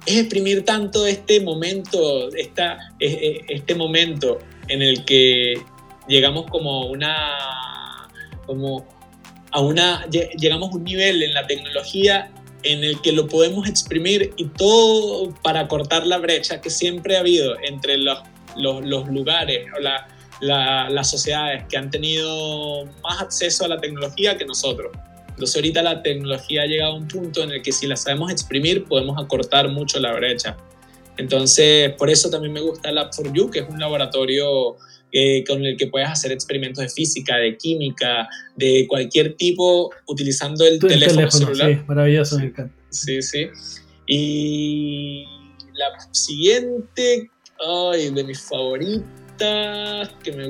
es 0.09 0.17
exprimir 0.17 0.65
tanto 0.65 1.07
este 1.07 1.39
momento, 1.41 2.35
esta, 2.35 2.79
este 2.99 3.75
momento 3.75 4.39
en 4.69 4.81
el 4.81 5.05
que 5.05 5.61
llegamos 6.09 6.47
como 6.51 6.87
una, 6.87 8.09
como 8.47 8.87
a 9.53 9.61
una, 9.61 10.07
llegamos 10.07 10.73
a 10.73 10.77
un 10.77 10.85
nivel 10.85 11.23
en 11.23 11.35
la 11.35 11.47
tecnología 11.47 12.31
en 12.63 12.85
el 12.85 12.99
que 13.03 13.13
lo 13.13 13.27
podemos 13.27 13.69
exprimir 13.69 14.33
y 14.39 14.47
todo 14.47 15.35
para 15.43 15.69
cortar 15.69 16.07
la 16.07 16.17
brecha 16.17 16.59
que 16.63 16.71
siempre 16.71 17.19
ha 17.19 17.21
habido 17.21 17.57
entre 17.63 17.99
los, 17.99 18.19
los, 18.57 18.83
los 18.87 19.09
lugares 19.09 19.67
o 19.77 19.81
la, 19.81 20.09
la, 20.41 20.89
las 20.89 21.11
sociedades 21.11 21.65
que 21.69 21.77
han 21.77 21.91
tenido 21.91 22.87
más 23.03 23.21
acceso 23.21 23.67
a 23.67 23.69
la 23.69 23.79
tecnología 23.79 24.39
que 24.39 24.47
nosotros. 24.47 24.91
Entonces 25.39 25.55
ahorita 25.55 25.83
la 25.85 26.03
tecnología 26.03 26.63
ha 26.63 26.67
llegado 26.67 26.95
a 26.95 26.97
un 26.97 27.07
punto 27.07 27.45
en 27.45 27.53
el 27.53 27.63
que 27.63 27.71
si 27.71 27.87
la 27.87 27.95
sabemos 27.95 28.33
exprimir 28.33 28.87
podemos 28.87 29.23
acortar 29.23 29.69
mucho 29.69 30.01
la 30.01 30.13
brecha. 30.15 30.57
Entonces 31.17 31.93
por 31.93 32.11
eso 32.11 32.29
también 32.29 32.53
me 32.53 32.61
gusta 32.61 32.91
Lab4U, 32.91 33.49
que 33.49 33.61
es 33.61 33.69
un 33.69 33.79
laboratorio 33.79 34.77
eh, 35.13 35.45
con 35.47 35.65
el 35.65 35.77
que 35.77 35.87
puedes 35.87 36.09
hacer 36.09 36.33
experimentos 36.33 36.83
de 36.83 36.89
física, 36.89 37.37
de 37.37 37.57
química, 37.57 38.29
de 38.57 38.87
cualquier 38.89 39.37
tipo 39.37 39.93
utilizando 40.09 40.67
el 40.67 40.81
teléfono, 40.81 41.31
celular. 41.31 41.71
Sí, 41.71 41.79
maravilloso, 41.87 42.39
me 42.41 42.47
encanta. 42.47 42.75
Sí, 42.91 43.23
sí. 43.23 43.47
Y 44.09 45.25
la 45.75 45.87
siguiente, 46.11 47.31
ay, 47.65 48.11
de 48.11 48.25
mis 48.25 48.41
favoritas, 48.41 50.11
que 50.25 50.33
me 50.33 50.49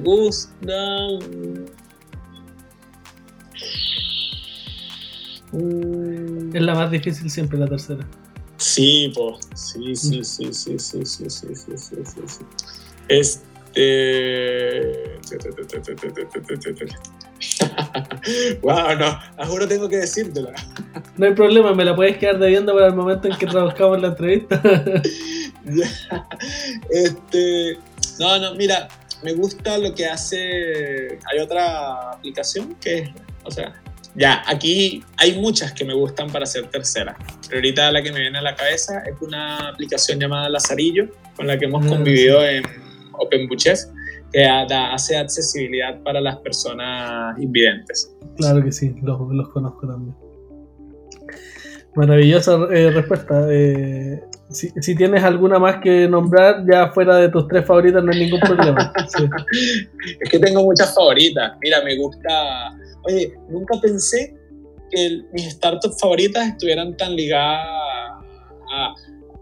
gustan 5.53 6.51
es 6.53 6.63
la 6.63 6.75
más 6.75 6.91
difícil 6.91 7.31
siempre 7.31 7.59
la 7.59 7.67
tercera. 7.67 8.07
Sí, 8.57 9.13
pues. 9.15 9.49
Sí, 9.55 9.95
sí, 9.95 10.25
sí, 10.25 10.53
sí, 10.53 10.79
sí, 10.79 11.05
sí, 11.05 11.31
sí, 11.31 11.55
sí, 11.55 11.77
sí, 11.77 11.97
sí, 12.05 12.21
sí. 12.27 12.45
Este. 13.09 13.49
wow, 18.63 18.97
no, 18.99 19.47
juro 19.47 19.69
tengo 19.69 19.89
que 19.89 19.99
decírtela. 19.99 20.53
No 21.17 21.27
hay 21.27 21.35
problema, 21.35 21.75
me 21.75 21.85
la 21.85 21.95
puedes 21.95 22.17
quedar 22.19 22.39
debiendo 22.39 22.75
para 22.75 22.89
el 22.89 22.95
momento 22.95 23.29
en 23.29 23.37
que 23.37 23.47
trabajamos 23.47 24.01
la 24.01 24.09
entrevista. 24.09 24.61
este. 26.91 27.79
No, 28.19 28.39
no, 28.39 28.55
mira, 28.57 28.89
me 29.23 29.33
gusta 29.35 29.79
lo 29.79 29.95
que 29.95 30.07
hace. 30.07 31.19
Hay 31.31 31.39
otra 31.41 32.13
aplicación 32.13 32.75
que 32.81 32.99
es, 32.99 33.11
o 33.45 33.51
sea, 33.51 33.73
ya, 34.19 34.43
aquí 34.47 35.03
hay 35.17 35.39
muchas 35.41 35.73
que 35.73 35.85
me 35.85 35.95
gustan 35.95 36.29
para 36.31 36.45
ser 36.45 36.67
tercera, 36.67 37.17
pero 37.47 37.59
ahorita 37.59 37.93
la 37.93 38.03
que 38.03 38.11
me 38.11 38.21
viene 38.21 38.39
a 38.39 38.43
la 38.43 38.57
cabeza 38.57 39.01
es 39.07 39.15
una 39.21 39.69
aplicación 39.69 40.19
llamada 40.19 40.49
Lazarillo, 40.49 41.09
con 41.37 41.47
la 41.47 41.57
que 41.57 41.67
hemos 41.67 41.87
ah, 41.87 41.89
convivido 41.89 42.45
en 42.45 42.65
OpenBuches, 43.13 43.93
que 44.33 44.45
hace 44.45 45.17
accesibilidad 45.17 46.03
para 46.03 46.21
las 46.21 46.37
personas 46.39 47.41
invidentes. 47.41 48.13
Claro 48.37 48.63
que 48.65 48.73
sí, 48.73 48.93
los, 49.03 49.49
conozco 49.51 49.87
también. 49.87 50.17
Maravillosa 51.95 52.59
eh, 52.73 52.91
respuesta. 52.91 53.47
Eh, 53.51 54.21
si, 54.51 54.95
tienes 54.95 55.23
alguna 55.23 55.59
más 55.59 55.77
que 55.83 56.09
nombrar, 56.09 56.65
ya 56.71 56.91
fuera 56.91 57.17
de 57.17 57.29
tus 57.29 57.47
tres 57.49 57.67
favoritas, 57.67 58.03
no 58.03 58.13
hay 58.13 58.21
ningún 58.21 58.41
problema. 58.41 58.93
Es 60.21 60.31
que 60.31 60.39
tengo 60.39 60.63
muchas 60.63 60.95
favoritas. 60.95 61.53
Mira, 61.61 61.83
me 61.85 61.97
gusta 61.97 62.71
oye, 63.09 63.33
nunca 63.49 63.79
pensé 63.81 64.35
que 64.91 65.23
mis 65.33 65.51
startups 65.51 66.01
favoritas 66.01 66.49
estuvieran 66.49 66.97
tan 66.97 67.15
ligadas 67.15 67.67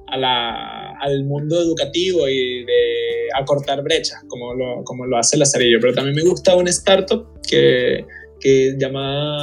a, 0.09 0.17
la, 0.17 0.93
al 1.01 1.25
mundo 1.25 1.61
educativo 1.61 2.29
y 2.29 2.65
de 2.65 3.29
acortar 3.39 3.83
brechas, 3.83 4.23
como 4.29 4.55
lo, 4.55 4.85
como 4.85 5.07
lo 5.07 5.19
hace 5.19 5.37
Lazarillo. 5.37 5.79
Pero 5.81 5.95
también 5.95 6.17
me 6.17 6.23
gusta 6.23 6.57
una 6.57 6.71
startup 6.71 7.27
que, 7.49 8.05
que 8.41 8.77
llama 8.79 9.43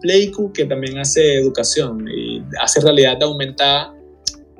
Playku, 0.00 0.52
que 0.52 0.64
también 0.64 0.98
hace 0.98 1.34
educación 1.34 2.06
y 2.08 2.42
hace 2.60 2.80
realidad 2.80 3.22
aumentada 3.22 3.94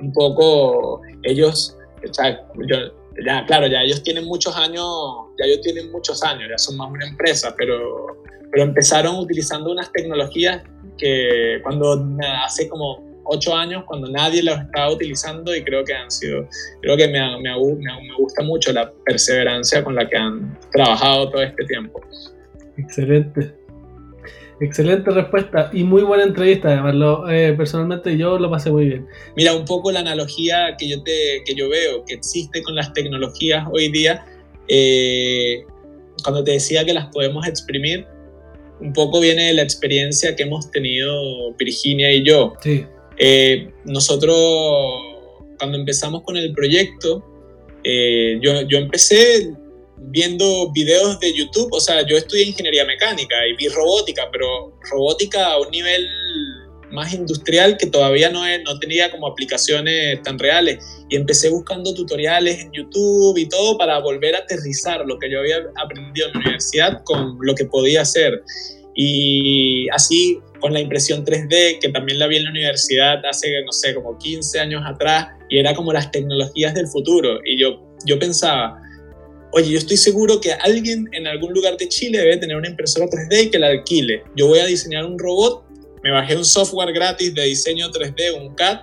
un 0.03 0.13
poco 0.13 1.01
ellos, 1.23 1.77
ya, 2.17 3.45
claro, 3.45 3.67
ya 3.67 3.81
ellos 3.81 4.03
tienen 4.03 4.25
muchos 4.25 4.55
años, 4.55 4.85
ya 5.39 5.45
ellos 5.45 5.61
tienen 5.61 5.91
muchos 5.91 6.23
años, 6.23 6.43
ya 6.49 6.57
son 6.57 6.77
más 6.77 6.91
una 6.91 7.07
empresa, 7.07 7.53
pero 7.57 8.23
pero 8.53 8.65
empezaron 8.65 9.15
utilizando 9.17 9.71
unas 9.71 9.91
tecnologías 9.91 10.61
que 10.99 11.59
cuando 11.63 12.05
hace 12.45 12.69
como 12.69 13.03
ocho 13.25 13.55
años, 13.55 13.83
cuando 13.87 14.07
nadie 14.09 14.43
las 14.43 14.65
estaba 14.65 14.91
utilizando 14.91 15.55
y 15.55 15.63
creo 15.63 15.83
que 15.83 15.93
han 15.93 16.11
sido, 16.11 16.47
creo 16.81 16.95
que 16.95 17.07
me, 17.07 17.19
me, 17.39 17.49
me, 17.49 18.15
gusta 18.19 18.43
mucho 18.43 18.71
la 18.71 18.91
perseverancia 19.05 19.83
con 19.83 19.95
la 19.95 20.07
que 20.07 20.17
han 20.17 20.57
trabajado 20.71 21.31
todo 21.31 21.41
este 21.41 21.65
tiempo. 21.65 21.99
Excelente. 22.77 23.62
Excelente 24.59 25.11
respuesta 25.11 25.69
y 25.73 25.83
muy 25.83 26.03
buena 26.03 26.23
entrevista, 26.23 26.69
además, 26.69 26.95
lo, 26.95 27.29
eh, 27.29 27.53
personalmente 27.53 28.17
yo 28.17 28.37
lo 28.37 28.49
pasé 28.49 28.71
muy 28.71 28.85
bien. 28.85 29.07
Mira, 29.35 29.55
un 29.55 29.65
poco 29.65 29.91
la 29.91 30.01
analogía 30.01 30.75
que 30.77 30.87
yo, 30.87 31.01
te, 31.03 31.43
que 31.45 31.55
yo 31.55 31.69
veo 31.69 32.05
que 32.05 32.13
existe 32.13 32.61
con 32.63 32.75
las 32.75 32.93
tecnologías 32.93 33.65
hoy 33.71 33.89
día, 33.91 34.25
eh, 34.67 35.63
cuando 36.23 36.43
te 36.43 36.51
decía 36.51 36.85
que 36.85 36.93
las 36.93 37.07
podemos 37.07 37.47
exprimir, 37.47 38.05
un 38.79 38.93
poco 38.93 39.19
viene 39.19 39.47
de 39.47 39.53
la 39.53 39.61
experiencia 39.61 40.35
que 40.35 40.43
hemos 40.43 40.69
tenido 40.71 41.53
Virginia 41.57 42.11
y 42.11 42.23
yo. 42.23 42.53
Sí. 42.61 42.85
Eh, 43.17 43.69
nosotros, 43.85 44.35
cuando 45.57 45.77
empezamos 45.77 46.23
con 46.23 46.37
el 46.37 46.53
proyecto, 46.53 47.23
eh, 47.83 48.39
yo, 48.41 48.61
yo 48.61 48.77
empecé 48.77 49.53
viendo 50.05 50.71
videos 50.71 51.19
de 51.19 51.33
YouTube, 51.33 51.69
o 51.71 51.79
sea, 51.79 52.05
yo 52.05 52.17
estudié 52.17 52.45
ingeniería 52.45 52.85
mecánica 52.85 53.35
y 53.47 53.55
vi 53.55 53.67
robótica, 53.69 54.29
pero 54.31 54.77
robótica 54.91 55.47
a 55.47 55.59
un 55.59 55.69
nivel 55.71 56.07
más 56.91 57.13
industrial 57.13 57.75
que 57.77 57.87
todavía 57.87 58.29
no, 58.29 58.41
no 58.63 58.79
tenía 58.79 59.09
como 59.11 59.27
aplicaciones 59.27 60.21
tan 60.21 60.37
reales. 60.37 60.83
Y 61.09 61.15
empecé 61.15 61.49
buscando 61.49 61.93
tutoriales 61.93 62.59
en 62.59 62.71
YouTube 62.71 63.37
y 63.37 63.49
todo 63.49 63.77
para 63.77 63.99
volver 63.99 64.35
a 64.35 64.39
aterrizar 64.39 65.03
lo 65.05 65.17
que 65.17 65.29
yo 65.29 65.39
había 65.39 65.57
aprendido 65.83 66.27
en 66.27 66.33
la 66.33 66.39
universidad 66.39 67.03
con 67.03 67.37
lo 67.41 67.55
que 67.55 67.65
podía 67.65 68.03
hacer. 68.03 68.43
Y 68.95 69.87
así 69.89 70.39
con 70.59 70.71
la 70.71 70.79
impresión 70.79 71.25
3D, 71.25 71.79
que 71.79 71.89
también 71.89 72.19
la 72.19 72.27
vi 72.27 72.37
en 72.37 72.45
la 72.45 72.51
universidad 72.51 73.25
hace, 73.25 73.49
no 73.65 73.71
sé, 73.71 73.93
como 73.95 74.17
15 74.17 74.59
años 74.59 74.81
atrás, 74.85 75.27
y 75.49 75.57
era 75.57 75.73
como 75.73 75.91
las 75.91 76.09
tecnologías 76.11 76.73
del 76.73 76.87
futuro. 76.87 77.39
Y 77.43 77.59
yo, 77.59 77.81
yo 78.05 78.17
pensaba, 78.17 78.79
oye, 79.53 79.71
yo 79.71 79.77
estoy 79.77 79.97
seguro 79.97 80.41
que 80.41 80.51
alguien 80.51 81.07
en 81.13 81.27
algún 81.27 81.53
lugar 81.53 81.77
de 81.77 81.87
Chile 81.87 82.19
debe 82.19 82.37
tener 82.37 82.57
una 82.57 82.67
impresora 82.67 83.05
3D 83.05 83.45
y 83.45 83.49
que 83.49 83.59
la 83.59 83.67
alquile. 83.67 84.23
Yo 84.35 84.47
voy 84.47 84.59
a 84.59 84.65
diseñar 84.65 85.05
un 85.05 85.17
robot, 85.17 85.63
me 86.03 86.11
bajé 86.11 86.35
un 86.35 86.45
software 86.45 86.91
gratis 86.91 87.33
de 87.33 87.43
diseño 87.43 87.89
3D, 87.91 88.35
un 88.35 88.53
CAD, 88.55 88.81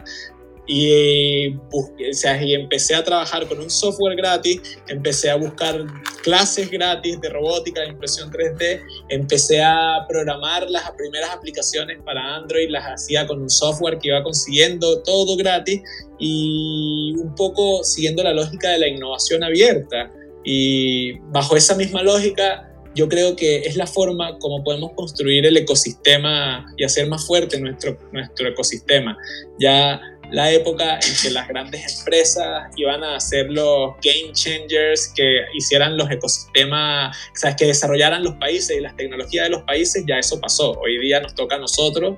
y, 0.73 1.49
busqué, 1.71 2.11
o 2.11 2.15
sea, 2.15 2.41
y 2.41 2.55
empecé 2.55 2.95
a 2.95 3.03
trabajar 3.03 3.49
con 3.49 3.59
un 3.59 3.69
software 3.69 4.15
gratis, 4.15 4.61
empecé 4.87 5.29
a 5.29 5.35
buscar 5.35 5.85
clases 6.23 6.71
gratis 6.71 7.21
de 7.21 7.29
robótica, 7.29 7.81
de 7.81 7.89
impresión 7.89 8.31
3D, 8.31 8.81
empecé 9.09 9.61
a 9.61 10.07
programar 10.09 10.71
las 10.71 10.89
primeras 10.93 11.31
aplicaciones 11.31 11.99
para 12.05 12.37
Android, 12.37 12.71
las 12.71 12.85
hacía 12.85 13.27
con 13.27 13.43
un 13.43 13.51
software 13.51 13.99
que 13.99 14.09
iba 14.09 14.23
consiguiendo 14.23 15.03
todo 15.03 15.37
gratis 15.37 15.83
y 16.21 17.15
un 17.19 17.35
poco 17.35 17.83
siguiendo 17.83 18.23
la 18.23 18.33
lógica 18.33 18.71
de 18.71 18.79
la 18.79 18.87
innovación 18.87 19.43
abierta. 19.43 20.13
Y 20.45 21.19
bajo 21.33 21.57
esa 21.57 21.75
misma 21.75 22.03
lógica, 22.03 22.71
yo 22.95 23.09
creo 23.09 23.37
que 23.37 23.59
es 23.59 23.77
la 23.77 23.87
forma 23.87 24.39
como 24.39 24.65
podemos 24.65 24.93
construir 24.93 25.47
el 25.47 25.57
ecosistema 25.57 26.67
y 26.77 26.85
hacer 26.85 27.09
más 27.09 27.27
fuerte 27.27 27.61
nuestro, 27.61 27.97
nuestro 28.13 28.49
ecosistema. 28.49 29.17
Ya 29.59 30.01
la 30.33 30.51
época 30.51 30.95
en 30.95 31.15
que 31.23 31.31
las 31.31 31.49
grandes 31.49 31.99
empresas 31.99 32.69
iban 32.77 33.03
a 33.03 33.19
ser 33.21 33.51
los 33.51 33.95
game 34.03 34.33
changers 34.33 35.13
que 35.15 35.41
hicieran 35.55 35.97
los 35.97 36.11
ecosistemas, 36.11 37.17
¿sabes? 37.35 37.57
que 37.57 37.67
desarrollaran 37.67 38.23
los 38.23 38.35
países 38.35 38.77
y 38.77 38.81
las 38.81 38.97
tecnologías 38.97 39.45
de 39.45 39.51
los 39.51 39.63
países, 39.63 40.05
ya 40.07 40.19
eso 40.19 40.41
pasó. 40.41 40.73
Hoy 40.81 40.99
día 40.99 41.21
nos 41.21 41.35
toca 41.35 41.57
a 41.57 41.59
nosotros, 41.59 42.17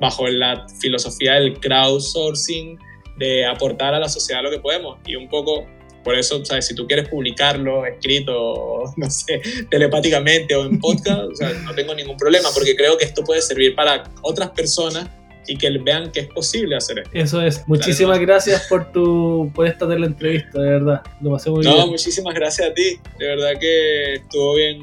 bajo 0.00 0.26
la 0.28 0.66
filosofía 0.80 1.34
del 1.34 1.58
crowdsourcing, 1.60 2.78
de 3.18 3.46
aportar 3.46 3.94
a 3.94 4.00
la 4.00 4.08
sociedad 4.08 4.42
lo 4.42 4.50
que 4.50 4.58
podemos. 4.58 4.98
Y 5.06 5.14
un 5.14 5.28
poco 5.28 5.66
por 6.02 6.16
eso, 6.16 6.44
¿sabes? 6.44 6.66
si 6.66 6.74
tú 6.74 6.86
quieres 6.86 7.08
publicarlo 7.08 7.86
escrito, 7.86 8.84
no 8.96 9.10
sé, 9.10 9.40
telepáticamente 9.70 10.54
o 10.54 10.64
en 10.64 10.78
podcast, 10.78 11.32
o 11.32 11.36
sea, 11.36 11.50
no 11.64 11.74
tengo 11.74 11.94
ningún 11.94 12.16
problema, 12.16 12.48
porque 12.54 12.76
creo 12.76 12.96
que 12.96 13.04
esto 13.04 13.22
puede 13.24 13.42
servir 13.42 13.74
para 13.74 14.04
otras 14.22 14.50
personas 14.50 15.08
y 15.46 15.56
que 15.56 15.70
vean 15.78 16.10
que 16.12 16.20
es 16.20 16.26
posible 16.28 16.76
hacer 16.76 17.00
esto. 17.00 17.10
Eso 17.12 17.42
es. 17.42 17.66
Muchísimas 17.66 18.18
gracias 18.20 18.66
por 18.68 18.92
tu 18.92 19.50
por 19.54 19.66
esta 19.66 19.86
de 19.86 19.98
la 19.98 20.06
entrevista, 20.06 20.60
de 20.60 20.70
verdad. 20.70 21.02
Lo 21.20 21.32
pasé 21.32 21.50
muy 21.50 21.62
bien. 21.62 21.76
No, 21.76 21.86
muchísimas 21.88 22.34
gracias 22.34 22.70
a 22.70 22.74
ti. 22.74 22.98
De 23.18 23.26
verdad 23.26 23.52
que 23.58 24.14
estuvo 24.14 24.54
bien 24.54 24.78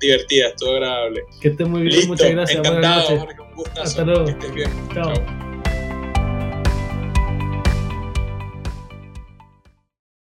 divertida, 0.00 0.48
estuvo 0.48 0.72
agradable. 0.72 1.22
Que 1.40 1.48
estés 1.48 1.68
muy 1.68 1.82
bien, 1.82 2.08
muchas 2.08 2.30
gracias. 2.30 2.58
Encantado, 2.58 3.18
Jorge, 3.18 3.40
un 3.40 3.54
gustazo. 3.54 3.82
Hasta 3.82 4.04
luego. 4.04 4.24
Que 4.24 4.30
estés 4.32 4.54
bien. 4.54 4.70
Chao. 4.92 5.14
Chao. 5.14 5.51